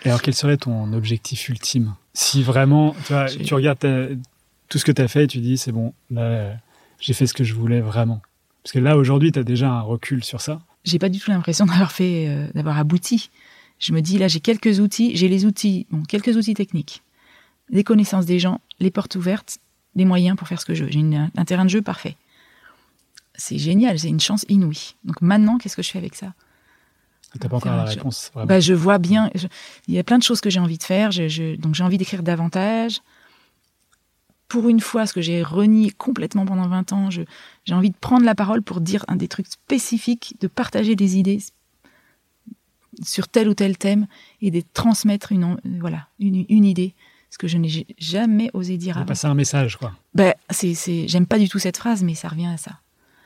[0.03, 1.95] Et alors, quel serait ton objectif ultime?
[2.13, 4.07] Si vraiment, tu, vois, J'ai- tu regardes ta-
[4.69, 6.53] tout ce que tu as fait et tu dis, c'est bon, là,
[6.99, 8.21] j'ai fait ce que je voulais vraiment.
[8.63, 10.61] Parce que là, aujourd'hui, tu as déjà un recul sur ça.
[10.83, 13.29] J'ai pas du tout l'impression d'avoir fait, euh, d'avoir abouti.
[13.79, 17.01] Je me dis, là, j'ai quelques outils, j'ai les outils, bon, quelques outils techniques,
[17.69, 19.57] les connaissances des gens, les portes ouvertes,
[19.95, 20.91] les moyens pour faire ce que je veux.
[20.91, 22.15] J'ai une- un terrain de jeu parfait.
[23.35, 24.95] C'est génial, c'est une chance inouïe.
[25.03, 26.33] Donc maintenant, qu'est-ce que je fais avec ça?
[27.33, 28.31] Tu pas encore la réponse.
[28.45, 29.29] Bah, je vois bien.
[29.35, 29.47] je-
[29.87, 31.11] il y a plein de choses que j'ai envie de faire.
[31.11, 33.01] je- donc j'ai envie d'écrire davantage.
[34.49, 37.25] Pour une fois, ce que j'ai renié complètement pendant 20 ans, j'ai
[37.73, 41.39] envie de prendre la parole pour dire un des trucs spécifiques, de partager des idées
[43.01, 44.07] sur tel ou tel thème
[44.41, 46.93] et de transmettre une, en- voilà, une, une idée,
[47.29, 49.05] ce que je n'ai jamais osé dire avant.
[49.05, 49.93] passer un message, quoi.
[50.49, 52.71] C'est, c'est, j'aime pas du tout cette phrase, mais ça revient à ça.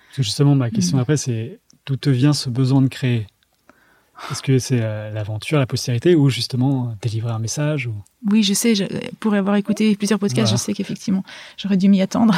[0.09, 0.71] Parce que justement, ma Mm.
[0.71, 3.25] question après, c'est d'où te vient ce besoin de créer?
[4.31, 7.93] Est-ce que c'est euh, l'aventure, la postérité, ou justement euh, délivrer un message ou...
[8.31, 8.85] Oui, je sais, je-
[9.19, 10.57] pour avoir écouté plusieurs podcasts, Voilà.
[10.57, 11.23] je sais qu'effectivement,
[11.57, 12.33] j'aurais dû m'y attendre.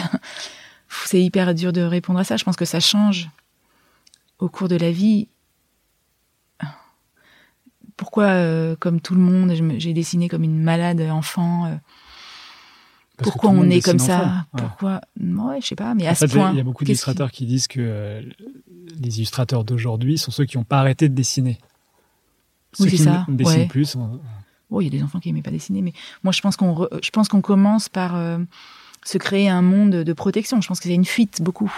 [1.05, 2.35] C'est hyper dur de répondre à ça.
[2.37, 3.29] Je pense que ça change
[4.39, 5.27] au cours de la vie.
[7.95, 11.75] Pourquoi, euh, comme tout le monde, j'ai dessiné comme une malade enfant euh,
[13.17, 14.45] Parce Pourquoi on est comme ça?
[14.53, 14.61] Ouais.
[14.61, 15.01] Pourquoi?
[15.19, 16.51] Ouais, je sais pas, mais à En ce fait, point.
[16.51, 18.21] il y a beaucoup d'illustrateurs qui disent que euh,
[19.01, 21.57] les illustrateurs d'aujourd'hui sont ceux qui n'ont pas arrêté de dessiner.
[22.73, 23.65] Ceux c'est qui ça, dessinent ouais.
[23.67, 23.95] plus.
[23.95, 24.19] on-
[24.69, 25.93] Oh, il y a des enfants qui n'aimaient pas dessiner, mais
[26.23, 28.37] moi, je pense qu'on, re- je pense qu'on commence par euh,
[29.05, 30.59] se créer un monde de protection.
[30.61, 31.73] Je pense que c'est une fuite beaucoup.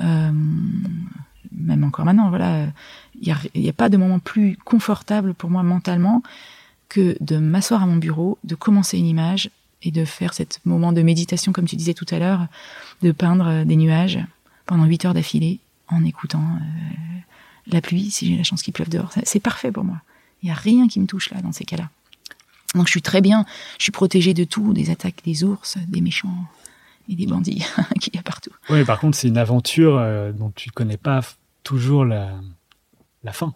[0.00, 0.30] Euh,
[1.52, 2.66] même encore maintenant, voilà,
[3.20, 6.22] il n'y a pas de moment plus confortable pour moi mentalement
[6.88, 9.50] que de m'asseoir à mon bureau, de commencer une image
[9.82, 12.46] et de faire cet moment de méditation, comme tu disais tout à l'heure,
[13.02, 14.18] de peindre euh, des nuages
[14.66, 17.18] pendant huit heures d'affilée en écoutant euh,
[17.68, 19.12] la pluie, si j'ai la chance qu'il pleuve dehors.
[19.24, 20.00] C'est- parfait pour moi.
[20.42, 21.88] Il n'y a rien qui me touche là, dans ces cas-là.
[22.74, 23.46] Donc je suis très bien,
[23.78, 26.44] je suis protégée de tout, des attaques des ours, des méchants
[27.08, 27.64] et des bandits
[28.00, 28.50] qu'il y a partout.
[28.68, 31.20] Ouais, par contre, c'est une aventure euh, dont tu connais pas
[31.62, 32.32] toujours la
[33.32, 33.54] fin.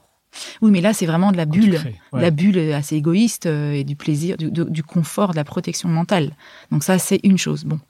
[0.63, 2.01] Oui, mais là c'est vraiment de la bulle, crées.
[2.13, 2.23] Ouais.
[2.23, 6.33] la bulle assez égoïste euh, et du plaisir, du, confort, de la protection mentale.
[6.71, 7.65] Donc ça c'est une chose.
[7.65, 7.81] Bon,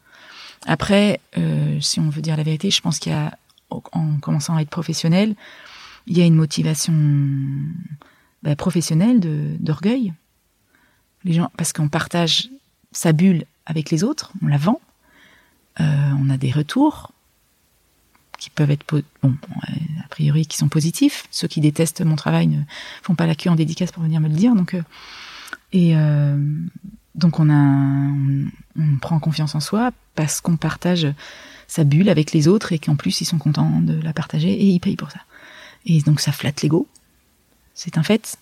[0.66, 3.36] après, euh, si on veut dire la vérité, je pense qu'il y a,
[3.70, 5.34] en commençant à être professionnel,
[6.06, 6.94] il y a une motivation
[8.42, 10.12] bah, professionnelle de- d'orgueil.
[11.24, 12.48] Les gens, parce qu'on partage
[12.92, 14.80] sa bulle avec les autres, on la vend,
[15.80, 15.84] euh,
[16.18, 17.12] on a des retours
[18.38, 18.84] qui peuvent être
[19.22, 19.34] bon,
[19.68, 19.72] euh,
[20.10, 21.24] priori qui sont positifs.
[21.30, 22.60] Ceux qui détestent mon travail ne
[23.02, 24.54] font pas la queue en dédicace pour venir me le dire.
[24.54, 24.82] Donc, euh,
[25.72, 26.36] et euh,
[27.14, 28.12] donc on a,
[28.78, 31.06] on, prend confiance en soi parce qu'on partage
[31.68, 34.66] sa bulle avec les autres et qu'en plus ils sont contents de la partager et
[34.66, 35.20] ils payent pour ça.
[35.86, 36.88] Et donc ça flatte l'ego,
[37.74, 38.36] c'est un fait.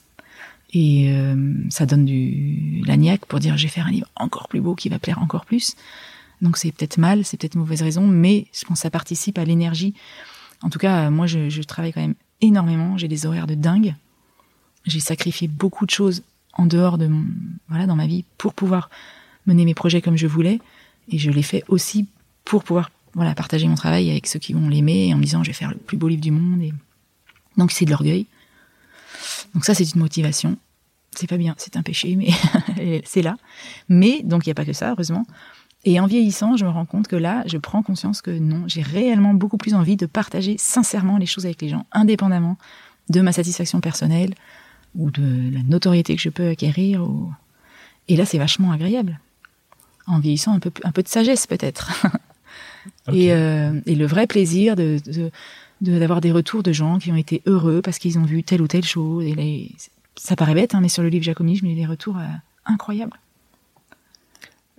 [0.75, 4.49] Et euh, ça donne du la niaque pour dire je vais faire un livre encore
[4.49, 5.77] plus beau qui va plaire encore plus.
[6.43, 9.45] Donc c'est peut-être mal, c'est peut-être mauvaise raison, mais je pense que ça participe à
[9.45, 9.95] l'énergie.
[10.63, 13.95] En tout cas, euh, moi je, travaille quand même énormément, j'ai des horaires de dingue.
[14.87, 16.23] J'ai sacrifié beaucoup de choses
[16.55, 17.25] en dehors de mon,
[17.69, 18.91] voilà dans ma vie pour pouvoir
[19.47, 20.61] mener mes projets comme je voulais
[21.11, 22.07] et je l'ai fait aussi
[22.45, 25.51] pour pouvoir voilà partager mon travail avec ceux qui vont l'aimer en me disant je
[25.51, 26.73] vais faire le plus beau livre du monde et
[27.57, 28.27] donc c'est de l'orgueil.
[29.55, 30.57] Donc ça c'est une motivation.
[31.15, 33.37] C'est pas bien, c'est un péché mais c'est là.
[33.89, 35.27] Mais donc il y a pas que ça heureusement.
[35.91, 38.83] Et en vieillissant, je me rends compte que là, je prends conscience que non, j'ai
[38.83, 42.59] réellement beaucoup plus envie de partager sincèrement les choses avec les gens, indépendamment
[43.09, 44.35] de ma satisfaction personnelle
[44.95, 47.03] ou de la notoriété que je peux acquérir.
[47.09, 47.33] Ou...
[48.09, 49.19] Et là, c'est vachement agréable.
[50.07, 51.91] En vieillissant, un peu, un peu de sagesse peut-être.
[53.11, 55.31] Et, euh, et le vrai plaisir de, de,
[55.81, 58.61] de- d'avoir des retours de gens qui ont été heureux parce qu'ils ont vu telle
[58.61, 59.25] ou telle chose.
[59.25, 59.43] Et là,
[60.17, 62.27] ça paraît bête, hein, mais sur le livre Jacomini, je me des retours euh,
[62.67, 63.19] incroyables.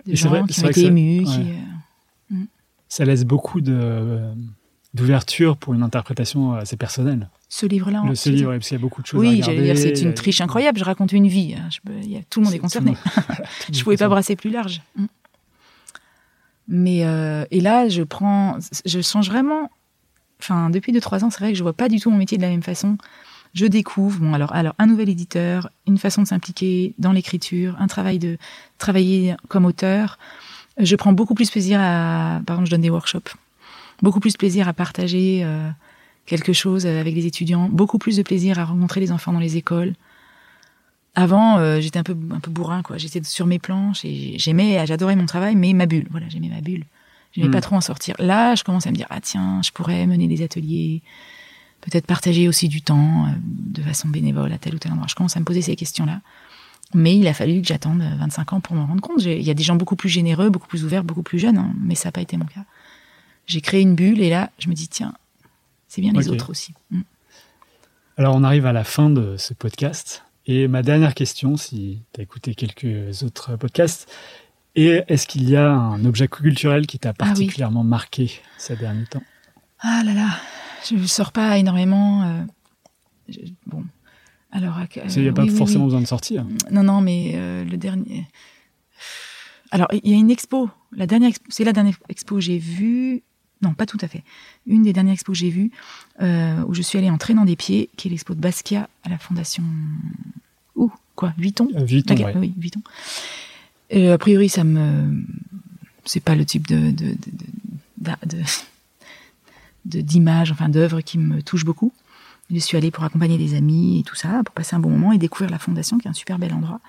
[0.06, 1.40] De gens vrai- qui ont été ça- émus, qui,
[2.32, 2.36] euh,
[2.88, 4.32] Ça laisse beaucoup de, euh,
[4.94, 7.28] d'ouverture pour une interprétation assez personnelle.
[7.52, 8.02] ce livre-là.
[8.14, 10.40] Ce livre, parce qu'il y a beaucoup de choses Oui, j'allais dire, c'est une triche
[10.40, 10.78] incroyable.
[10.78, 11.54] Je raconte une vie.
[11.58, 11.68] hein.
[11.70, 12.90] Je peux- il y a- tout le monde est Tout concerné.
[12.92, 14.80] monde- voilà, tout Je pouvais pas brasser plus large.
[14.96, 15.06] Mm.
[16.68, 19.70] Mais euh, et là, je prends, je change vraiment.
[20.40, 22.38] Enfin, depuis deux trois ans, c'est vrai que je vois pas du tout mon métier
[22.38, 22.96] de la même façon.
[23.54, 27.86] Je découvre, bon alors, alors un nouvel éditeur, une façon de s'impliquer dans l'écriture, un
[27.88, 28.38] travail de
[28.78, 30.18] travailler comme auteur.
[30.78, 33.34] Je prends beaucoup plus plaisir à, par exemple, je donne des workshops,
[34.02, 35.68] beaucoup plus plaisir à partager euh,
[36.26, 39.56] quelque chose avec des étudiants, beaucoup plus de plaisir à rencontrer les enfants dans les
[39.56, 39.94] écoles.
[41.16, 42.96] Avant, euh, j'étais un peu un peu bourrin quoi.
[42.98, 46.06] J'étais sur mes planches et j'aimais, j'adorais mon travail, mais ma bulle.
[46.10, 46.84] Voilà, j'aimais ma bulle.
[47.32, 47.52] J'aimais Mm.
[47.52, 48.14] pas trop en sortir.
[48.20, 51.02] Là, je commence à me dire ah tiens, je pourrais mener des ateliers,
[51.80, 55.06] peut-être partager aussi du temps euh, de façon bénévole à tel ou tel endroit.
[55.08, 56.20] Je commence à me poser ces questions-là.
[56.92, 59.22] Mais il a fallu que j'attende 25 ans pour me rendre compte.
[59.22, 61.72] Il y a des gens beaucoup plus généreux, beaucoup plus ouverts, beaucoup plus jeunes, hein,
[61.80, 62.64] mais ça n'a pas été mon cas.
[63.46, 65.14] J'ai créé une bulle et là, je me dis tiens,
[65.86, 66.74] c'est bien les autres aussi.
[66.90, 67.02] Mm.
[68.16, 70.24] Alors, on arrive à la fin de ce podcast.
[70.46, 74.10] Et ma dernière question, si tu as écouté quelques autres podcasts,
[74.74, 77.28] est est-ce qu'il y a un objet culturel qui t'a Ah oui.
[77.28, 79.22] particulièrement marqué ces derniers temps?
[79.80, 80.28] Ah là là,
[80.88, 82.22] je ne sors pas énormément.
[82.24, 82.42] euh,
[83.28, 83.84] je- bon,
[84.52, 84.74] alors.
[84.76, 85.88] Parce qu'il n'y a euh, pas oui, forcément oui.
[85.88, 86.44] besoin de sortir.
[86.70, 88.26] Non, non, mais euh, le dernier.
[89.70, 90.68] Alors, il y a une expo.
[90.92, 93.22] La dernière, expo- c'est la dernière expo que j'ai vue.
[93.62, 94.24] Non, pas tout à fait.
[94.66, 95.70] Une des dernières expos que j'ai vues,
[96.22, 99.08] euh, où je suis allée en traînant des pieds, qui est l'expo de Basquiat à
[99.10, 99.62] la Fondation.
[100.76, 100.90] Où?
[101.14, 101.34] Quoi?
[101.36, 101.68] Vuitton?
[101.76, 102.34] Euh, Vuitton, ouais.
[102.36, 102.80] Oui, Vuitton.
[103.94, 105.22] Euh, a priori, ça me.
[106.06, 106.90] C'est pas le type de.
[106.90, 108.42] de, de, de- de- de-
[109.84, 111.92] d'images, enfin d'œuvres qui me touchent beaucoup.
[112.52, 115.12] Je suis allée pour accompagner des amis et tout ça, pour passer un bon moment
[115.12, 116.80] et découvrir la fondation, qui est un super bel endroit.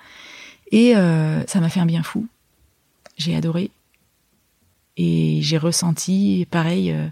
[0.72, 2.26] Et euh, ça m'a fait un bien fou.
[3.16, 3.70] J'ai adoré.
[4.96, 7.08] Et j'ai ressenti, pareil, euh,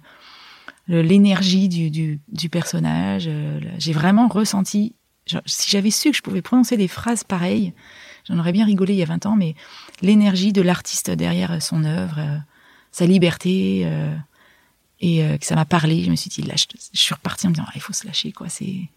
[0.89, 3.27] l'énergie du, du, du personnage.
[3.29, 4.95] euh, j'ai vraiment ressenti.
[5.27, 7.73] genre, si j'avais su que je pouvais prononcer des phrases pareilles,
[8.29, 9.55] j'en aurais bien rigolé il y a 20 ans, mais
[10.03, 12.37] l'énergie de l'artiste derrière son œuvre, euh,
[12.91, 13.89] sa liberté,
[15.01, 17.47] et euh, que ça m'a parlé, je me suis dit, là, je, je suis repartie
[17.47, 18.49] en me disant, ah, il faut se lâcher, quoi.
[18.49, 18.89] C'est,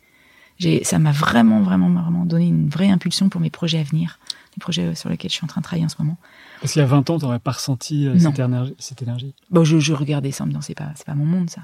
[0.59, 4.19] j'ai, ça m'a vraiment, vraiment, vraiment donné une vraie impulsion pour mes projets à venir,
[4.55, 6.17] les projets sur lesquels je suis en train de travailler en ce moment.
[6.59, 9.33] Parce qu'il y a 20 ans, tu n'aurais pas ressenti euh, cette énergie, cette énergie?
[9.49, 11.61] Bon, je, je regardais ça en me disant, c'est pas, c'est pas mon monde, ça.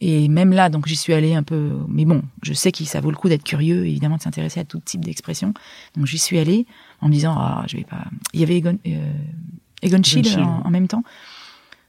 [0.00, 1.72] Et même là, donc j'y suis allée un peu.
[1.88, 4.64] Mais bon, je sais que ça vaut le coup d'être curieux, évidemment, de s'intéresser à
[4.64, 5.52] tout type d'expression.
[5.96, 6.66] Donc j'y suis allée
[7.00, 8.04] en me disant, ah, je vais pas.
[8.32, 9.12] Il y avait Egon, euh,
[9.82, 11.02] Egon Schiele Schiele, en, en même temps.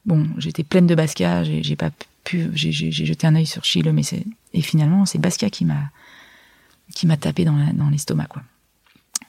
[0.09, 1.91] Bon, j'étais pleine de Basquiat, j'ai pas
[2.23, 2.49] pu.
[2.55, 4.25] J'ai jeté un œil sur Schiele, mais c'est.
[4.55, 5.91] Et finalement, c'est Basquiat qui m'a
[6.95, 8.41] qui m'a tapé dans l'estomac, quoi.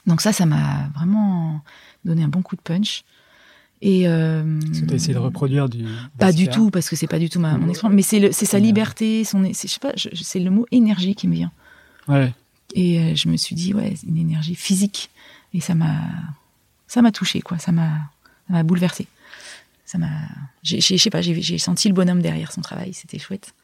[0.07, 1.61] Donc ça, ça m'a vraiment
[2.07, 3.05] donné un bon coup de punch.
[3.83, 4.59] Et euh,
[4.91, 5.85] as essayé de reproduire du.
[6.19, 8.47] pas du tout, parce que c'est pas du tout ma, mon expérience, mais c'est c'est
[8.47, 8.63] sa Ouais.
[8.63, 11.53] liberté, son, c'est- je sais pas, c'est le mot énergie qui me vient.
[12.09, 12.33] Ouais.
[12.75, 15.11] Et euh, je me suis dit, ouais, une énergie physique.
[15.53, 15.97] Et ça m'a,
[16.87, 17.59] ça m'a touché, quoi.
[17.59, 17.89] Ça m'a,
[18.47, 19.07] ça m'a bouleversé.
[19.91, 20.07] Ça m'a,
[20.63, 22.95] j'ai, je sais pas, j'ai, senti le bonhomme derrière son travail.
[22.95, 23.55] C'était chouette.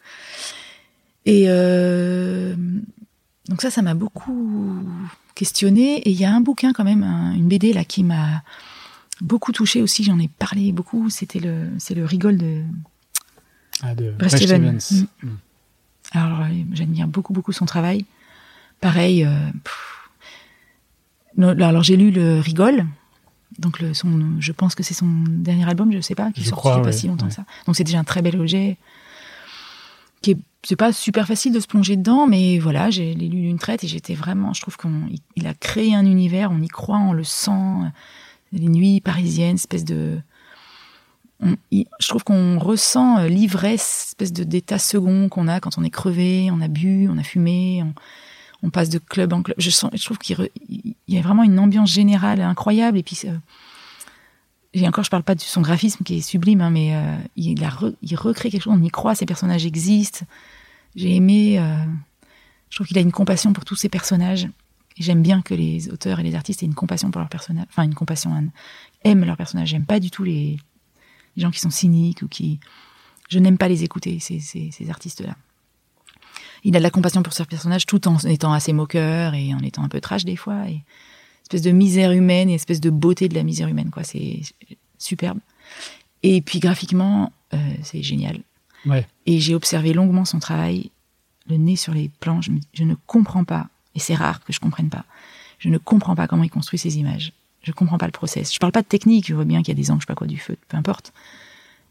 [1.24, 2.56] Et euh,
[3.48, 4.82] donc ça, ça m'a beaucoup
[5.36, 5.98] questionné.
[5.98, 8.42] Et il y a un bouquin quand même, un- une BD là qui m'a
[9.20, 10.02] beaucoup touché aussi.
[10.02, 11.10] J'en ai parlé beaucoup.
[11.10, 12.64] C'était le, c'est le rigole de
[13.82, 14.80] Ah, de Bret Stevens.
[14.80, 15.06] Stevens.
[15.22, 15.26] Mm.
[15.28, 15.36] Mm.
[16.10, 18.04] Alors, euh, j'admire beaucoup, beaucoup son travail.
[18.80, 19.50] Pareil, euh,
[21.38, 22.84] alors j'ai lu le Rigole.
[23.58, 26.48] Donc, le, son, je pense que c'est son dernier album, je sais pas, qui Je
[26.48, 27.30] sorti crois, pas ouais, si longtemps ouais.
[27.30, 27.44] que ça.
[27.66, 28.76] Donc, c'est déjà un très bel objet.
[30.22, 33.58] Qui est, c'est pas super facile de se plonger dedans, mais voilà, j'ai lu d'une
[33.58, 34.90] traite et j'étais vraiment, je trouve qu'il
[35.36, 37.50] il a créé un univers, on y croit, on le sent.
[38.52, 40.18] Les nuits parisiennes, espèce de,
[41.40, 45.78] on- il- je trouve qu'on ressent euh, l'ivresse, espèce de d'état second qu'on a quand
[45.78, 47.92] on est crevé, on a bu, on a fumé, on,
[48.66, 49.56] on passe de club en club.
[49.58, 50.50] Je sens, trouve qu'il
[51.08, 52.98] y a vraiment une ambiance générale incroyable.
[52.98, 56.94] Et puis, euh, encore, je parle pas de son graphisme qui est sublime, hein, mais
[56.96, 57.64] euh, il,
[58.16, 58.74] recrée quelque chose.
[58.76, 60.26] On y croit, ces personnages existent.
[60.96, 61.60] J'ai aimé.
[61.60, 61.76] euh,
[62.70, 64.48] je trouve qu'il a une compassion pour tous ces personnages.
[64.98, 67.66] Et j'aime bien que les auteurs et les artistes aient une compassion pour leurs personnages.
[67.68, 68.32] Enfin, une compassion,
[69.04, 69.68] aiment leurs personnages.
[69.68, 70.56] J'aime pas du tout les,
[71.36, 72.58] gens qui sont cyniques ou qui.
[73.28, 75.36] Je n'aime pas les écouter, ces artistes-là.
[76.66, 79.60] Il a de la compassion pour ses personnages tout en étant assez moqueur et en
[79.60, 80.68] étant un peu trash des fois.
[80.68, 80.82] Et
[81.44, 84.02] espèce de misère humaine et espèce de beauté de la misère humaine, quoi.
[84.02, 84.40] C'est
[84.98, 85.38] superbe.
[86.24, 88.40] Et puis graphiquement, euh, c'est génial.
[88.84, 89.06] Ouais.
[89.26, 90.90] Et j'ai observé longuement son travail,
[91.48, 92.40] le nez sur les plans.
[92.42, 95.04] Je, ne comprends pas, et c'est rare que je comprenne pas.
[95.60, 97.32] Je ne comprends pas comment il construit ces images.
[97.62, 98.52] Je comprends pas le process.
[98.52, 99.28] Je parle pas de technique.
[99.28, 100.76] Je vois bien qu'il y a des angles, je sais pas quoi, du feu, peu
[100.76, 101.12] importe.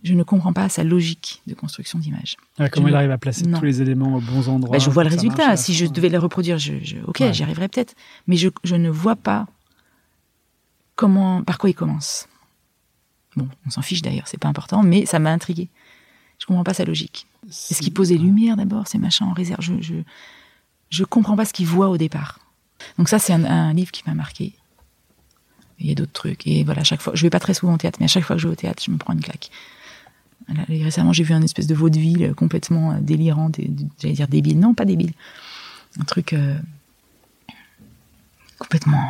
[0.06, 2.38] Je ne comprends pas sa logique de construction d'images.
[2.60, 3.57] Ouais, comment Je il arrive à placer non.
[3.60, 5.57] tous les éléments aux bons endroits Bah, je vois le résultat.
[5.57, 7.34] Si je devais le reproduire, je, je- ok, Ouais.
[7.34, 7.95] j'y arriverais peut-être.
[8.27, 9.48] Mais je, je ne vois pas
[10.95, 12.27] comment, par quoi il commence.
[13.36, 15.69] Bon, on s'en fiche d'ailleurs, c'est pas important, mais ça m'a intrigué.
[16.40, 17.27] Je comprends pas sa logique.
[17.49, 19.61] Est-ce qu'il pose des lumières d'abord, ces machins en réserve?
[19.61, 19.95] Je, je,
[20.90, 22.40] je comprends pas ce qu'il voit au départ.
[22.98, 24.53] Donc ça, c'est un, un livre qui m'a marqué.
[25.80, 26.45] Il y a d'autres trucs.
[26.48, 28.23] Et voilà, à chaque fois, je vais pas très souvent au théâtre, mais à chaque
[28.23, 29.49] fois que je vais au théâtre, je me prends une claque.
[30.68, 34.28] Récemment, j'ai vu un espèce de vaudeville euh, complètement euh, délirant, dé- dé- j'allais dire
[34.28, 35.14] débile, non, pas débile.
[35.99, 36.57] Un truc euh,
[38.60, 39.02] complètement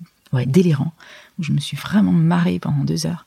[0.00, 0.92] euh, ouais, délirant,
[1.38, 3.26] où je me suis vraiment marrée pendant deux heures.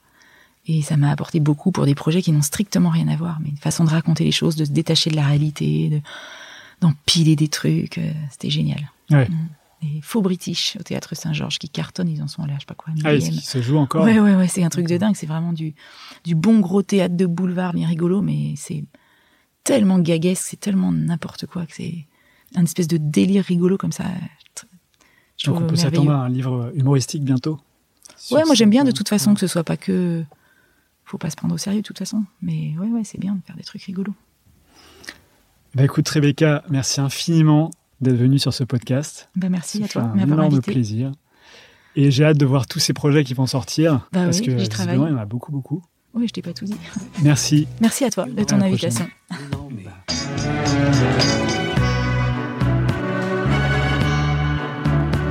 [0.68, 3.50] Et ça m'a apporté beaucoup pour des projets qui n'ont strictement rien à voir, mais
[3.50, 6.02] une façon de raconter les choses, de se détacher de la réalité, de
[6.82, 8.92] d'empiler des trucs, euh, c'était génial.
[9.10, 9.28] Ouais.
[10.02, 12.94] Faux British au théâtre Saint-Georges qui cartonnent, ils en sont là, je sais pas quoi,
[13.04, 15.16] Ah, qu'il se joue encore Ouais, ouais, ouais, c'est un truc de dingue.
[15.16, 15.74] C'est vraiment du,
[16.24, 18.84] du bon gros théâtre de boulevard bien rigolo, mais c'est
[19.64, 22.06] tellement gaguesque, c'est tellement n'importe quoi que c'est
[22.56, 24.06] un espèce de délire rigolo comme ça.
[25.38, 27.60] Je Donc on peut s'attendre à un livre humoristique bientôt
[28.32, 30.24] Ouais, moi j'aime bien de toute façon que ce soit pas que.
[31.04, 32.24] Faut pas se prendre au sérieux de toute façon.
[32.42, 34.16] Mais ouais, ouais, c'est bien de faire des trucs rigolos.
[35.76, 37.70] Bah écoute Rebecca, merci infiniment
[38.02, 39.30] d'être venue sur ce podcast.
[39.36, 40.72] Bah merci à toi un énorme invité.
[40.72, 41.12] plaisir.
[41.96, 44.08] Et j'ai hâte de voir tous ces projets qui vont sortir.
[44.12, 44.98] Bah parce oui, que travaille.
[44.98, 45.82] il y en a beaucoup, beaucoup.
[46.14, 46.76] Oui, je t'ai pas tout dit.
[47.24, 47.68] Merci.
[47.82, 49.06] Merci à toi de ton invitation.